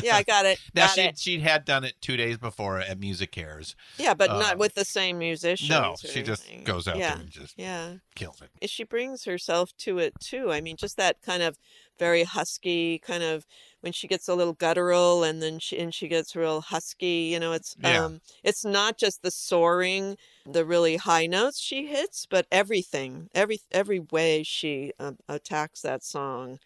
Yeah, 0.01 0.15
I 0.15 0.23
got 0.23 0.45
it. 0.45 0.57
now, 0.75 0.85
got 0.85 0.95
she, 0.95 1.01
it. 1.01 1.19
she 1.19 1.39
had 1.39 1.65
done 1.65 1.83
it 1.83 1.95
two 2.01 2.15
days 2.15 2.37
before 2.37 2.79
at 2.79 2.99
MusiCares. 2.99 3.75
Yeah, 3.97 4.13
but 4.13 4.29
not 4.29 4.57
with 4.57 4.73
the 4.75 4.85
same 4.85 5.17
musicians. 5.17 5.69
No, 5.69 5.95
she 5.97 6.23
just 6.23 6.49
goes 6.63 6.87
out 6.87 6.97
yeah. 6.97 7.15
there 7.15 7.23
and 7.23 7.29
just 7.29 7.53
yeah. 7.57 7.95
kills 8.15 8.41
it. 8.41 8.69
She 8.69 8.83
brings 8.85 9.25
herself 9.25 9.75
to 9.79 9.97
it 9.97 10.13
too. 10.21 10.51
I 10.51 10.61
mean, 10.61 10.77
just 10.77 10.95
that 10.97 11.21
kind 11.21 11.43
of 11.43 11.57
very 11.99 12.23
husky 12.23 12.99
kind 12.99 13.23
of 13.23 13.45
when 13.83 13.91
she 13.91 14.07
gets 14.07 14.29
a 14.29 14.33
little 14.35 14.53
guttural 14.53 15.23
and 15.25 15.41
then 15.43 15.59
she 15.59 15.77
and 15.77 15.93
she 15.93 16.07
gets 16.07 16.35
real 16.37 16.61
husky. 16.61 17.29
You 17.33 17.39
know, 17.39 17.51
it's 17.51 17.75
Yeah. 17.83 18.05
um, 18.05 18.21
it's 18.43 18.63
not 18.63 18.97
just 18.97 19.21
the 19.21 19.29
soaring, 19.29 20.15
the 20.45 20.65
really 20.65 20.95
high 20.95 21.25
notes 21.27 21.59
she 21.59 21.85
hits, 21.87 22.25
but 22.25 22.47
everything, 22.49 23.29
every 23.35 23.59
every 23.71 23.99
way 23.99 24.41
she 24.43 24.93
um, 24.99 25.17
attacks 25.27 25.81
that 25.81 26.03
song. 26.03 26.59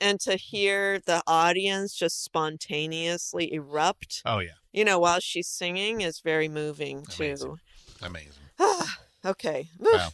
And 0.00 0.18
to 0.20 0.36
hear 0.36 0.98
the 0.98 1.22
audience 1.26 1.94
just 1.94 2.24
spontaneously 2.24 3.52
erupt, 3.52 4.22
Oh, 4.24 4.38
yeah. 4.38 4.52
you 4.72 4.84
know, 4.84 4.98
while 4.98 5.20
she's 5.20 5.46
singing 5.48 6.00
is 6.00 6.20
very 6.20 6.48
moving 6.48 7.04
Amazing. 7.18 7.58
too. 8.00 8.04
Amazing. 8.06 8.48
okay. 9.24 9.68
Wow. 9.78 10.08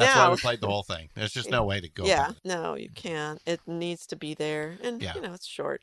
That's 0.00 0.16
why 0.16 0.28
we 0.30 0.36
played 0.36 0.60
the 0.60 0.68
whole 0.68 0.82
thing. 0.82 1.08
There's 1.14 1.32
just 1.32 1.50
no 1.50 1.64
way 1.64 1.80
to 1.80 1.88
go. 1.88 2.04
yeah, 2.04 2.32
no, 2.44 2.74
you 2.74 2.90
can't. 2.94 3.40
It 3.46 3.60
needs 3.66 4.06
to 4.08 4.16
be 4.16 4.34
there, 4.34 4.76
and 4.82 5.00
Yeah. 5.02 5.14
you 5.14 5.20
know 5.20 5.32
it's 5.34 5.46
short. 5.46 5.82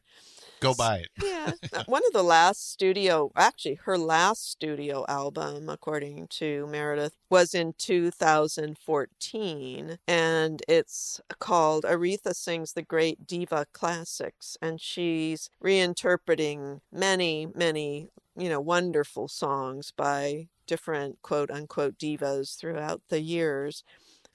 Go 0.60 0.74
buy 0.74 0.98
it. 0.98 1.10
Yeah, 1.24 1.52
one 1.86 2.02
of 2.08 2.14
the 2.14 2.24
last 2.24 2.72
studio, 2.72 3.32
actually, 3.36 3.76
her 3.86 3.96
last 3.98 4.50
studio 4.50 5.06
album, 5.08 5.70
according 5.70 6.28
to 6.30 6.66
Meredith, 6.68 7.14
was 7.30 7.54
in 7.54 7.74
2014, 7.78 10.00
and 10.08 10.62
it's 10.68 11.22
called 11.40 11.84
Aretha 11.84 12.36
Sings 12.36 12.74
the 12.74 12.82
Great 12.82 13.28
Diva 13.28 13.66
Classics, 13.74 14.58
and 14.62 14.82
she's 14.82 15.50
reinterpreting 15.64 16.80
many, 16.92 17.48
many, 17.54 18.10
you 18.36 18.50
know, 18.50 18.60
wonderful 18.60 19.28
songs 19.28 19.92
by 19.96 20.48
different 20.66 21.22
quote 21.22 21.52
unquote 21.52 21.98
divas 21.98 22.58
throughout 22.58 23.02
the 23.10 23.22
years. 23.22 23.84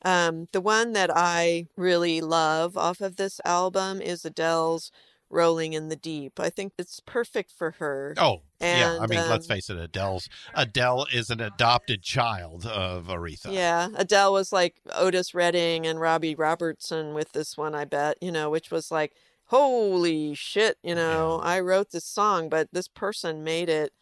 Um, 0.05 0.49
the 0.53 0.61
one 0.61 0.93
that 0.95 1.11
I 1.15 1.67
really 1.77 2.21
love 2.21 2.77
off 2.77 3.01
of 3.01 3.17
this 3.17 3.41
album 3.45 4.01
is 4.01 4.25
Adele's 4.25 4.91
Rolling 5.31 5.73
in 5.73 5.89
the 5.89 5.97
Deep. 5.97 6.39
I 6.39 6.51
think 6.51 6.75
it's 6.79 7.01
perfect 7.01 7.53
for 7.57 7.73
her. 7.79 8.15
Oh, 8.19 8.43
yeah. 8.61 8.99
I 9.01 9.03
And, 9.05 9.11
mean, 9.11 9.21
let's 9.31 9.49
um, 9.49 9.55
face 9.57 9.71
it. 9.71 9.79
Adele's 9.79 10.29
Adele 10.55 11.07
is 11.13 11.31
an 11.31 11.41
adopted 11.41 12.03
child 12.03 12.67
of 12.67 13.07
Aretha. 13.07 13.53
Yeah, 13.53 13.89
Adele 13.95 14.33
was 14.33 14.53
like 14.53 14.77
Otis 14.93 15.35
Redding 15.35 15.87
and 15.87 16.01
Robbie 16.01 16.35
Robertson 16.35 17.15
with 17.15 17.33
this 17.33 17.57
one, 17.57 17.75
I 17.75 17.87
bet, 17.87 18.19
you 18.21 18.31
know, 18.31 18.51
which 18.51 18.71
was 18.71 18.91
like, 18.91 19.15
holy 19.47 20.35
shit, 20.35 20.79
you 20.83 20.95
know, 20.95 21.41
I 21.43 21.61
wrote 21.61 21.91
this 21.93 22.05
song, 22.05 22.49
but 22.49 22.69
this 22.73 22.89
person 22.89 23.43
made 23.43 23.69
it 23.69 23.93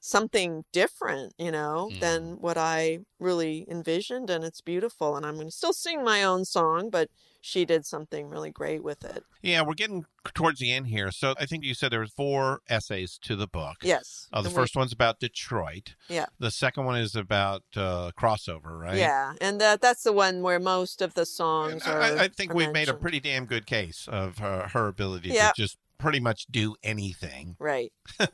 something 0.00 0.64
different, 0.72 1.34
you 1.38 1.50
know, 1.52 1.90
Mm. 1.92 2.00
than 2.00 2.40
what 2.40 2.56
I 2.56 3.00
really 3.18 3.66
envisioned. 3.68 4.30
And 4.30 4.42
it's 4.44 4.60
beautiful. 4.62 5.14
And 5.16 5.26
I'm 5.26 5.34
going 5.34 5.46
to 5.48 5.52
still 5.52 5.74
sing 5.74 6.02
my 6.02 6.24
own 6.24 6.44
song, 6.46 6.88
but 6.90 7.10
she 7.42 7.64
did 7.64 7.86
something 7.86 8.28
really 8.28 8.50
great 8.50 8.82
with 8.82 9.02
it. 9.04 9.24
Yeah, 9.42 9.62
we're 9.62 9.74
getting 9.74 10.04
towards 10.34 10.58
the 10.60 10.72
end 10.72 10.88
here. 10.88 11.10
So 11.10 11.34
I 11.38 11.46
think 11.46 11.64
you 11.64 11.72
said 11.74 11.90
there 11.92 12.00
was 12.00 12.12
four 12.12 12.60
essays 12.68 13.18
to 13.22 13.34
the 13.36 13.46
book. 13.46 13.76
Yes. 13.82 14.28
Uh, 14.32 14.42
the 14.42 14.48
we- 14.50 14.54
first 14.54 14.74
one's 14.76 14.92
about 14.92 15.20
Detroit. 15.20 15.94
Yeah. 16.08 16.26
The 16.38 16.50
second 16.50 16.84
one 16.86 16.98
is 16.98 17.14
about 17.16 17.62
uh, 17.76 18.10
crossover, 18.18 18.78
right? 18.78 18.96
Yeah. 18.98 19.34
And 19.40 19.60
that, 19.60 19.80
that's 19.80 20.02
the 20.02 20.12
one 20.12 20.42
where 20.42 20.60
most 20.60 21.00
of 21.02 21.14
the 21.14 21.24
songs 21.26 21.86
are. 21.86 22.00
I, 22.00 22.24
I 22.24 22.28
think 22.28 22.52
we've 22.54 22.72
made 22.72 22.88
a 22.88 22.94
pretty 22.94 23.20
damn 23.20 23.44
good 23.46 23.66
case 23.66 24.06
of 24.10 24.38
her, 24.38 24.68
her 24.72 24.88
ability 24.88 25.30
to 25.30 25.52
just 25.56 25.78
pretty 25.98 26.20
much 26.20 26.46
do 26.50 26.76
anything. 26.82 27.56
Right. 27.58 27.92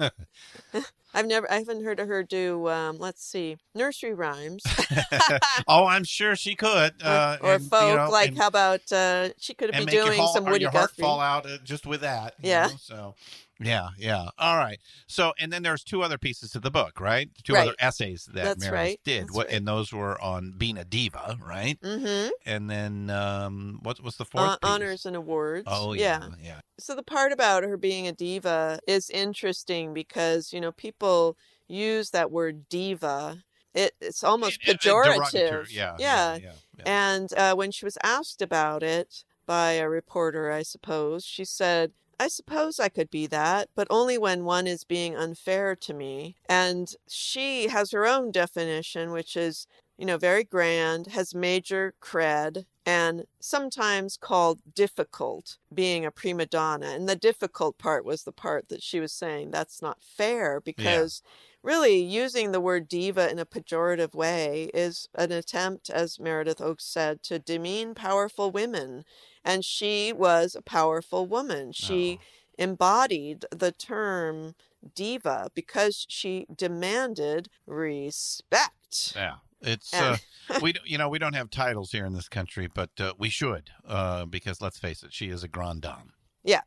I've 1.17 1.27
never, 1.27 1.51
I 1.51 1.57
haven't 1.57 1.83
heard 1.83 1.99
of 1.99 2.09
her 2.09 2.23
do, 2.23 2.69
um, 2.69 2.99
let's 2.99 3.25
see, 3.25 3.57
nursery 3.75 4.12
rhymes 4.14 4.62
oh, 5.69 5.87
I'm 5.87 6.05
sure 6.05 6.37
she 6.37 6.55
could. 6.55 6.95
Uh, 7.03 7.39
or 7.41 7.55
and, 7.55 7.62
you 7.64 7.69
folk. 7.71 7.97
know, 7.97 8.11
like, 8.11 8.29
and- 8.29 8.39
how 8.39 8.49
about 8.49 8.93
uh, 8.93 9.31
she 9.39 9.55
could 9.55 9.71
and 9.75 9.87
be 9.87 9.93
doing 9.93 10.21
some 10.35 10.47
or 10.47 10.53
Woody 10.53 10.62
your 10.62 10.71
heart 10.71 10.93
fall 10.97 11.21
out 11.21 11.47
uh, 11.47 11.59
just 11.64 11.87
with 11.87 12.03
that. 12.03 12.35
you 12.43 12.51
Yeah. 12.51 12.67
know? 12.67 12.73
So, 12.79 13.14
yeah, 13.59 13.89
yeah. 13.97 14.29
All 14.39 14.59
right. 14.59 14.79
So, 15.07 15.33
and 15.39 15.51
then 15.51 15.62
there's 15.62 15.83
two 15.83 16.03
other 16.03 16.19
pieces 16.19 16.51
to 16.51 16.61
the 16.61 16.71
book, 16.71 17.01
right? 17.01 17.31
Two 17.43 17.55
Right. 17.55 17.62
other 17.69 17.75
essays 17.79 18.29
that 18.35 18.45
That's 18.45 18.61
Meredith 18.61 18.75
right. 18.75 19.01
did. 19.03 19.23
That's 19.23 19.33
what, 19.35 19.47
right. 19.47 19.57
and 19.57 19.67
those 19.67 19.95
were 19.95 20.21
on 20.21 20.53
being 20.59 20.77
a 20.77 20.85
diva, 20.85 21.39
right? 21.43 21.81
Mm-hmm. 21.81 22.29
And 22.45 22.69
then 22.69 23.09
um, 23.09 23.79
what 23.83 24.03
was 24.03 24.17
the 24.17 24.27
fourth? 24.27 24.45
Uh, 24.45 24.57
piece? 24.59 24.71
honors 24.71 25.07
and 25.07 25.17
awards. 25.17 25.64
Oh 25.67 25.95
yeah. 25.95 26.21
yeah, 26.21 26.29
yeah. 26.43 26.61
So 26.79 26.95
the 26.95 27.03
part 27.03 27.33
about 27.33 27.62
her 27.62 27.79
being 27.79 28.07
a 28.07 28.12
diva 28.12 28.79
is 28.87 29.09
interesting 29.09 29.95
because 29.95 30.53
you 30.53 30.61
know 30.61 30.73
people 30.73 31.06
use 31.69 32.11
that 32.11 32.31
word 32.31 32.69
diva. 32.69 33.43
It, 33.75 33.93
it's 34.01 34.25
almost 34.25 34.61
pejorative. 34.63 35.67
Yeah, 35.71 35.97
Yeah. 35.99 36.37
yeah, 36.37 36.53
yeah. 36.79 36.85
And 36.87 37.33
uh, 37.35 37.55
when 37.55 37.71
she 37.71 37.85
was 37.85 37.99
asked 38.03 38.41
about 38.41 38.83
it 38.83 39.25
by 39.47 39.73
a 39.73 39.89
reporter, 39.89 40.51
I 40.51 40.63
suppose, 40.63 41.25
she 41.25 41.45
said, 41.45 41.93
I 42.19 42.29
suppose 42.29 42.81
I 42.81 42.89
could 42.89 43.11
be 43.11 43.27
that, 43.27 43.69
but 43.77 43.87
only 43.91 44.17
when 44.17 44.45
one 44.45 44.67
is 44.67 44.85
being 44.85 45.15
unfair 45.15 45.77
to 45.77 45.93
me. 45.93 46.37
And 46.49 46.89
she 47.09 47.69
has 47.69 47.91
her 47.91 48.07
own 48.07 48.31
definition, 48.33 49.11
which 49.11 49.37
is, 49.37 49.67
you 49.97 50.05
know, 50.05 50.19
very 50.19 50.45
grand, 50.45 51.09
has 51.09 51.35
major 51.35 51.95
cred, 52.03 52.67
and 52.85 53.25
sometimes 53.41 54.17
called 54.17 54.61
difficult, 54.75 55.59
being 55.73 56.05
a 56.05 56.11
prima 56.11 56.47
donna. 56.47 56.89
And 56.89 57.09
the 57.09 57.17
difficult 57.17 57.79
part 57.79 58.05
was 58.05 58.23
the 58.23 58.33
part 58.33 58.69
that 58.69 58.83
she 58.83 59.01
was 59.01 59.13
saying 59.13 59.51
that's 59.51 59.83
not 59.83 60.03
fair 60.03 60.61
because 60.61 61.23
really 61.63 61.99
using 61.99 62.53
the 62.53 62.61
word 62.61 62.89
diva 62.89 63.31
in 63.31 63.39
a 63.39 63.47
pejorative 63.47 64.15
way 64.15 64.71
is 64.73 65.09
an 65.17 65.33
attempt, 65.33 65.91
as 65.91 66.21
Meredith 66.21 66.59
Ochs 66.59 66.83
said, 66.83 67.23
to 67.25 67.39
demean 67.39 67.95
powerful 67.95 68.51
women. 68.51 69.05
And 69.45 69.65
she 69.65 70.13
was 70.13 70.55
a 70.55 70.63
powerful 70.63 71.27
woman. 71.27 71.73
She 71.73 72.21
oh. 72.21 72.63
embodied 72.63 73.47
the 73.51 73.73
term 73.73 74.55
diva 74.95 75.51
because 75.55 76.07
she 76.09 76.47
demanded 76.55 77.49
respect. 77.67 79.15
Yeah. 79.17 79.37
It's 79.61 79.93
uh, 79.95 80.17
we 80.63 80.75
you 80.85 80.99
know 80.99 81.09
we 81.09 81.19
don't 81.19 81.35
have 81.35 81.51
titles 81.51 81.93
here 81.93 82.05
in 82.05 82.13
this 82.13 82.29
country, 82.29 82.69
but 82.73 82.91
uh, 82.99 83.15
we 83.19 83.31
should 83.31 83.71
uh, 83.87 84.25
because 84.27 84.61
let's 84.61 84.79
face 84.79 85.03
it, 85.03 85.13
she 85.13 85.29
is 85.29 85.43
a 85.43 85.49
grande 85.49 85.83
dame. 85.83 86.13
Yeah. 86.45 86.63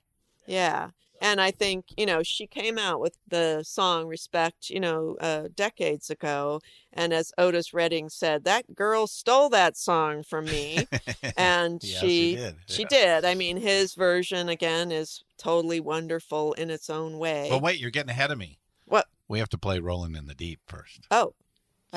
Yeah. 0.47 0.89
And 1.21 1.41
I 1.41 1.51
think, 1.51 1.85
you 1.97 2.05
know, 2.05 2.23
she 2.23 2.47
came 2.47 2.77
out 2.77 3.01
with 3.01 3.17
the 3.27 3.63
song 3.63 4.07
Respect, 4.07 4.69
you 4.69 4.79
know, 4.79 5.17
uh, 5.19 5.49
decades 5.53 6.09
ago. 6.09 6.61
And 6.93 7.13
as 7.13 7.33
Otis 7.37 7.73
Redding 7.73 8.09
said, 8.09 8.45
that 8.45 8.73
girl 8.73 9.05
stole 9.05 9.49
that 9.49 9.75
song 9.75 10.23
from 10.23 10.45
me. 10.45 10.87
And 11.37 11.81
Yeah, 11.83 11.99
she, 11.99 12.07
she 12.09 12.35
did. 12.35 12.55
she 12.67 12.81
Yeah. 12.83 12.87
did. 12.89 13.25
I 13.25 13.35
mean, 13.35 13.57
his 13.57 13.95
version, 13.95 14.49
again, 14.49 14.91
is 14.91 15.23
totally 15.37 15.79
wonderful 15.79 16.53
in 16.53 16.69
its 16.69 16.89
own 16.89 17.17
way. 17.17 17.47
Well, 17.49 17.61
wait, 17.61 17.79
you're 17.79 17.91
getting 17.91 18.09
ahead 18.09 18.31
of 18.31 18.37
me. 18.37 18.59
What? 18.85 19.07
We 19.27 19.39
have 19.39 19.49
to 19.49 19.57
play 19.57 19.79
"Rolling 19.79 20.15
in 20.15 20.25
the 20.25 20.35
Deep" 20.35 20.59
first. 20.67 21.07
Oh, 21.11 21.33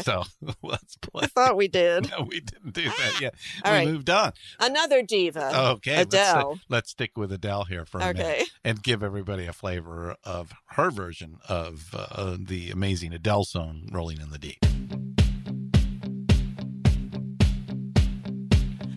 So 0.01 0.25
let's 0.63 0.97
play. 0.97 1.25
I 1.25 1.27
thought 1.27 1.57
we 1.57 1.69
did. 1.69 2.11
No, 2.11 2.23
we 2.29 2.41
didn't 2.41 2.73
do 2.73 2.85
that 2.85 3.21
yet. 3.21 3.35
All 3.65 3.73
we 3.73 3.79
right. 3.79 3.89
moved 3.89 4.09
on. 4.11 4.33
Another 4.59 5.03
diva. 5.03 5.71
Okay, 5.73 5.97
let's, 5.99 6.15
Adele. 6.15 6.59
let's 6.69 6.91
stick 6.91 7.13
with 7.17 7.31
Adele 7.33 7.65
here 7.65 7.85
for 7.85 8.01
a 8.01 8.05
Okay. 8.07 8.19
minute 8.23 8.51
and 8.65 8.83
give 8.83 9.03
everybody 9.03 9.47
a 9.47 9.53
flavor 9.53 10.17
of 10.25 10.53
her 10.71 10.91
version 10.91 11.39
of 11.49 11.91
uh, 11.95 12.37
the 12.41 12.71
amazing 12.71 13.13
Adele 13.13 13.45
song 13.45 13.89
"Rolling 13.93 14.21
in 14.21 14.31
the 14.31 14.39
Deep." 14.39 14.59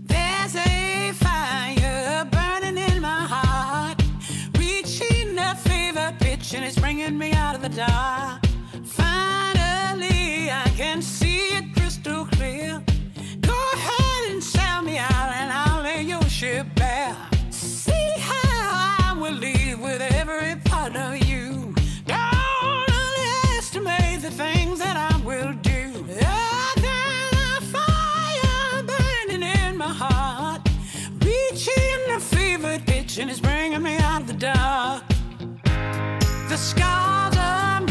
There's 0.07 0.55
a 0.55 1.11
fire 1.13 2.25
burning 2.25 2.77
in 2.77 3.01
my 3.01 3.25
heart, 3.27 4.01
reaching 4.57 5.37
a 5.37 5.55
fever 5.55 6.13
pitch, 6.19 6.53
and 6.53 6.63
it's 6.63 6.77
bringing 6.79 7.17
me 7.17 7.31
out 7.33 7.55
of 7.55 7.61
the 7.61 7.69
dark. 7.69 8.41
I 10.03 10.71
can 10.75 11.01
see 11.01 11.55
it 11.57 11.73
crystal 11.75 12.25
clear. 12.25 12.81
Go 13.41 13.57
ahead 13.73 14.31
and 14.31 14.43
sell 14.43 14.81
me 14.81 14.97
out, 14.97 15.31
and 15.39 15.51
I'll 15.51 15.75
ship 16.29 16.67
bare. 16.75 17.15
See 17.49 18.11
how 18.19 19.13
I 19.13 19.17
will 19.17 19.37
leave 19.47 19.79
with 19.79 20.01
every 20.01 20.55
part 20.65 20.95
of 20.95 21.17
you. 21.29 21.73
Don't 22.05 22.89
underestimate 23.03 24.21
the 24.21 24.31
things 24.31 24.79
that 24.79 24.97
I 25.11 25.15
will 25.29 25.53
do. 25.61 25.81
There's 26.03 26.83
a 27.47 27.61
fire 27.73 28.83
burning 28.83 29.43
in 29.43 29.77
my 29.77 29.93
heart, 30.03 30.61
reaching 31.23 32.19
fever 32.19 32.77
and 33.17 33.29
it's 33.29 33.39
bringing 33.39 33.81
me 33.81 33.95
out 33.97 34.21
of 34.21 34.27
the 34.27 34.33
dark. 34.33 35.03
The 36.49 36.57
scars 36.57 37.37
I'm 37.37 37.85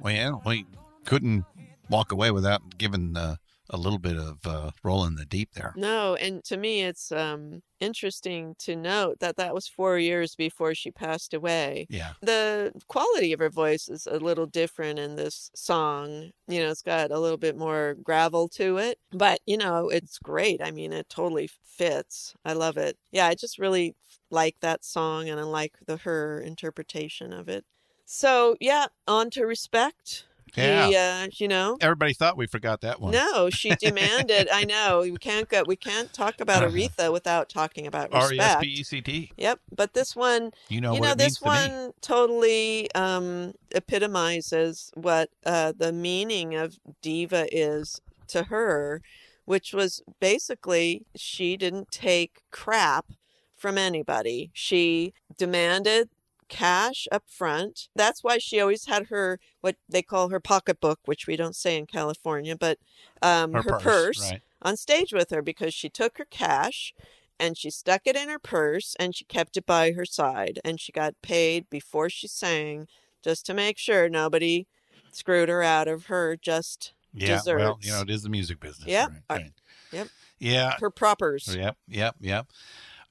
Well, 0.00 0.42
we 0.44 0.66
couldn't 1.04 1.44
walk 1.88 2.12
away 2.12 2.30
without 2.30 2.78
giving 2.78 3.16
uh, 3.16 3.36
a 3.70 3.76
little 3.76 3.98
bit 3.98 4.16
of 4.16 4.38
uh, 4.44 4.70
roll 4.82 5.04
in 5.04 5.14
the 5.14 5.24
deep 5.24 5.52
there. 5.54 5.72
No, 5.76 6.16
and 6.16 6.42
to 6.44 6.56
me, 6.56 6.82
it's 6.82 7.12
um, 7.12 7.62
interesting 7.78 8.54
to 8.60 8.76
note 8.76 9.20
that 9.20 9.36
that 9.36 9.54
was 9.54 9.68
four 9.68 9.98
years 9.98 10.34
before 10.34 10.74
she 10.74 10.90
passed 10.90 11.32
away. 11.32 11.86
Yeah. 11.88 12.12
The 12.20 12.72
quality 12.88 13.32
of 13.32 13.38
her 13.38 13.50
voice 13.50 13.88
is 13.88 14.06
a 14.06 14.18
little 14.18 14.46
different 14.46 14.98
in 14.98 15.16
this 15.16 15.50
song. 15.54 16.30
You 16.48 16.60
know, 16.60 16.70
it's 16.70 16.82
got 16.82 17.10
a 17.12 17.18
little 17.18 17.38
bit 17.38 17.56
more 17.56 17.96
gravel 18.02 18.48
to 18.50 18.78
it, 18.78 18.98
but 19.12 19.40
you 19.46 19.56
know, 19.56 19.88
it's 19.88 20.18
great. 20.18 20.60
I 20.62 20.72
mean, 20.72 20.92
it 20.92 21.08
totally 21.08 21.48
fits. 21.64 22.34
I 22.44 22.54
love 22.54 22.76
it. 22.76 22.98
Yeah, 23.12 23.26
I 23.26 23.34
just 23.34 23.58
really 23.58 23.94
like 24.30 24.56
that 24.60 24.84
song 24.84 25.28
and 25.28 25.40
I 25.40 25.44
like 25.44 25.74
the 25.86 25.98
her 25.98 26.40
interpretation 26.40 27.32
of 27.32 27.48
it. 27.48 27.64
So, 28.12 28.56
yeah, 28.58 28.86
on 29.06 29.30
to 29.30 29.46
respect. 29.46 30.24
Yeah. 30.56 30.88
He, 30.88 30.96
uh, 30.96 31.28
you 31.34 31.46
know, 31.46 31.78
Everybody 31.80 32.12
thought 32.12 32.36
we 32.36 32.48
forgot 32.48 32.80
that 32.80 33.00
one. 33.00 33.12
no, 33.12 33.50
she 33.50 33.70
demanded. 33.76 34.48
I 34.52 34.64
know 34.64 35.02
we 35.02 35.16
can't 35.16 35.48
go. 35.48 35.62
We 35.64 35.76
can't 35.76 36.12
talk 36.12 36.40
about 36.40 36.64
Aretha 36.64 37.12
without 37.12 37.48
talking 37.48 37.86
about 37.86 38.12
R 38.12 38.22
E 38.22 38.24
S 38.24 38.30
respect. 38.30 38.62
P 38.62 38.68
E 38.68 38.82
C 38.82 39.00
T. 39.00 39.32
Yep, 39.36 39.60
but 39.76 39.94
this 39.94 40.16
one, 40.16 40.50
You 40.68 40.80
know 40.80 40.92
you 40.92 41.00
know, 41.00 41.14
this 41.14 41.40
means 41.40 41.66
to 41.68 41.72
one 41.72 41.92
totally 42.00 42.92
um, 42.96 43.52
epitomizes 43.70 44.90
what 44.94 45.30
uh, 45.46 45.72
the 45.78 45.92
meaning 45.92 46.56
of 46.56 46.80
diva 47.00 47.46
is 47.52 48.00
to 48.26 48.42
her, 48.42 49.02
which 49.44 49.72
was 49.72 50.02
basically 50.18 51.06
she 51.14 51.56
didn't 51.56 51.92
take 51.92 52.42
crap 52.50 53.06
from 53.54 53.78
anybody. 53.78 54.50
She 54.52 55.14
demanded 55.36 56.08
cash 56.50 57.08
up 57.10 57.22
front. 57.26 57.88
That's 57.96 58.22
why 58.22 58.36
she 58.36 58.60
always 58.60 58.84
had 58.84 59.06
her 59.06 59.38
what 59.62 59.76
they 59.88 60.02
call 60.02 60.28
her 60.28 60.40
pocketbook, 60.40 60.98
which 61.06 61.26
we 61.26 61.36
don't 61.36 61.56
say 61.56 61.78
in 61.78 61.86
California, 61.86 62.56
but 62.56 62.78
um, 63.22 63.52
Her 63.52 63.62
her, 63.62 63.70
purse, 63.70 63.82
purse, 63.82 64.30
right. 64.30 64.42
on 64.60 64.76
stage 64.76 65.14
with 65.14 65.30
her 65.30 65.40
because 65.40 65.72
she 65.72 65.88
took 65.88 66.18
her 66.18 66.26
cash 66.28 66.92
and 67.38 67.56
she 67.56 67.70
stuck 67.70 68.02
it 68.04 68.16
in 68.16 68.28
her 68.28 68.38
purse 68.38 68.94
and 69.00 69.16
she 69.16 69.24
kept 69.24 69.56
it 69.56 69.64
by 69.64 69.92
her 69.92 70.04
side 70.04 70.60
and 70.62 70.78
she 70.78 70.92
got 70.92 71.14
paid 71.22 71.70
before 71.70 72.10
she 72.10 72.28
sang 72.28 72.86
just 73.22 73.46
to 73.46 73.54
make 73.54 73.78
sure 73.78 74.08
nobody 74.08 74.66
screwed 75.10 75.48
her 75.48 75.62
out 75.62 75.88
of 75.88 76.06
her 76.06 76.36
just 76.36 76.92
Yeah, 77.14 77.36
desserts. 77.36 77.62
well, 77.62 77.78
you 77.80 77.92
know, 77.92 78.02
it 78.02 78.10
is 78.10 78.22
the 78.22 78.28
music 78.28 78.60
business. 78.60 78.88
Yep. 78.88 79.08
Right, 79.08 79.22
right. 79.30 79.52
Yep. 79.92 80.08
Yeah. 80.38 80.74
Her 80.80 80.90
propers. 80.90 81.54
Yep, 81.54 81.76
yep, 81.88 82.16
yep. 82.20 82.46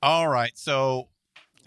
All 0.01 0.27
right, 0.27 0.57
so 0.57 1.09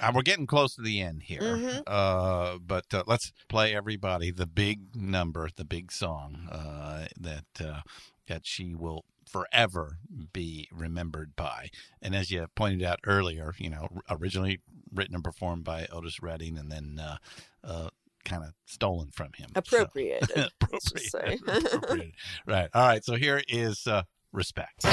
uh, 0.01 0.13
we're 0.15 0.23
getting 0.23 0.47
close 0.47 0.75
to 0.75 0.83
the 0.83 1.01
end 1.01 1.23
here. 1.25 1.41
Mhm. 1.41 1.83
Uh, 1.87 2.59
but 2.65 2.85
uh, 2.93 3.05
let's 3.07 3.33
play 3.49 3.75
everybody 3.75 4.31
the 4.31 4.47
big 4.47 4.95
number, 4.97 5.49
the 5.57 5.65
big 5.65 5.93
song 5.93 6.49
uh, 6.51 7.07
that 7.21 7.45
uh, 7.65 7.81
that 8.29 8.43
she 8.45 8.75
will 8.75 9.05
forever 9.29 9.99
be 10.33 10.69
remembered 10.73 11.35
by. 11.37 11.69
And 12.03 12.15
as 12.15 12.31
you 12.31 12.47
pointed 12.55 12.83
out 12.83 12.99
earlier, 13.07 13.55
you 13.59 13.71
know, 13.71 13.89
originally 14.11 14.61
written 14.93 15.15
and 15.15 15.25
performed 15.25 15.65
by 15.65 15.87
Otis 15.93 16.23
Redding, 16.23 16.59
and 16.59 16.71
then 16.71 17.01
uh, 17.01 17.17
uh, 17.65 17.89
kind 18.25 18.45
of 18.45 18.53
stolen 18.67 19.09
from 19.13 19.29
him. 19.37 19.49
So- 19.55 19.59
Appropriated. 19.59 20.31
just 20.73 21.11
say. 21.11 21.39
Appropriated. 21.47 22.13
right. 22.47 22.69
All 22.75 22.87
right. 22.87 23.05
So 23.05 23.15
here 23.17 23.43
is 23.49 23.87
uh, 23.87 24.03
respect. 24.33 24.85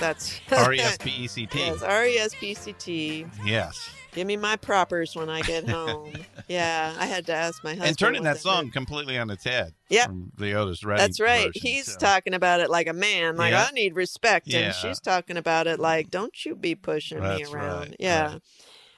That's 0.00 0.40
R 0.50 0.72
E 0.72 0.80
S 0.80 0.98
P 0.98 1.10
E 1.10 1.26
C 1.28 1.46
T. 1.46 1.58
Yes, 1.58 1.82
R 1.82 2.04
E 2.06 2.16
S 2.18 2.34
P 2.34 2.54
C 2.54 2.72
T. 2.72 3.26
Yes. 3.44 3.90
Give 4.12 4.26
me 4.26 4.36
my 4.36 4.56
propers 4.56 5.14
when 5.14 5.28
I 5.30 5.40
get 5.42 5.68
home. 5.68 6.12
yeah, 6.48 6.96
I 6.98 7.06
had 7.06 7.26
to 7.26 7.32
ask 7.32 7.62
my 7.62 7.70
husband. 7.70 7.88
And 7.90 7.96
turning 7.98 8.22
that 8.24 8.38
song 8.38 8.72
completely 8.72 9.16
on 9.16 9.30
its 9.30 9.44
head. 9.44 9.72
Yeah, 9.88 10.08
the 10.36 10.54
Otis 10.54 10.82
Redding. 10.82 11.00
That's 11.06 11.20
right. 11.20 11.46
version, 11.46 11.62
He's 11.62 11.92
so. 11.92 11.98
talking 11.98 12.34
about 12.34 12.58
it 12.58 12.70
like 12.70 12.88
a 12.88 12.92
man, 12.92 13.36
like 13.36 13.52
Yeah. 13.52 13.66
I 13.68 13.72
need 13.72 13.94
respect, 13.94 14.48
Yeah. 14.48 14.58
and 14.60 14.74
she's 14.74 14.98
talking 14.98 15.36
about 15.36 15.68
it 15.68 15.78
like, 15.78 16.10
don't 16.10 16.44
you 16.44 16.56
be 16.56 16.74
pushing 16.74 17.20
me 17.20 17.44
around. 17.44 17.90
right, 17.90 17.96
Yeah. 18.00 18.38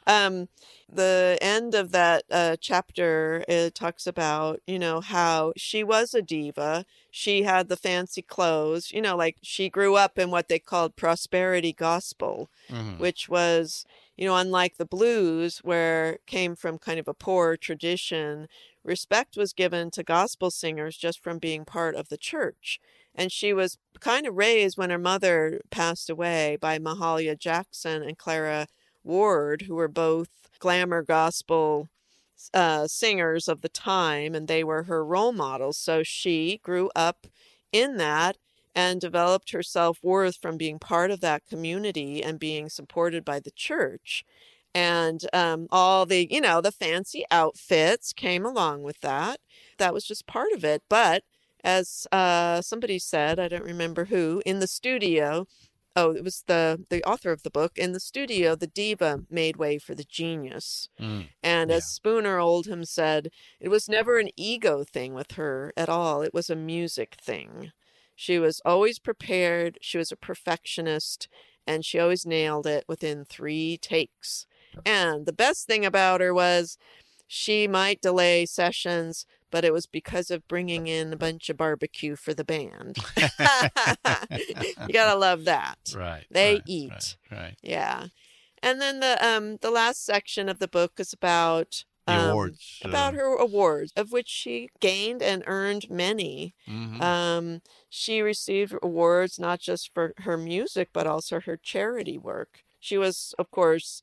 Um, 0.06 0.48
the 0.88 1.38
end 1.40 1.74
of 1.74 1.92
that 1.92 2.24
uh, 2.30 2.56
chapter 2.60 3.44
it 3.48 3.74
talks 3.74 4.06
about 4.06 4.60
you 4.66 4.78
know 4.78 5.00
how 5.00 5.52
she 5.56 5.84
was 5.84 6.14
a 6.14 6.22
diva. 6.22 6.84
She 7.10 7.42
had 7.44 7.68
the 7.68 7.76
fancy 7.76 8.22
clothes. 8.22 8.90
You 8.92 9.00
know, 9.02 9.16
like 9.16 9.38
she 9.42 9.68
grew 9.70 9.94
up 9.96 10.18
in 10.18 10.30
what 10.30 10.48
they 10.48 10.58
called 10.58 10.96
prosperity 10.96 11.72
gospel 11.72 12.50
Mhm. 12.68 12.98
which 12.98 13.28
was, 13.28 13.84
you 14.16 14.26
know, 14.26 14.36
unlike 14.36 14.76
the 14.76 14.86
blues, 14.86 15.58
where 15.58 16.18
came 16.26 16.54
from 16.54 16.78
kind 16.78 16.98
of 17.00 17.08
a 17.08 17.14
poor 17.14 17.56
tradition, 17.56 18.46
respect 18.84 19.36
was 19.36 19.52
given 19.52 19.90
to 19.90 20.02
gospel 20.04 20.50
singers 20.50 20.96
just 20.96 21.20
from 21.22 21.38
being 21.38 21.64
part 21.64 21.94
of 21.96 22.08
the 22.08 22.18
church. 22.18 22.78
And 23.14 23.30
she 23.32 23.52
was 23.52 23.78
kind 24.00 24.26
of 24.26 24.34
raised 24.36 24.78
when 24.78 24.90
her 24.90 24.98
mother 24.98 25.60
passed 25.70 26.08
away 26.10 26.56
by 26.60 26.78
Mahalia 26.78 27.36
Jackson 27.38 28.02
and 28.02 28.16
Clara 28.18 28.66
Ward, 29.04 29.62
who 29.62 29.74
were 29.74 29.88
both 29.88 30.28
glamour 30.58 31.02
gospel 31.02 31.88
uh, 32.54 32.86
singers 32.86 33.48
of 33.48 33.62
the 33.62 33.68
time, 33.68 34.34
and 34.34 34.48
they 34.48 34.64
were 34.64 34.84
her 34.84 35.04
role 35.04 35.32
models. 35.32 35.78
So 35.78 36.02
she 36.02 36.60
grew 36.62 36.90
up 36.94 37.26
in 37.72 37.96
that 37.98 38.36
and 38.74 39.00
developed 39.00 39.50
her 39.52 39.62
self 39.62 39.98
worth 40.02 40.36
from 40.36 40.56
being 40.56 40.78
part 40.78 41.10
of 41.10 41.20
that 41.20 41.46
community 41.46 42.22
and 42.22 42.38
being 42.38 42.68
supported 42.68 43.24
by 43.24 43.40
the 43.40 43.50
church. 43.50 44.24
And 44.74 45.22
um, 45.34 45.66
all 45.70 46.06
the, 46.06 46.26
you 46.30 46.40
know, 46.40 46.60
the 46.62 46.72
fancy 46.72 47.24
outfits 47.30 48.12
came 48.14 48.46
along 48.46 48.82
with 48.82 49.00
that. 49.00 49.38
That 49.78 49.92
was 49.92 50.04
just 50.04 50.26
part 50.26 50.52
of 50.52 50.64
it. 50.64 50.82
But 50.88 51.24
as 51.62 52.06
uh, 52.10 52.62
somebody 52.62 52.98
said, 52.98 53.38
I 53.38 53.48
don't 53.48 53.64
remember 53.64 54.06
who, 54.06 54.42
in 54.46 54.60
the 54.60 54.66
studio, 54.66 55.46
oh, 55.97 56.12
it 56.12 56.24
was 56.24 56.44
the 56.47 56.85
the 56.90 57.02
author 57.05 57.32
of 57.32 57.43
the 57.43 57.51
book. 57.51 57.78
In 57.78 57.93
the 57.93 58.01
studio, 58.01 58.55
the 58.55 58.66
diva 58.66 59.23
made 59.31 59.56
way 59.56 59.78
for 59.78 59.94
the 59.94 60.05
genius. 60.05 60.89
Mm. 61.01 61.28
And 61.43 61.70
as 61.70 61.85
Spooner 61.86 62.39
Oldham 62.39 62.85
said, 62.85 63.31
it 63.60 63.69
was 63.69 63.89
never 63.89 64.19
an 64.19 64.31
ego 64.36 64.85
thing 64.85 65.14
with 65.14 65.32
her 65.32 65.73
at 65.77 65.89
all. 65.89 66.23
It 66.23 66.35
was 66.35 66.51
a 66.51 66.56
music 66.56 67.16
thing. 67.23 67.73
She 68.14 68.39
was 68.39 68.60
always 68.64 68.98
prepared. 68.98 69.78
She 69.81 69.98
was 69.98 70.12
a 70.12 70.16
perfectionist, 70.16 71.28
and 71.66 71.85
she 71.85 71.98
always 71.98 72.27
nailed 72.27 72.66
it 72.66 72.85
within 72.89 73.24
three 73.24 73.78
takes. 73.78 74.47
And 74.86 75.27
the 75.27 75.32
best 75.32 75.66
thing 75.66 75.85
about 75.85 76.20
her 76.20 76.32
was 76.32 76.78
she 77.27 77.66
might 77.69 78.01
delay 78.01 78.47
sessions, 78.47 79.27
but 79.52 79.64
it 79.64 79.74
was 79.74 79.86
because 79.86 80.30
of 80.32 80.48
bringing 80.48 80.88
in 80.88 81.12
a 81.12 81.18
bunch 81.18 81.50
of 81.50 81.58
barbecue 81.58 82.16
for 82.16 82.34
the 82.34 82.44
band. 82.44 82.98
you 84.86 84.94
gotta 84.94 85.18
love 85.18 85.44
that. 85.46 85.78
Right. 85.94 86.26
They 86.30 86.54
right, 86.54 86.62
eat. 86.66 87.16
Right. 87.30 87.38
right. 87.40 87.56
Yeah. 87.62 88.08
And 88.62 88.80
then 88.80 89.00
the 89.00 89.24
um 89.26 89.58
the 89.62 89.70
last 89.70 90.04
section 90.04 90.48
of 90.48 90.58
the 90.60 90.68
book 90.68 90.94
is 90.98 91.12
about 91.12 91.84
The 92.06 92.14
um, 92.14 92.30
awards, 92.30 92.80
about 92.84 93.14
uh, 93.14 93.16
her 93.16 93.36
awards, 93.36 93.92
of 93.96 94.12
which 94.12 94.28
she 94.28 94.70
gained 94.80 95.22
and 95.22 95.44
earned 95.46 95.90
many. 95.90 96.54
Mhm. 96.68 97.00
Um, 97.02 97.62
she 97.90 98.22
received 98.22 98.74
awards 98.82 99.38
not 99.38 99.60
just 99.60 99.92
for 99.94 100.14
her 100.18 100.36
music 100.38 100.90
but 100.92 101.06
also 101.06 101.40
her 101.40 101.56
charity 101.56 102.18
work. 102.18 102.64
She 102.80 102.98
was, 102.98 103.34
of 103.38 103.50
course, 103.50 104.02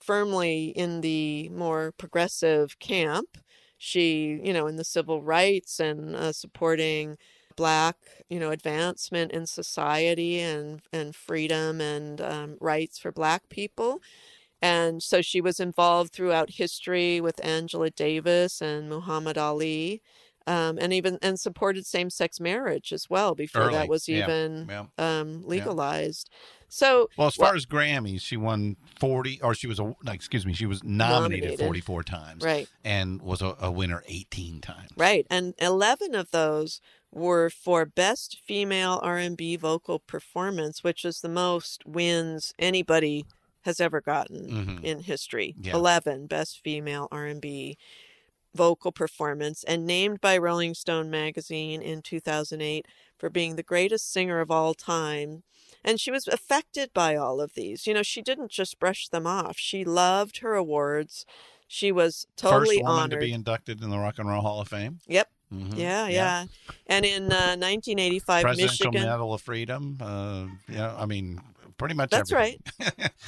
firmly 0.00 0.68
in 0.76 1.00
the 1.02 1.48
more 1.50 1.92
progressive 1.92 2.78
camp. 2.80 3.38
She, 3.80 4.40
you 4.44 4.52
know, 4.52 4.66
in 4.68 4.76
the 4.76 4.84
civil 4.84 5.22
rights 5.22 5.80
and 5.80 6.14
uh, 6.14 6.32
supporting 6.32 7.16
black, 7.56 7.96
you 8.28 8.38
know, 8.40 8.50
advancement 8.50 9.32
in 9.32 9.46
society 9.46 10.40
and 10.40 10.82
and 10.92 11.16
freedom 11.16 11.80
and 11.80 12.20
um, 12.20 12.58
rights 12.60 12.98
for 12.98 13.12
black 13.12 13.48
people. 13.48 14.00
And 14.62 15.02
so 15.02 15.22
she 15.22 15.40
was 15.40 15.60
involved 15.60 16.12
throughout 16.12 16.50
history 16.50 17.20
with 17.20 17.44
Angela 17.44 17.90
Davis 17.90 18.60
and 18.60 18.88
Muhammad 18.90 19.38
Ali, 19.38 20.02
um, 20.46 20.78
and 20.80 20.92
even 20.92 21.18
and 21.22 21.38
supported 21.38 21.86
same-sex 21.86 22.40
marriage 22.40 22.92
as 22.92 23.08
well 23.10 23.34
before 23.34 23.62
Early, 23.62 23.74
that 23.74 23.88
was 23.88 24.08
yeah, 24.08 24.24
even 24.24 24.66
yeah, 24.68 24.86
um, 24.98 25.42
legalized. 25.46 26.30
So 26.72 27.10
Well, 27.16 27.26
as 27.26 27.34
far 27.34 27.56
as 27.56 27.66
Grammys, 27.66 28.20
she 28.20 28.36
won 28.36 28.76
40, 29.00 29.40
or 29.42 29.54
she 29.54 29.66
was, 29.66 29.80
a, 29.80 29.92
no, 30.04 30.12
excuse 30.12 30.46
me, 30.46 30.52
she 30.52 30.66
was 30.66 30.84
nominated, 30.84 31.44
Nominated. 31.58 31.66
44 31.66 32.02
times. 32.04 32.44
Right. 32.44 32.68
And 32.84 33.20
was 33.20 33.42
a, 33.42 33.56
a 33.60 33.72
winner 33.72 34.04
18 34.06 34.60
times. 34.60 34.90
Right, 34.96 35.26
and 35.28 35.54
11 35.58 36.14
of 36.14 36.30
those 36.30 36.80
were 37.10 37.50
for 37.50 37.84
best 37.84 38.38
female 38.46 39.00
R&B 39.02 39.56
vocal 39.56 39.98
performance, 39.98 40.84
which 40.84 41.04
is 41.04 41.20
the 41.22 41.28
most 41.28 41.84
wins 41.84 42.54
anybody 42.56 43.26
has 43.62 43.80
ever 43.80 44.00
gotten 44.00 44.48
Mhm. 44.48 44.84
in 44.84 45.00
history. 45.00 45.56
Yeah. 45.60 45.74
11 45.74 46.26
best 46.28 46.60
female 46.62 47.08
R&B 47.10 47.76
vocal 48.54 48.92
performance 48.92 49.62
and 49.64 49.86
named 49.86 50.20
by 50.20 50.36
Rolling 50.36 50.74
Stone 50.74 51.10
magazine 51.10 51.80
in 51.82 52.02
2008 52.02 52.86
for 53.18 53.30
being 53.30 53.56
the 53.56 53.62
greatest 53.62 54.12
singer 54.12 54.40
of 54.40 54.50
all 54.50 54.74
time. 54.74 55.42
And 55.84 56.00
she 56.00 56.10
was 56.10 56.26
affected 56.28 56.92
by 56.92 57.16
all 57.16 57.40
of 57.40 57.54
these. 57.54 57.86
You 57.86 57.94
know, 57.94 58.02
she 58.02 58.22
didn't 58.22 58.50
just 58.50 58.78
brush 58.78 59.08
them 59.08 59.26
off. 59.26 59.56
She 59.58 59.84
loved 59.84 60.38
her 60.38 60.54
awards. 60.54 61.24
She 61.66 61.92
was 61.92 62.26
totally 62.36 62.76
First 62.76 62.82
woman 62.82 63.02
honored. 63.02 63.20
to 63.20 63.26
be 63.26 63.32
inducted 63.32 63.82
in 63.82 63.90
the 63.90 63.98
Rock 63.98 64.18
and 64.18 64.28
Roll 64.28 64.42
Hall 64.42 64.60
of 64.60 64.68
Fame. 64.68 64.98
Yep. 65.06 65.28
Mhm. 65.54 65.76
Yeah, 65.78 66.06
yeah. 66.08 66.46
And 66.86 67.04
in 67.04 67.24
uh, 67.24 67.56
1985, 67.56 68.42
Presidential 68.42 68.86
Michigan. 68.92 69.08
Medal 69.08 69.34
of 69.34 69.40
Freedom. 69.40 69.96
Uh, 70.00 70.46
yeah, 70.68 70.94
I 70.96 71.06
mean, 71.06 71.40
pretty 71.78 71.94
much 71.94 72.10
That's 72.10 72.30
everything. 72.32 72.60
right. 72.98 73.10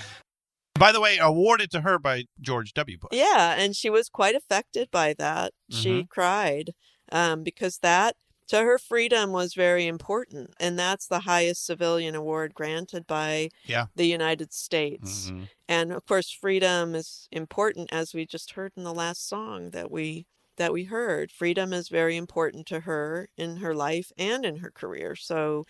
By 0.79 0.91
the 0.93 1.01
way, 1.01 1.19
awarded 1.19 1.71
to 1.73 1.83
her 1.83 1.99
by 1.99 2.25
George 2.41 2.73
W. 2.75 2.99
Bush. 2.99 3.11
Yeah, 3.13 3.55
and 3.59 3.77
she 3.77 3.91
was 3.91 4.09
quite 4.09 4.35
affected 4.35 4.91
by 4.91 5.15
that. 5.15 5.53
She 5.69 6.05
Mhm. 6.05 6.09
cried 6.09 6.71
um, 7.11 7.43
because 7.43 7.79
that 7.79 8.17
to 8.49 8.59
her 8.63 8.79
freedom 8.79 9.33
was 9.33 9.55
very 9.55 9.87
important, 9.87 10.55
and 10.59 10.79
that's 10.79 11.07
the 11.07 11.21
highest 11.21 11.67
civilian 11.67 12.15
award 12.15 12.55
granted 12.55 13.07
by 13.07 13.51
Yeah. 13.65 13.87
the 13.95 14.07
United 14.07 14.53
States. 14.53 15.33
Mhm. 15.33 15.51
And 15.69 15.93
of 15.93 16.07
course, 16.07 16.31
freedom 16.31 16.95
is 16.95 17.29
important, 17.31 17.91
as 17.93 18.15
we 18.15 18.25
just 18.27 18.53
heard 18.53 18.73
in 18.77 18.85
the 18.85 18.95
last 18.95 19.29
song 19.29 19.71
that 19.71 19.91
we 19.91 20.27
that 20.57 20.73
we 20.73 20.85
heard. 20.85 21.33
Freedom 21.33 21.73
is 21.73 21.89
very 21.89 22.15
important 22.17 22.67
to 22.67 22.81
her 22.81 23.29
in 23.39 23.57
her 23.57 23.75
life 23.75 24.13
and 24.19 24.45
in 24.45 24.57
her 24.59 24.71
career. 24.71 25.17
So, 25.17 25.65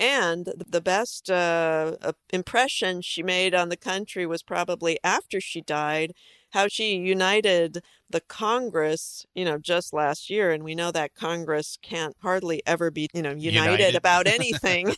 and 0.00 0.52
the 0.56 0.80
best 0.80 1.30
uh, 1.30 1.96
uh, 2.02 2.12
impression 2.30 3.00
she 3.00 3.22
made 3.22 3.54
on 3.54 3.68
the 3.68 3.76
country 3.76 4.26
was 4.26 4.42
probably 4.42 4.98
after 5.04 5.40
she 5.40 5.60
died, 5.60 6.14
how 6.50 6.68
she 6.68 6.96
united 6.96 7.82
the 8.10 8.20
Congress, 8.20 9.26
you 9.34 9.44
know, 9.44 9.58
just 9.58 9.92
last 9.92 10.30
year. 10.30 10.52
And 10.52 10.62
we 10.62 10.74
know 10.74 10.90
that 10.92 11.14
Congress 11.14 11.78
can't 11.82 12.16
hardly 12.22 12.62
ever 12.66 12.90
be, 12.90 13.08
you 13.12 13.22
know, 13.22 13.32
united, 13.32 13.78
United. 13.80 13.94
about 13.96 14.26
anything. 14.38 14.94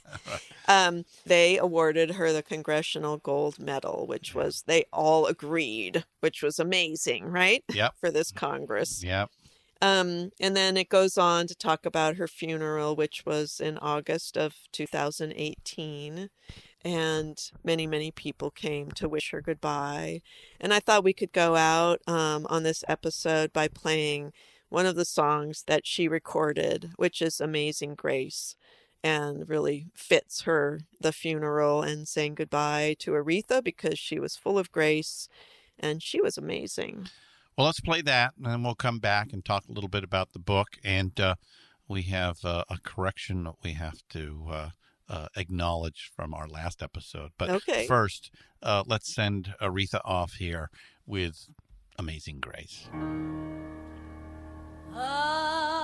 um, 0.69 1.05
they 1.25 1.57
awarded 1.57 2.13
her 2.13 2.33
the 2.33 2.43
Congressional 2.43 3.17
Gold 3.19 3.59
Medal, 3.59 4.07
which 4.07 4.35
was, 4.35 4.65
they 4.67 4.85
all 4.93 5.27
agreed, 5.27 6.05
which 6.21 6.43
was 6.43 6.59
amazing, 6.59 7.25
right? 7.25 7.65
Yep. 7.73 7.95
For 8.01 8.11
this 8.11 8.31
Congress. 8.33 9.03
Yep. 9.03 9.31
Um, 9.83 10.31
and 10.41 10.57
then 10.57 10.77
it 10.77 10.89
goes 10.89 11.19
on 11.19 11.47
to 11.49 11.55
talk 11.55 11.85
about 11.85 12.17
her 12.17 12.27
funeral, 12.27 12.97
which 12.97 13.25
was 13.27 13.61
in 13.61 13.79
August 13.79 14.37
of 14.37 14.55
2018. 14.73 16.31
And 16.85 17.51
many, 17.65 17.87
many 17.87 18.11
people 18.11 18.51
came 18.51 18.91
to 18.93 19.09
wish 19.09 19.31
her 19.33 19.41
goodbye. 19.41 20.23
And 20.61 20.73
I 20.73 20.81
thought 20.81 21.05
we 21.05 21.13
could 21.13 21.33
go 21.33 21.57
out 21.57 22.01
um, 22.07 22.47
on 22.49 22.63
this 22.63 22.85
episode 22.89 23.53
by 23.53 23.69
playing 23.69 24.33
one 24.69 24.87
of 24.87 24.97
the 24.97 25.05
songs 25.05 25.65
that 25.67 25.87
she 25.87 26.09
recorded, 26.09 26.91
which 26.97 27.21
is 27.21 27.41
Amazing 27.41 27.95
Grace, 27.95 28.57
and 29.03 29.49
really 29.49 29.87
fits 29.95 30.43
her, 30.43 30.81
the 31.01 31.13
funeral, 31.13 31.83
and 31.83 32.09
saying 32.09 32.35
goodbye 32.35 32.97
to 33.01 33.13
Aretha 33.13 33.63
because 33.63 33.99
she 33.99 34.19
was 34.19 34.37
full 34.37 34.59
of 34.59 34.73
grace 34.73 35.29
and 35.79 36.03
she 36.03 36.21
was 36.21 36.37
amazing. 36.39 37.09
Well, 37.57 37.67
let's 37.67 37.81
play 37.81 38.03
that, 38.03 38.35
and 38.37 38.45
then 38.45 38.63
we'll 38.63 38.75
come 38.75 38.99
back 38.99 39.33
and 39.33 39.43
talk 39.43 39.65
a 39.67 39.73
little 39.73 39.89
bit 39.89 40.05
about 40.05 40.33
the 40.33 40.39
book. 40.39 40.77
And 40.85 41.19
uh, 41.19 41.37
we 41.89 42.03
have 42.03 42.45
uh, 42.45 42.65
a 42.69 42.79
correction 42.83 43.45
that 43.45 43.55
we 43.63 43.73
have 43.73 43.97
to 44.11 44.47
uh, 44.51 44.69
uh, 45.09 45.29
acknowledge 45.37 46.11
from 46.15 46.35
our 46.35 46.47
last 46.47 46.83
episode. 46.83 47.31
But 47.39 47.49
Okay. 47.51 47.87
first, 47.87 48.31
uh, 48.63 48.85
let's 48.87 49.15
send 49.15 49.55
Aretha 49.61 50.01
off 50.05 50.35
here 50.35 50.69
with 51.07 51.47
Amazing 51.99 52.41
Grace. 52.41 52.89
Amazing 54.93 55.76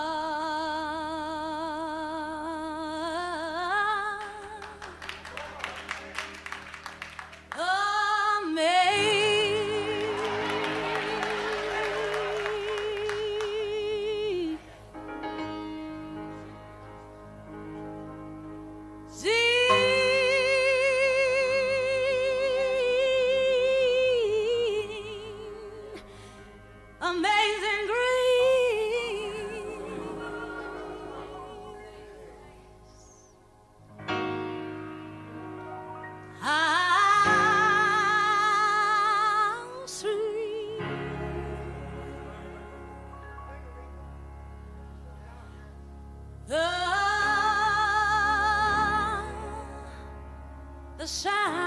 the 51.02 51.08
shine. 51.08 51.61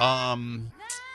Um, 0.00 0.72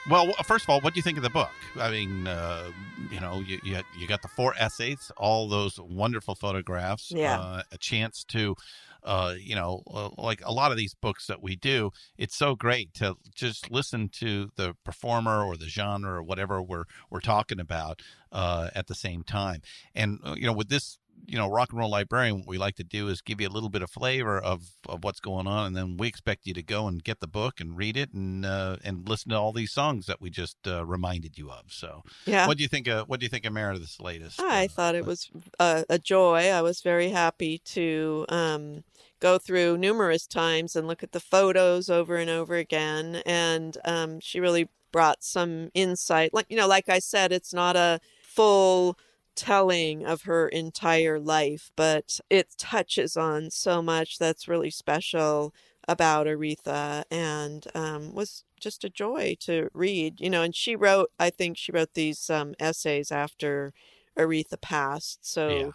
well, 0.10 0.32
first 0.44 0.66
of 0.66 0.70
all, 0.70 0.80
what 0.82 0.94
do 0.94 1.00
you 1.00 1.02
think 1.02 1.18
of 1.18 1.24
the 1.24 1.30
book? 1.32 1.50
I 1.80 1.90
mean, 1.90 2.28
uh, 2.28 2.70
you 3.12 3.20
know, 3.20 3.40
you, 3.40 3.60
you 3.64 3.80
you 3.98 4.08
got 4.08 4.22
the 4.22 4.28
four 4.28 4.54
essays, 4.58 5.12
all 5.18 5.50
those 5.50 5.80
wonderful 5.80 6.36
photographs, 6.36 7.12
Yeah. 7.12 7.40
uh, 7.40 7.62
a 7.72 7.78
chance 7.80 8.24
to, 8.26 8.56
uh, 9.04 9.34
you 9.40 9.56
know, 9.56 9.82
uh, 9.92 10.10
like 10.18 10.42
a 10.46 10.52
lot 10.52 10.72
of 10.72 10.78
these 10.78 10.94
books 10.94 11.26
that 11.26 11.42
we 11.42 11.56
do, 11.56 11.92
it's 12.20 12.36
so 12.36 12.56
great 12.56 12.94
to 12.96 13.16
just 13.34 13.72
listen 13.72 14.10
to 14.20 14.52
the 14.56 14.76
performer 14.84 15.44
or 15.44 15.58
the 15.58 15.68
genre 15.68 16.14
or 16.20 16.24
whatever 16.24 16.62
we're 16.62 16.86
we're 17.10 17.20
talking 17.20 17.60
about 17.60 18.04
uh, 18.32 18.70
at 18.76 18.86
the 18.86 18.96
same 18.96 19.24
time. 19.24 19.62
And 19.96 20.20
uh, 20.24 20.36
you 20.38 20.46
know, 20.46 20.54
with 20.54 20.70
this 20.70 21.00
you 21.28 21.38
know, 21.38 21.50
rock 21.50 21.70
and 21.72 21.80
roll 21.80 21.90
librarian, 21.90 22.40
what 22.40 22.48
we 22.48 22.58
like 22.58 22.76
to 22.76 22.84
do 22.84 23.08
is 23.08 23.22
give 23.22 23.42
you 23.42 23.48
a 23.48 23.50
little 23.50 23.70
bit 23.70 23.82
of 23.82 23.90
flavor 23.90 24.40
of, 24.40 24.64
of 24.88 25.04
what's 25.04 25.20
going 25.20 25.48
on, 25.48 25.68
and 25.68 25.76
then 25.76 25.98
we 25.98 26.08
expect 26.08 26.46
you 26.46 26.54
to 26.54 26.64
go 26.64 26.88
and 26.88 27.04
get 27.04 27.20
the 27.20 27.28
book 27.28 27.60
and 27.60 27.78
read 27.78 27.98
it 27.98 28.14
and 28.14 28.46
uh, 28.46 28.78
and 28.84 29.08
listen 29.08 29.32
to 29.32 29.38
all 29.38 29.52
these 29.54 29.72
songs 29.72 30.06
that 30.06 30.22
we 30.22 30.30
just 30.30 30.58
uh, 30.68 30.86
reminded 30.86 31.38
you 31.38 31.52
of. 31.52 31.66
So, 31.72 32.04
Yeah. 32.26 32.48
what 32.48 32.58
do 32.58 32.64
you 32.64 32.70
think? 32.70 32.88
Of, 32.88 33.08
what 33.08 33.20
do 33.20 33.26
you 33.26 33.30
think 33.30 33.46
of 33.46 33.54
Meredith's 33.54 34.00
latest? 34.00 34.42
I 34.42 34.68
thought 34.68 34.96
it 34.96 35.06
was 35.06 35.30
a, 35.60 35.86
a 35.90 36.00
joy. 36.00 36.50
I 36.50 36.62
was 36.62 36.82
very 36.82 37.10
happy 37.10 37.60
to 37.66 38.26
um, 38.30 38.84
go 39.20 39.38
through 39.38 39.78
numerous 39.78 40.28
times 40.28 40.76
and 40.76 40.88
look 40.88 41.04
at 41.04 41.12
the 41.12 41.20
photos 41.20 41.90
over 41.90 42.18
and 42.18 42.30
over 42.30 42.56
again. 42.56 43.22
And 43.26 43.78
um, 43.86 44.20
she 44.20 44.40
really 44.40 44.70
brought 44.92 45.24
some 45.24 45.70
insight. 45.74 46.34
Like 46.34 46.46
you 46.50 46.58
know, 46.58 46.68
like 46.68 46.90
I 46.90 47.00
said, 47.00 47.32
it's 47.32 47.54
not 47.54 47.76
a 47.76 48.00
full 48.22 48.98
telling 49.36 50.06
of 50.06 50.24
her 50.24 50.48
entire 50.48 51.20
life, 51.20 51.72
but 51.76 52.20
it 52.30 52.56
touches 52.58 53.18
on 53.18 53.52
so 53.52 53.82
much 53.82 54.18
that's 54.18 54.48
really 54.48 54.70
special 54.72 55.54
about 55.88 56.26
Aretha 56.26 57.04
and 57.12 57.68
um, 57.76 58.14
was 58.14 58.44
just 58.60 58.84
a 58.84 58.90
joy 58.90 59.36
to 59.42 59.70
read. 59.74 60.20
You 60.20 60.30
know, 60.30 60.42
and 60.42 60.56
she 60.56 60.76
wrote, 60.76 61.12
I 61.20 61.30
think 61.30 61.58
she 61.58 61.72
wrote 61.72 61.94
these 61.94 62.30
um, 62.30 62.56
essays 62.60 63.12
after 63.12 63.74
Aretha 64.18 64.60
passed, 64.60 65.20
so 65.26 65.74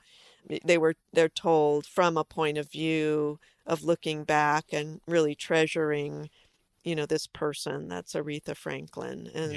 they 0.65 0.78
were 0.78 0.95
they're 1.12 1.28
told 1.28 1.87
from 1.87 2.16
a 2.16 2.24
point 2.24 2.59
of 2.59 2.70
view 2.70 3.39
of 3.66 3.85
looking 3.85 4.24
back 4.24 4.65
and 4.73 5.01
really 5.07 5.35
treasuring, 5.35 6.31
you 6.82 6.97
know, 6.97 7.07
this 7.07 7.27
person 7.27 7.89
that's 7.89 8.15
Aretha 8.15 8.57
Franklin 8.57 9.31
and. 9.35 9.53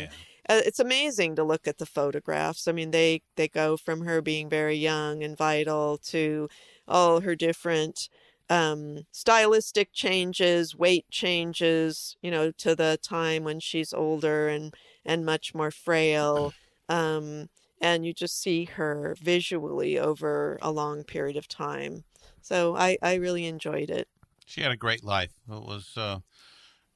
Uh, 0.49 0.61
it's 0.65 0.80
amazing 0.80 1.36
to 1.36 1.44
look 1.44 1.68
at 1.68 1.78
the 1.78 1.86
photographs. 1.86 2.68
I 2.68 2.72
mean, 2.74 2.91
they 2.91 3.22
they 3.36 3.48
go 3.48 3.78
from 3.78 4.02
her 4.02 4.22
being 4.22 4.49
very 4.49 4.76
young 4.76 5.24
and 5.24 5.38
vital 5.38 5.98
to 6.10 6.49
all 6.88 7.22
her 7.22 7.36
different 7.36 8.10
um, 8.49 9.06
stylistic 9.11 9.94
changes, 9.94 10.76
weight 10.76 11.10
changes, 11.10 12.18
you 12.22 12.30
know, 12.30 12.52
to 12.52 12.76
the 12.76 12.99
time 13.02 13.44
when 13.44 13.60
she's 13.60 13.94
older 13.94 14.49
and 14.49 14.74
and 15.06 15.26
much 15.26 15.53
more 15.53 15.72
frail. 15.72 16.53
Um, 16.90 17.48
and 17.80 18.06
you 18.06 18.14
just 18.14 18.40
see 18.40 18.65
her 18.65 19.15
visually 19.18 19.98
over 19.98 20.60
a 20.61 20.70
long 20.70 21.06
period 21.06 21.38
of 21.38 21.48
time. 21.48 22.03
So 22.41 22.76
I 22.76 22.98
I 23.02 23.15
really 23.15 23.45
enjoyed 23.45 23.90
it. 23.90 24.10
She 24.45 24.61
had 24.61 24.72
a 24.72 24.78
great 24.78 25.03
life. 25.03 25.32
It 25.49 25.64
was 25.64 25.94
uh, 25.95 26.20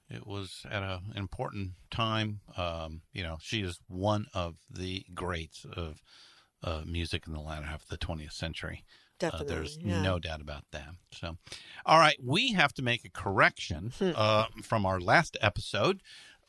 it 0.09 0.25
was 0.25 0.65
at 0.69 0.83
an 0.83 1.13
important 1.15 1.71
time. 1.91 2.39
Um, 2.55 3.01
you 3.13 3.23
know, 3.23 3.37
she 3.41 3.61
is 3.61 3.79
one 3.87 4.25
of 4.33 4.55
the 4.69 5.05
greats 5.13 5.65
of 5.71 6.01
uh, 6.63 6.81
music 6.85 7.25
in 7.27 7.33
the 7.33 7.39
latter 7.39 7.65
half 7.65 7.83
of 7.83 7.89
the 7.89 7.97
20th 7.97 8.33
century. 8.33 8.83
Uh, 9.21 9.43
there's 9.43 9.79
yeah. 9.81 10.01
no 10.01 10.19
doubt 10.19 10.41
about 10.41 10.63
that. 10.71 10.89
So, 11.11 11.37
all 11.85 11.97
right, 11.97 12.17
we 12.23 12.53
have 12.53 12.73
to 12.73 12.83
make 12.83 13.03
a 13.03 13.09
correction 13.09 13.91
Hmm. 13.97 14.11
uh, 14.15 14.45
from 14.61 14.85
our 14.85 14.99
last 14.99 15.37
episode, 15.41 16.01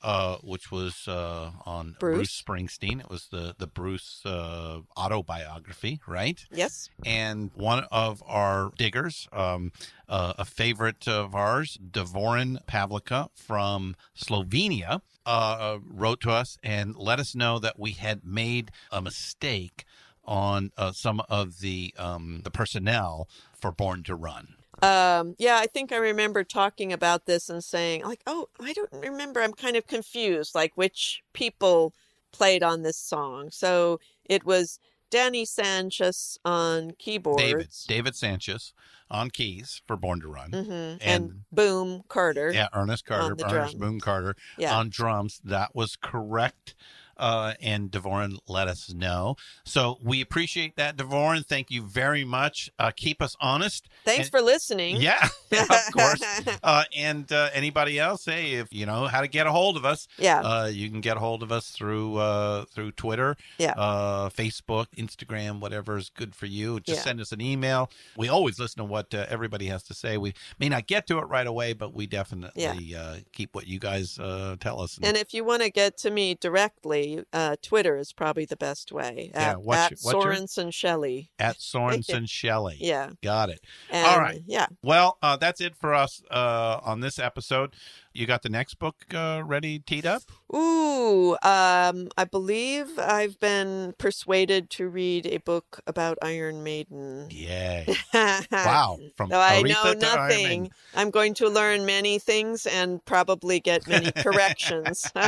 uh, 0.03 0.37
which 0.43 0.71
was 0.71 1.09
uh, 1.09 1.51
on 1.67 1.97
Bruce. 1.99 2.17
Bruce. 2.17 2.43
Springsteen. 2.43 3.01
It 3.01 3.11
was 3.11 3.29
the 3.31 3.55
the 3.59 3.67
Bruce 3.67 4.23
uh, 4.25 4.81
autobiography, 4.97 6.01
right? 6.07 6.45
Yes. 6.51 6.91
And 7.05 7.51
one 7.55 7.85
of 7.91 8.23
our 8.27 8.71
diggers, 8.77 9.29
um, 9.33 9.73
uh, 10.09 10.35
a 10.39 10.45
favorite 10.45 11.09
of 11.09 11.35
ours, 11.35 11.79
Dvorin 11.91 12.65
Pavlika 12.67 13.31
from 13.35 13.97
Slovenia, 14.17 15.03
uh, 15.27 15.79
wrote 15.85 16.21
to 16.21 16.31
us 16.31 16.59
and 16.63 16.97
let 16.97 17.21
us 17.21 17.35
know 17.35 17.59
that 17.59 17.79
we 17.79 17.93
had 17.93 18.25
made 18.25 18.71
a 18.91 19.03
mistake 19.03 19.85
on 20.25 20.71
uh, 20.77 20.93
some 20.93 21.21
of 21.29 21.61
the 21.61 21.95
um, 21.99 22.43
the 22.45 22.51
personnel 22.51 23.29
for 23.53 23.73
Born 23.73 24.03
to 24.05 24.15
Run. 24.15 24.55
Um, 24.83 25.35
yeah, 25.39 25.57
I 25.59 25.67
think 25.67 25.93
I 25.93 25.97
remember 25.97 26.45
talking 26.45 26.93
about 26.93 27.27
this 27.27 27.49
and 27.49 27.63
saying, 27.63 28.05
like, 28.05 28.23
oh, 28.27 28.49
I 28.61 28.73
don't 28.73 28.93
remember. 28.93 29.41
I'm 29.43 29.53
kind 29.53 29.77
of 29.77 29.87
confused, 29.87 30.55
like 30.55 30.73
which 30.77 31.23
people 31.33 31.95
played 32.33 32.63
on 32.63 32.83
this 32.83 32.97
song. 32.97 33.51
So 33.51 33.99
it 34.25 34.45
was 34.45 34.79
Danny 35.11 35.45
Sancious 35.45 36.39
on 36.45 36.93
keyboards. 36.99 37.85
David 37.87 38.15
David 38.15 38.15
Sancious 38.15 38.73
on 39.11 39.31
keys 39.31 39.83
for 39.87 39.97
Born 39.97 40.21
to 40.21 40.29
Run, 40.29 40.51
hmm 40.51 40.71
And, 40.71 41.01
and 41.01 41.33
Boom 41.51 42.03
Carter. 42.09 42.53
Yeah, 42.53 42.69
Ernest 42.73 43.05
Carter, 43.07 43.37
Ernest 43.43 43.79
drum. 43.79 43.81
Boom 43.81 44.01
Carter 44.01 44.37
Yeah. 44.59 44.77
on 44.77 44.91
drums. 44.91 45.41
That 45.45 45.75
was 45.75 45.97
correct. 45.97 46.75
Uh, 47.19 47.55
and 47.61 47.91
Devorin 47.91 48.39
let 48.49 48.69
us 48.69 48.93
know. 48.93 49.37
So 49.65 49.99
we 50.03 50.21
appreciate 50.21 50.77
that, 50.77 50.97
Devorin. 50.97 51.45
Thank 51.47 51.71
you 51.71 51.83
very 51.83 52.25
much. 52.25 52.71
Uh, 52.79 52.91
keep 52.95 53.21
us 53.21 53.37
honest. 53.41 53.89
Thanks 54.05 54.27
And- 54.27 54.31
for 54.31 54.41
listening. 54.41 54.97
Yeah, 54.97 55.29
of 55.53 55.93
course. 55.93 56.23
Uh, 56.63 56.85
and 56.97 57.31
uh, 57.33 57.49
anybody 57.53 57.99
else, 57.99 58.25
hey, 58.25 58.53
if 58.55 58.73
you 58.73 58.85
know 58.87 59.07
how 59.07 59.21
to 59.21 59.29
get 59.29 59.47
a 59.47 59.51
hold 59.53 59.77
of 59.77 59.85
us, 59.85 60.07
Yeah. 60.19 60.41
uh, 60.41 60.67
you 60.67 60.91
can 60.91 61.01
get 61.01 61.17
a 61.17 61.21
hold 61.21 61.43
of 61.43 61.51
us 61.53 61.71
through 61.71 62.17
uh, 62.17 62.65
through 62.67 62.93
Twitter, 62.93 63.37
Yeah. 63.59 63.73
uh, 63.73 64.29
Facebook, 64.31 64.87
Instagram, 64.97 65.61
whatever 65.61 65.97
is 65.97 66.11
good 66.11 66.35
for 66.35 66.47
you. 66.47 66.81
Just 66.81 66.99
Yeah. 66.99 67.05
send 67.05 67.21
us 67.21 67.33
an 67.33 67.41
email. 67.41 67.91
We 68.17 68.29
always 68.29 68.59
listen 68.59 68.79
to 68.79 68.85
what 68.85 69.15
uh, 69.15 69.27
everybody 69.29 69.67
has 69.67 69.83
to 69.85 69.95
say. 69.95 70.17
We 70.19 70.35
may 70.59 70.69
not 70.69 70.87
get 70.87 71.07
to 71.09 71.19
it 71.19 71.25
right 71.29 71.47
away, 71.47 71.73
but 71.73 71.95
we 71.95 72.07
definitely 72.07 72.95
uh, 72.95 73.17
keep 73.33 73.55
what 73.55 73.67
you 73.67 73.79
guys 73.79 74.19
uh, 74.19 74.57
tell 74.61 74.81
us. 74.81 74.99
And 75.03 75.17
if 75.17 75.33
you 75.33 75.45
want 75.45 75.63
to 75.63 75.71
get 75.71 75.97
to 75.99 76.11
me 76.11 76.35
directly, 76.35 77.08
uh, 77.33 77.57
Twitter 77.63 77.97
is 77.97 78.13
probably 78.13 78.45
the 78.45 78.57
best 78.57 78.93
way. 78.93 79.31
Yeah, 79.35 79.51
At, 79.53 79.63
what's 79.63 79.79
at 79.81 79.91
your- 79.91 79.99
what's 80.03 80.25
your- 80.25 80.35
Sorensen 80.35 80.73
Shelley. 80.75 81.31
at 81.39 81.57
Sorensen 81.59 82.29
Shelley. 82.29 82.77
Yeah. 82.81 83.11
Got 83.23 83.51
it. 83.51 83.61
And, 83.91 84.07
All 84.07 84.19
right. 84.19 84.41
Yeah. 84.47 84.67
Well, 84.83 85.19
uh, 85.23 85.37
that's 85.37 85.61
it 85.61 85.77
for 85.77 85.95
us 85.95 86.23
uh, 86.31 86.81
on 86.83 87.01
this 87.01 87.19
episode. 87.19 87.75
You 88.19 88.27
got 88.27 88.43
the 88.43 88.49
next 88.49 88.81
book 88.81 88.97
uh, 89.15 89.43
ready, 89.45 89.79
teed 89.79 90.05
up? 90.05 90.23
Ooh, 90.53 91.35
um, 91.35 92.09
I 92.19 92.25
believe 92.29 92.99
I've 92.99 93.39
been 93.39 93.95
persuaded 93.97 94.71
to 94.71 94.89
read 94.89 95.25
a 95.25 95.37
book 95.37 95.79
about 95.87 96.19
Iron 96.21 96.65
Maiden. 96.65 97.29
Yay. 97.31 97.87
Wow. 98.51 98.99
From 99.17 99.29
Though 99.29 99.39
I 99.39 99.63
know 99.63 99.93
nothing, 99.93 100.73
I'm 100.97 101.11
going 101.11 101.35
to 101.35 101.49
learn 101.49 101.87
many 101.87 102.19
things 102.19 102.67
and 102.67 103.05
probably 103.05 103.61
get 103.61 103.87
many 103.87 104.11
corrections. 104.17 105.09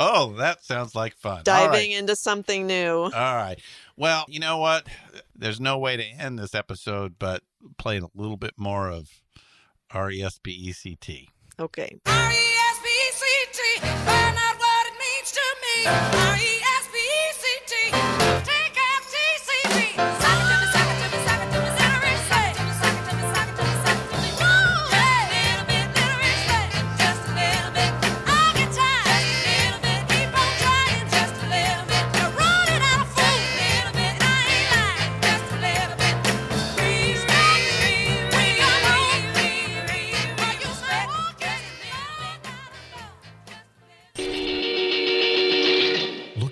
Oh, 0.00 0.32
that 0.38 0.64
sounds 0.64 0.94
like 0.94 1.14
fun. 1.14 1.42
Diving 1.44 1.90
right. 1.90 1.98
into 1.98 2.16
something 2.16 2.66
new. 2.66 3.02
All 3.04 3.10
right. 3.10 3.56
Well, 3.96 4.24
you 4.28 4.40
know 4.40 4.58
what? 4.58 4.86
There's 5.36 5.60
no 5.60 5.78
way 5.78 5.96
to 5.96 6.04
end 6.04 6.38
this 6.38 6.54
episode 6.54 7.16
but 7.18 7.42
playing 7.76 8.02
a 8.02 8.08
little 8.14 8.36
bit 8.36 8.54
more 8.56 8.90
of 8.90 9.08
R 9.92 10.10
E 10.10 10.22
S 10.22 10.38
P 10.42 10.50
E 10.50 10.72
C 10.72 10.96
T. 10.96 11.28
Okay. 11.60 11.98
R-E-S-P-E-C-T, 12.06 13.80
find 14.06 14.36
out 14.38 14.56
what 14.58 14.86
it 14.86 14.94
means 14.94 15.32
to 15.32 15.42
me. 15.64 15.86
R-E-S-P-E-C-T, 16.30 17.74
take. 18.44 18.68